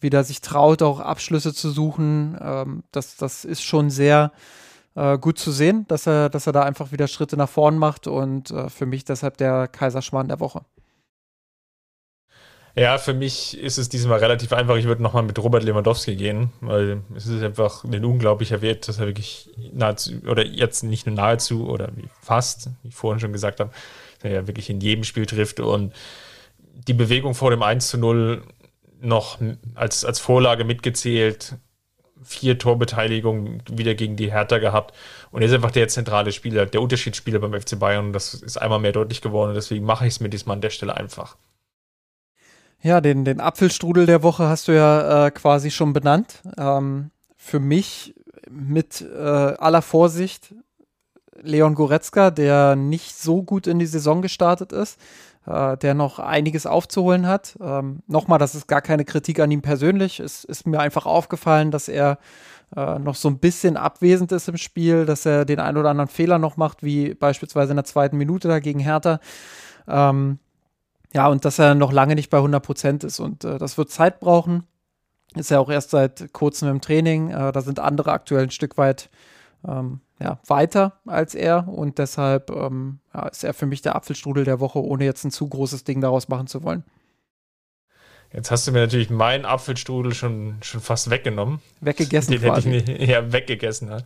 wieder 0.00 0.24
sich 0.24 0.40
traut, 0.40 0.82
auch 0.82 1.00
Abschlüsse 1.00 1.52
zu 1.54 1.70
suchen. 1.70 2.38
Ähm, 2.40 2.82
das, 2.92 3.16
das 3.16 3.44
ist 3.44 3.62
schon 3.62 3.90
sehr 3.90 4.32
äh, 4.94 5.18
gut 5.18 5.38
zu 5.38 5.52
sehen, 5.52 5.86
dass 5.88 6.06
er, 6.06 6.28
dass 6.28 6.46
er 6.46 6.52
da 6.52 6.62
einfach 6.62 6.92
wieder 6.92 7.08
Schritte 7.08 7.36
nach 7.36 7.48
vorn 7.48 7.78
macht 7.78 8.06
und 8.06 8.50
äh, 8.50 8.68
für 8.68 8.86
mich 8.86 9.04
deshalb 9.04 9.36
der 9.36 9.68
Kaiserschmarrn 9.68 10.28
der 10.28 10.40
Woche. 10.40 10.62
Ja, 12.78 12.96
für 12.98 13.14
mich 13.14 13.58
ist 13.58 13.76
es 13.76 13.88
diesmal 13.88 14.20
relativ 14.20 14.52
einfach. 14.52 14.76
Ich 14.76 14.84
würde 14.84 15.02
nochmal 15.02 15.24
mit 15.24 15.36
Robert 15.40 15.64
Lewandowski 15.64 16.14
gehen, 16.14 16.52
weil 16.60 17.02
es 17.16 17.26
ist 17.26 17.42
einfach 17.42 17.82
ein 17.82 18.04
unglaublicher 18.04 18.62
Wert, 18.62 18.86
dass 18.86 19.00
er 19.00 19.06
wirklich 19.06 19.50
nahezu, 19.72 20.12
oder 20.28 20.46
jetzt 20.46 20.84
nicht 20.84 21.04
nur 21.04 21.16
nahezu 21.16 21.68
oder 21.68 21.90
fast, 22.22 22.70
wie 22.82 22.88
ich 22.88 22.94
vorhin 22.94 23.18
schon 23.18 23.32
gesagt 23.32 23.58
habe, 23.58 23.70
dass 24.20 24.30
er 24.30 24.42
ja 24.42 24.46
wirklich 24.46 24.70
in 24.70 24.80
jedem 24.80 25.02
Spiel 25.02 25.26
trifft 25.26 25.58
und 25.58 25.92
die 26.86 26.94
Bewegung 26.94 27.34
vor 27.34 27.50
dem 27.50 27.64
1 27.64 27.88
zu 27.88 27.98
0 27.98 28.44
noch 29.00 29.38
als, 29.74 30.04
als 30.04 30.18
Vorlage 30.18 30.64
mitgezählt, 30.64 31.56
vier 32.22 32.58
Torbeteiligungen 32.58 33.62
wieder 33.70 33.94
gegen 33.94 34.16
die 34.16 34.32
Hertha 34.32 34.58
gehabt 34.58 34.94
und 35.30 35.42
er 35.42 35.48
ist 35.48 35.54
einfach 35.54 35.70
der 35.70 35.88
zentrale 35.88 36.32
Spieler, 36.32 36.66
der 36.66 36.82
Unterschiedsspieler 36.82 37.38
beim 37.38 37.58
FC 37.58 37.78
Bayern 37.78 38.06
und 38.06 38.12
das 38.12 38.34
ist 38.34 38.56
einmal 38.56 38.80
mehr 38.80 38.92
deutlich 38.92 39.20
geworden 39.20 39.50
und 39.50 39.54
deswegen 39.54 39.84
mache 39.84 40.06
ich 40.06 40.14
es 40.14 40.20
mir 40.20 40.28
diesmal 40.28 40.56
an 40.56 40.60
der 40.60 40.70
Stelle 40.70 40.96
einfach. 40.96 41.36
Ja, 42.80 43.00
den, 43.00 43.24
den 43.24 43.40
Apfelstrudel 43.40 44.06
der 44.06 44.22
Woche 44.22 44.48
hast 44.48 44.68
du 44.68 44.72
ja 44.72 45.26
äh, 45.26 45.30
quasi 45.30 45.70
schon 45.70 45.92
benannt. 45.92 46.42
Ähm, 46.56 47.10
für 47.36 47.58
mich 47.58 48.14
mit 48.48 49.00
äh, 49.00 49.18
aller 49.18 49.82
Vorsicht 49.82 50.54
Leon 51.42 51.74
Goretzka, 51.74 52.30
der 52.30 52.76
nicht 52.76 53.16
so 53.16 53.42
gut 53.42 53.66
in 53.66 53.78
die 53.78 53.86
Saison 53.86 54.22
gestartet 54.22 54.72
ist, 54.72 54.98
äh, 55.48 55.76
der 55.78 55.94
noch 55.94 56.18
einiges 56.18 56.66
aufzuholen 56.66 57.26
hat. 57.26 57.56
Ähm, 57.60 58.00
Nochmal, 58.06 58.38
das 58.38 58.54
ist 58.54 58.68
gar 58.68 58.82
keine 58.82 59.04
Kritik 59.04 59.40
an 59.40 59.50
ihm 59.50 59.62
persönlich. 59.62 60.20
Es 60.20 60.44
ist 60.44 60.66
mir 60.66 60.80
einfach 60.80 61.06
aufgefallen, 61.06 61.70
dass 61.70 61.88
er 61.88 62.18
äh, 62.76 62.98
noch 62.98 63.14
so 63.14 63.28
ein 63.28 63.38
bisschen 63.38 63.76
abwesend 63.76 64.30
ist 64.32 64.48
im 64.48 64.58
Spiel, 64.58 65.06
dass 65.06 65.24
er 65.24 65.44
den 65.44 65.60
einen 65.60 65.78
oder 65.78 65.90
anderen 65.90 66.08
Fehler 66.08 66.38
noch 66.38 66.56
macht, 66.56 66.82
wie 66.82 67.14
beispielsweise 67.14 67.72
in 67.72 67.76
der 67.76 67.84
zweiten 67.84 68.18
Minute 68.18 68.48
da 68.48 68.58
gegen 68.58 68.80
Hertha. 68.80 69.20
Ähm, 69.86 70.38
ja, 71.14 71.28
und 71.28 71.44
dass 71.46 71.58
er 71.58 71.74
noch 71.74 71.92
lange 71.92 72.14
nicht 72.14 72.28
bei 72.28 72.36
100 72.38 72.62
Prozent 72.62 73.04
ist. 73.04 73.18
Und 73.18 73.44
äh, 73.44 73.58
das 73.58 73.78
wird 73.78 73.90
Zeit 73.90 74.20
brauchen. 74.20 74.64
Ist 75.34 75.50
ja 75.50 75.58
auch 75.60 75.70
erst 75.70 75.90
seit 75.90 76.32
kurzem 76.32 76.68
im 76.68 76.80
Training. 76.82 77.30
Äh, 77.30 77.52
da 77.52 77.60
sind 77.62 77.80
andere 77.80 78.12
aktuell 78.12 78.44
ein 78.44 78.50
Stück 78.50 78.76
weit 78.76 79.08
ähm, 79.66 80.00
ja, 80.20 80.40
weiter 80.46 81.00
als 81.06 81.34
er. 81.34 81.68
Und 81.68 81.98
deshalb 81.98 82.50
ähm, 82.50 83.00
ja, 83.14 83.28
ist 83.28 83.44
er 83.44 83.54
für 83.54 83.66
mich 83.66 83.82
der 83.82 83.96
Apfelstrudel 83.96 84.44
der 84.44 84.60
Woche, 84.60 84.82
ohne 84.82 85.04
jetzt 85.04 85.24
ein 85.24 85.30
zu 85.30 85.48
großes 85.48 85.84
Ding 85.84 86.00
daraus 86.00 86.28
machen 86.28 86.46
zu 86.46 86.62
wollen. 86.62 86.84
Jetzt 88.32 88.50
hast 88.50 88.66
du 88.66 88.72
mir 88.72 88.80
natürlich 88.80 89.08
meinen 89.08 89.46
Apfelstrudel 89.46 90.12
schon, 90.12 90.58
schon 90.62 90.80
fast 90.80 91.08
weggenommen. 91.08 91.60
Weggegessen 91.80 92.32
Den 92.32 92.42
quasi. 92.42 92.70
hätte 92.70 92.76
ich 92.76 92.98
nicht, 92.98 93.08
ja, 93.08 93.32
weggegessen. 93.32 93.90
Halt. 93.90 94.04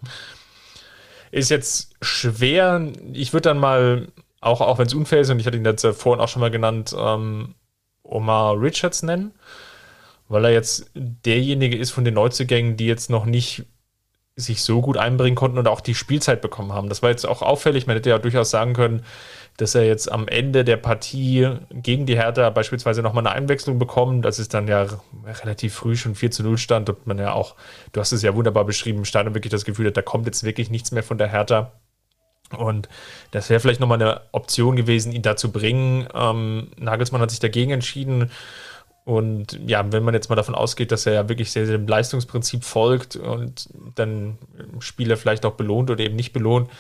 Ist 1.33 1.51
jetzt 1.51 1.95
schwer. 2.03 2.93
Ich 3.13 3.33
würde 3.33 3.49
dann 3.49 3.59
mal 3.59 4.09
auch, 4.41 4.61
auch 4.61 4.79
wenn 4.79 4.87
es 4.87 4.95
unfair 4.95 5.21
ist, 5.21 5.31
und 5.31 5.41
ich 5.41 5.47
hatte 5.47 5.57
ihn 5.57 5.65
jetzt 5.65 5.85
vorhin 5.87 6.23
auch 6.23 6.29
schon 6.29 6.41
mal 6.41 6.51
genannt, 6.51 6.95
ähm, 6.97 7.55
Omar 8.03 8.61
Richards 8.61 9.03
nennen, 9.03 9.33
weil 10.29 10.45
er 10.45 10.53
jetzt 10.53 10.91
derjenige 10.95 11.77
ist 11.77 11.91
von 11.91 12.05
den 12.05 12.15
Neuzugängen, 12.15 12.77
die 12.77 12.87
jetzt 12.87 13.11
noch 13.11 13.25
nicht 13.25 13.65
sich 14.37 14.63
so 14.63 14.81
gut 14.81 14.97
einbringen 14.97 15.37
konnten 15.37 15.59
und 15.59 15.69
auch 15.69 15.81
die 15.81 15.95
Spielzeit 15.95 16.41
bekommen 16.41 16.73
haben. 16.73 16.89
Das 16.89 17.03
war 17.03 17.11
jetzt 17.11 17.27
auch 17.27 17.43
auffällig. 17.43 17.87
Man 17.87 17.97
hätte 17.97 18.11
ja 18.11 18.19
durchaus 18.19 18.51
sagen 18.51 18.73
können, 18.73 19.05
dass 19.59 19.75
er 19.75 19.85
jetzt 19.85 20.11
am 20.11 20.27
Ende 20.27 20.65
der 20.65 20.79
Partie 20.79 21.51
gegen 21.71 22.07
die 22.07 22.17
Hertha 22.17 22.49
beispielsweise 22.49 23.03
nochmal 23.03 23.27
eine 23.27 23.37
Einwechslung 23.37 23.79
bekommt. 23.79 24.25
Das 24.25 24.39
ist 24.39 24.55
dann 24.55 24.69
ja 24.69 24.87
relativ 25.43 25.75
früh 25.75 25.97
schon 25.97 26.15
4 26.15 26.31
zu 26.31 26.43
0 26.43 26.57
stand 26.57 26.89
und 26.89 27.07
man 27.07 27.19
ja 27.19 27.33
auch, 27.33 27.57
du 27.93 28.01
hast 28.01 28.13
es 28.13 28.23
ja 28.23 28.35
wunderbar 28.35 28.65
beschrieben, 28.65 29.01
im 29.01 29.05
Stadion 29.05 29.35
wirklich 29.35 29.51
das 29.51 29.67
Gefühl 29.67 29.89
hat, 29.89 29.97
da 29.97 30.03
kommt 30.03 30.25
jetzt 30.27 30.45
wirklich 30.45 30.71
nichts 30.71 30.93
mehr 30.93 31.03
von 31.03 31.19
der 31.19 31.29
Hertha. 31.29 31.73
Und 32.57 32.89
das 33.31 33.51
wäre 33.51 33.61
vielleicht 33.61 33.81
nochmal 33.81 34.01
eine 34.01 34.21
Option 34.33 34.77
gewesen, 34.77 35.13
ihn 35.13 35.23
da 35.23 35.37
zu 35.37 35.53
bringen. 35.53 36.07
Ähm, 36.15 36.71
Nagelsmann 36.79 37.21
hat 37.21 37.31
sich 37.31 37.41
dagegen 37.41 37.71
entschieden. 37.71 38.31
Und 39.05 39.59
ja, 39.67 39.93
wenn 39.93 40.05
man 40.05 40.15
jetzt 40.15 40.29
mal 40.29 40.37
davon 40.37 40.55
ausgeht, 40.55 40.93
dass 40.93 41.07
er 41.07 41.15
ja 41.15 41.29
wirklich 41.29 41.51
sehr, 41.51 41.67
sehr 41.67 41.77
dem 41.77 41.89
Leistungsprinzip 41.89 42.63
folgt 42.63 43.17
und 43.17 43.69
dann 43.97 44.39
Spieler 44.79 45.17
vielleicht 45.17 45.45
auch 45.45 45.55
belohnt 45.55 45.91
oder 45.91 46.05
eben 46.05 46.15
nicht 46.15 46.33
belohnt, 46.33 46.71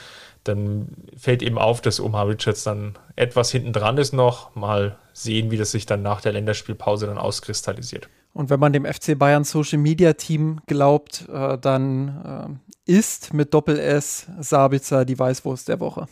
dann 0.45 0.89
fällt 1.16 1.43
eben 1.43 1.59
auf, 1.59 1.81
dass 1.81 2.01
Omar 2.01 2.29
Richards 2.29 2.64
dann 2.64 2.95
etwas 3.16 3.51
hinten 3.51 3.73
dran 3.73 3.99
ist 3.99 4.12
noch. 4.12 4.55
Mal 4.55 4.99
sehen, 5.12 5.51
wie 5.51 5.57
das 5.57 5.70
sich 5.73 5.87
dann 5.87 6.03
nach 6.03 6.20
der 6.20 6.33
Länderspielpause 6.33 7.07
dann 7.07 7.18
auskristallisiert. 7.18 8.09
Und 8.33 8.51
wenn 8.51 8.61
man 8.61 8.73
dem 8.73 8.87
FC 8.87 9.18
Bayern 9.18 9.45
Social 9.45 9.79
Media 9.79 10.14
Team 10.14 10.61
glaubt, 10.66 11.29
äh, 11.29 11.59
dann 11.59 12.61
äh, 12.87 12.93
ist 12.93 13.35
mit 13.35 13.53
Doppel 13.53 13.79
S 13.79 14.27
Sabitzer 14.41 15.05
die 15.05 15.18
Weißwurst 15.18 15.68
der 15.68 15.81
Woche. 15.81 16.09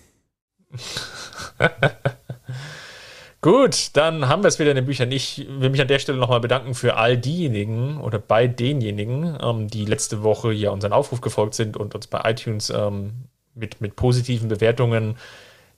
Gut, 3.43 3.97
dann 3.97 4.29
haben 4.29 4.43
wir 4.43 4.49
es 4.49 4.59
wieder 4.59 4.71
in 4.71 4.77
den 4.77 4.85
Büchern. 4.85 5.11
Ich 5.11 5.47
will 5.49 5.71
mich 5.71 5.81
an 5.81 5.89
der 5.89 5.99
Stelle 5.99 6.19
nochmal 6.19 6.41
bedanken 6.41 6.75
für 6.75 6.97
all 6.97 7.17
diejenigen 7.17 7.99
oder 7.99 8.19
bei 8.19 8.47
denjenigen, 8.47 9.39
ähm, 9.43 9.69
die 9.69 9.87
letzte 9.87 10.23
Woche 10.23 10.53
ja 10.53 10.71
unseren 10.71 10.93
Aufruf 10.93 11.23
gefolgt 11.23 11.55
sind 11.55 11.79
und 11.79 11.95
uns 11.95 12.07
bei 12.07 12.21
iTunes 12.31 12.69
ähm, 12.69 13.13
mit, 13.55 13.81
mit 13.81 13.97
positiven 13.97 14.49
Bewertungen 14.49 15.17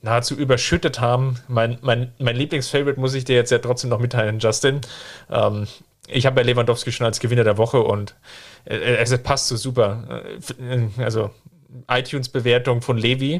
nahezu 0.01 0.35
überschüttet 0.35 0.99
haben. 0.99 1.39
Mein, 1.47 1.77
mein, 1.81 2.11
mein 2.19 2.35
Lieblingsfavorite 2.35 2.99
muss 2.99 3.13
ich 3.13 3.23
dir 3.23 3.35
jetzt 3.37 3.51
ja 3.51 3.59
trotzdem 3.59 3.89
noch 3.89 3.99
mitteilen, 3.99 4.39
Justin. 4.39 4.81
Ähm, 5.31 5.65
ich 6.07 6.25
habe 6.25 6.35
bei 6.35 6.43
Lewandowski 6.43 6.91
schon 6.91 7.05
als 7.05 7.21
Gewinner 7.21 7.45
der 7.45 7.57
Woche 7.57 7.81
und 7.81 8.15
äh, 8.65 8.75
es 8.75 9.17
passt 9.23 9.47
so 9.47 9.55
super. 9.55 10.25
Äh, 10.59 11.01
also 11.01 11.31
iTunes-Bewertung 11.87 12.81
von 12.81 12.97
Levi. 12.97 13.39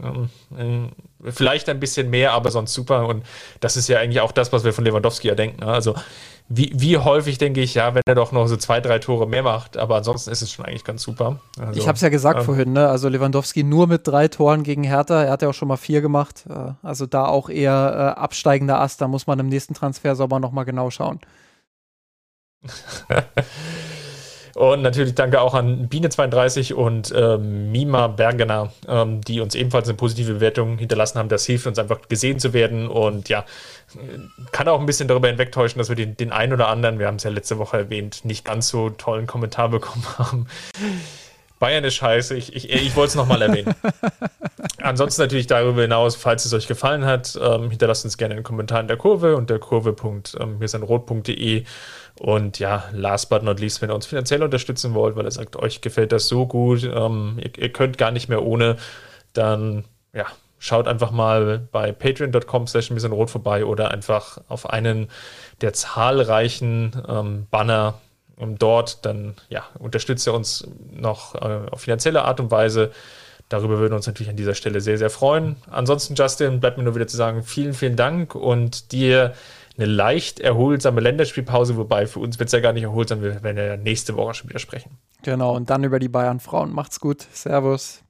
Ähm, 0.00 0.28
äh, 0.56 0.88
vielleicht 1.24 1.68
ein 1.68 1.80
bisschen 1.80 2.10
mehr, 2.10 2.32
aber 2.32 2.50
sonst 2.50 2.74
super. 2.74 3.06
Und 3.06 3.24
das 3.60 3.76
ist 3.76 3.88
ja 3.88 3.98
eigentlich 3.98 4.20
auch 4.20 4.32
das, 4.32 4.52
was 4.52 4.64
wir 4.64 4.72
von 4.72 4.84
Lewandowski 4.84 5.28
ja 5.28 5.34
denken. 5.34 5.64
Ne? 5.64 5.72
Also 5.72 5.94
wie, 6.48 6.70
wie 6.74 6.98
häufig 6.98 7.38
denke 7.38 7.60
ich, 7.60 7.74
ja, 7.74 7.94
wenn 7.94 8.02
er 8.04 8.14
doch 8.14 8.32
noch 8.32 8.46
so 8.46 8.56
zwei, 8.56 8.80
drei 8.80 8.98
Tore 8.98 9.26
mehr 9.26 9.42
macht, 9.42 9.76
aber 9.78 9.96
ansonsten 9.96 10.30
ist 10.30 10.42
es 10.42 10.52
schon 10.52 10.64
eigentlich 10.66 10.84
ganz 10.84 11.02
super. 11.02 11.40
Also, 11.58 11.80
ich 11.80 11.88
habe 11.88 11.96
es 11.96 12.02
ja 12.02 12.10
gesagt 12.10 12.40
ähm, 12.40 12.44
vorhin, 12.44 12.72
ne? 12.72 12.88
also 12.88 13.08
Lewandowski 13.08 13.62
nur 13.62 13.86
mit 13.86 14.06
drei 14.06 14.28
Toren 14.28 14.62
gegen 14.62 14.84
Hertha, 14.84 15.22
er 15.22 15.30
hat 15.30 15.42
ja 15.42 15.48
auch 15.48 15.54
schon 15.54 15.68
mal 15.68 15.78
vier 15.78 16.02
gemacht, 16.02 16.44
äh, 16.50 16.72
also 16.82 17.06
da 17.06 17.24
auch 17.24 17.48
eher 17.48 18.14
äh, 18.16 18.20
absteigender 18.20 18.80
Ast, 18.80 19.00
da 19.00 19.08
muss 19.08 19.26
man 19.26 19.38
im 19.38 19.48
nächsten 19.48 19.72
Transfersommer 19.72 20.40
nochmal 20.40 20.64
genau 20.64 20.90
schauen. 20.90 21.20
Und 24.54 24.82
natürlich 24.82 25.14
danke 25.14 25.40
auch 25.40 25.54
an 25.54 25.88
Biene32 25.88 26.74
und 26.74 27.12
ähm, 27.16 27.72
Mima 27.72 28.08
Bergener, 28.08 28.72
ähm, 28.86 29.20
die 29.22 29.40
uns 29.40 29.54
ebenfalls 29.54 29.88
eine 29.88 29.96
positive 29.96 30.34
Bewertung 30.34 30.78
hinterlassen 30.78 31.18
haben. 31.18 31.28
Das 31.28 31.46
hilft 31.46 31.66
uns 31.66 31.78
einfach 31.78 32.00
gesehen 32.08 32.38
zu 32.38 32.52
werden 32.52 32.88
und 32.88 33.28
ja, 33.28 33.44
kann 34.52 34.68
auch 34.68 34.80
ein 34.80 34.86
bisschen 34.86 35.08
darüber 35.08 35.28
hinwegtäuschen, 35.28 35.78
dass 35.78 35.88
wir 35.88 35.96
den, 35.96 36.16
den 36.16 36.32
einen 36.32 36.52
oder 36.52 36.68
anderen, 36.68 36.98
wir 36.98 37.06
haben 37.06 37.16
es 37.16 37.22
ja 37.22 37.30
letzte 37.30 37.58
Woche 37.58 37.78
erwähnt, 37.78 38.24
nicht 38.24 38.44
ganz 38.44 38.68
so 38.68 38.90
tollen 38.90 39.26
Kommentar 39.26 39.68
bekommen 39.70 40.04
haben. 40.18 40.46
Bayern 41.58 41.84
ist 41.84 41.94
scheiße, 41.94 42.34
ich, 42.34 42.56
ich, 42.56 42.70
ich 42.70 42.96
wollte 42.96 43.10
es 43.10 43.14
nochmal 43.14 43.40
erwähnen. 43.40 43.72
Ansonsten 44.82 45.22
natürlich 45.22 45.46
darüber 45.46 45.82
hinaus, 45.82 46.16
falls 46.16 46.44
es 46.44 46.52
euch 46.52 46.66
gefallen 46.66 47.04
hat, 47.04 47.38
ähm, 47.40 47.70
hinterlasst 47.70 48.04
uns 48.04 48.18
gerne 48.18 48.34
einen 48.34 48.42
Kommentar 48.42 48.80
in 48.80 48.88
der 48.88 48.96
Kurve 48.96 49.36
unter 49.36 49.60
kurve.mirsanrot.de 49.60 51.58
ähm, 51.58 51.66
und 52.18 52.58
ja, 52.58 52.84
last 52.92 53.30
but 53.30 53.42
not 53.42 53.60
least, 53.60 53.82
wenn 53.82 53.90
ihr 53.90 53.94
uns 53.94 54.06
finanziell 54.06 54.42
unterstützen 54.42 54.94
wollt, 54.94 55.16
weil 55.16 55.24
ihr 55.24 55.30
sagt, 55.30 55.56
euch 55.56 55.80
gefällt 55.80 56.12
das 56.12 56.28
so 56.28 56.46
gut, 56.46 56.84
ähm, 56.84 57.38
ihr, 57.42 57.50
ihr, 57.58 57.72
könnt 57.72 57.98
gar 57.98 58.10
nicht 58.10 58.28
mehr 58.28 58.42
ohne, 58.42 58.76
dann 59.32 59.84
ja, 60.12 60.26
schaut 60.58 60.86
einfach 60.86 61.10
mal 61.10 61.66
bei 61.72 61.92
patreon.com 61.92 62.66
slash 62.66 62.90
rot 62.90 63.30
vorbei 63.30 63.64
oder 63.64 63.90
einfach 63.90 64.38
auf 64.48 64.68
einen 64.70 65.08
der 65.60 65.72
zahlreichen 65.72 66.92
ähm, 67.08 67.46
Banner 67.50 67.94
dort 68.58 69.04
dann 69.04 69.34
ja, 69.48 69.64
unterstützt 69.78 70.26
ihr 70.26 70.34
uns 70.34 70.66
noch 70.90 71.34
äh, 71.34 71.68
auf 71.70 71.82
finanzielle 71.82 72.24
Art 72.24 72.40
und 72.40 72.50
Weise. 72.50 72.90
Darüber 73.48 73.78
würden 73.78 73.92
wir 73.92 73.96
uns 73.96 74.06
natürlich 74.06 74.30
an 74.30 74.36
dieser 74.36 74.54
Stelle 74.54 74.80
sehr, 74.80 74.98
sehr 74.98 75.10
freuen. 75.10 75.56
Ansonsten, 75.70 76.14
Justin, 76.14 76.60
bleibt 76.60 76.78
mir 76.78 76.84
nur 76.84 76.94
wieder 76.94 77.06
zu 77.06 77.16
sagen, 77.16 77.42
vielen, 77.42 77.74
vielen 77.74 77.96
Dank 77.96 78.34
und 78.34 78.92
dir 78.92 79.34
eine 79.76 79.86
leicht 79.86 80.40
erholsame 80.40 81.00
Länderspielpause, 81.00 81.76
wobei 81.76 82.06
für 82.06 82.20
uns 82.20 82.38
wird 82.38 82.48
es 82.48 82.52
ja 82.52 82.60
gar 82.60 82.72
nicht 82.72 82.82
erholsam, 82.82 83.22
wir 83.22 83.42
werden 83.42 83.56
ja 83.56 83.76
nächste 83.76 84.16
Woche 84.16 84.34
schon 84.34 84.50
wieder 84.50 84.58
sprechen. 84.58 84.98
Genau, 85.22 85.54
und 85.54 85.70
dann 85.70 85.84
über 85.84 85.98
die 85.98 86.08
Bayern-Frauen. 86.08 86.72
Macht's 86.72 87.00
gut. 87.00 87.26
Servus. 87.32 88.02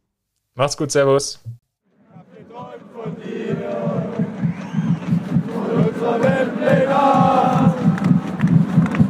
Macht's 0.55 0.77
gut, 0.77 0.91
Servus. 0.91 1.41
Ich 1.45 2.17
hab 2.17 2.27
geträumt 2.37 2.83
von 2.93 3.17
dir, 3.23 3.57
von 5.53 5.85
unserer 5.85 6.23
Weltpläne. 6.23 7.73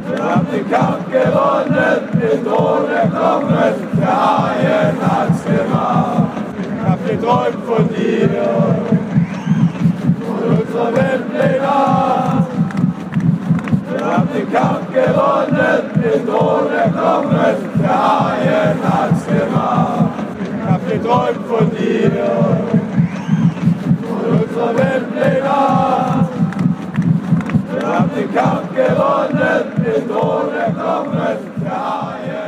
Wir 0.09 0.23
haben 0.23 0.47
den 0.51 0.69
Kampf 0.69 1.05
gewonnen, 1.11 2.21
den 2.21 2.43
Thron 2.45 2.89
erklommen, 2.89 3.73
der 3.99 4.37
Haien 4.37 5.01
hat's 5.01 5.43
gemacht. 5.43 6.31
Ich 6.59 6.87
hab 6.87 6.99
geträumt 7.07 7.65
von 7.65 7.89
dir, 7.89 8.29
von 10.21 10.57
unserer 10.59 10.95
Weltpläne. 10.95 12.22
Haben 14.03 14.27
den 14.33 14.51
Kampf 14.51 14.87
gewonnen, 14.93 15.81
den 15.95 16.27
Thron 16.27 16.71
erklommen, 16.71 17.55
der 17.81 17.97
Haien 18.03 18.77
hat's 18.83 19.25
gemacht. 19.25 20.09
Ich 20.41 20.69
hab 20.69 20.81
geträumt 20.89 21.47
von 21.47 21.71
dir, 21.71 22.11
von 24.03 24.23
unserer 24.39 24.77
Weltpläne. 24.77 25.49
Wir 27.71 27.87
haben 27.87 28.09
den 28.15 28.35
Kampf 28.35 28.75
gewonnen, 28.75 29.63
den 29.77 30.07
Tod 30.09 30.53
erklommen, 30.53 31.37
der 31.61 32.42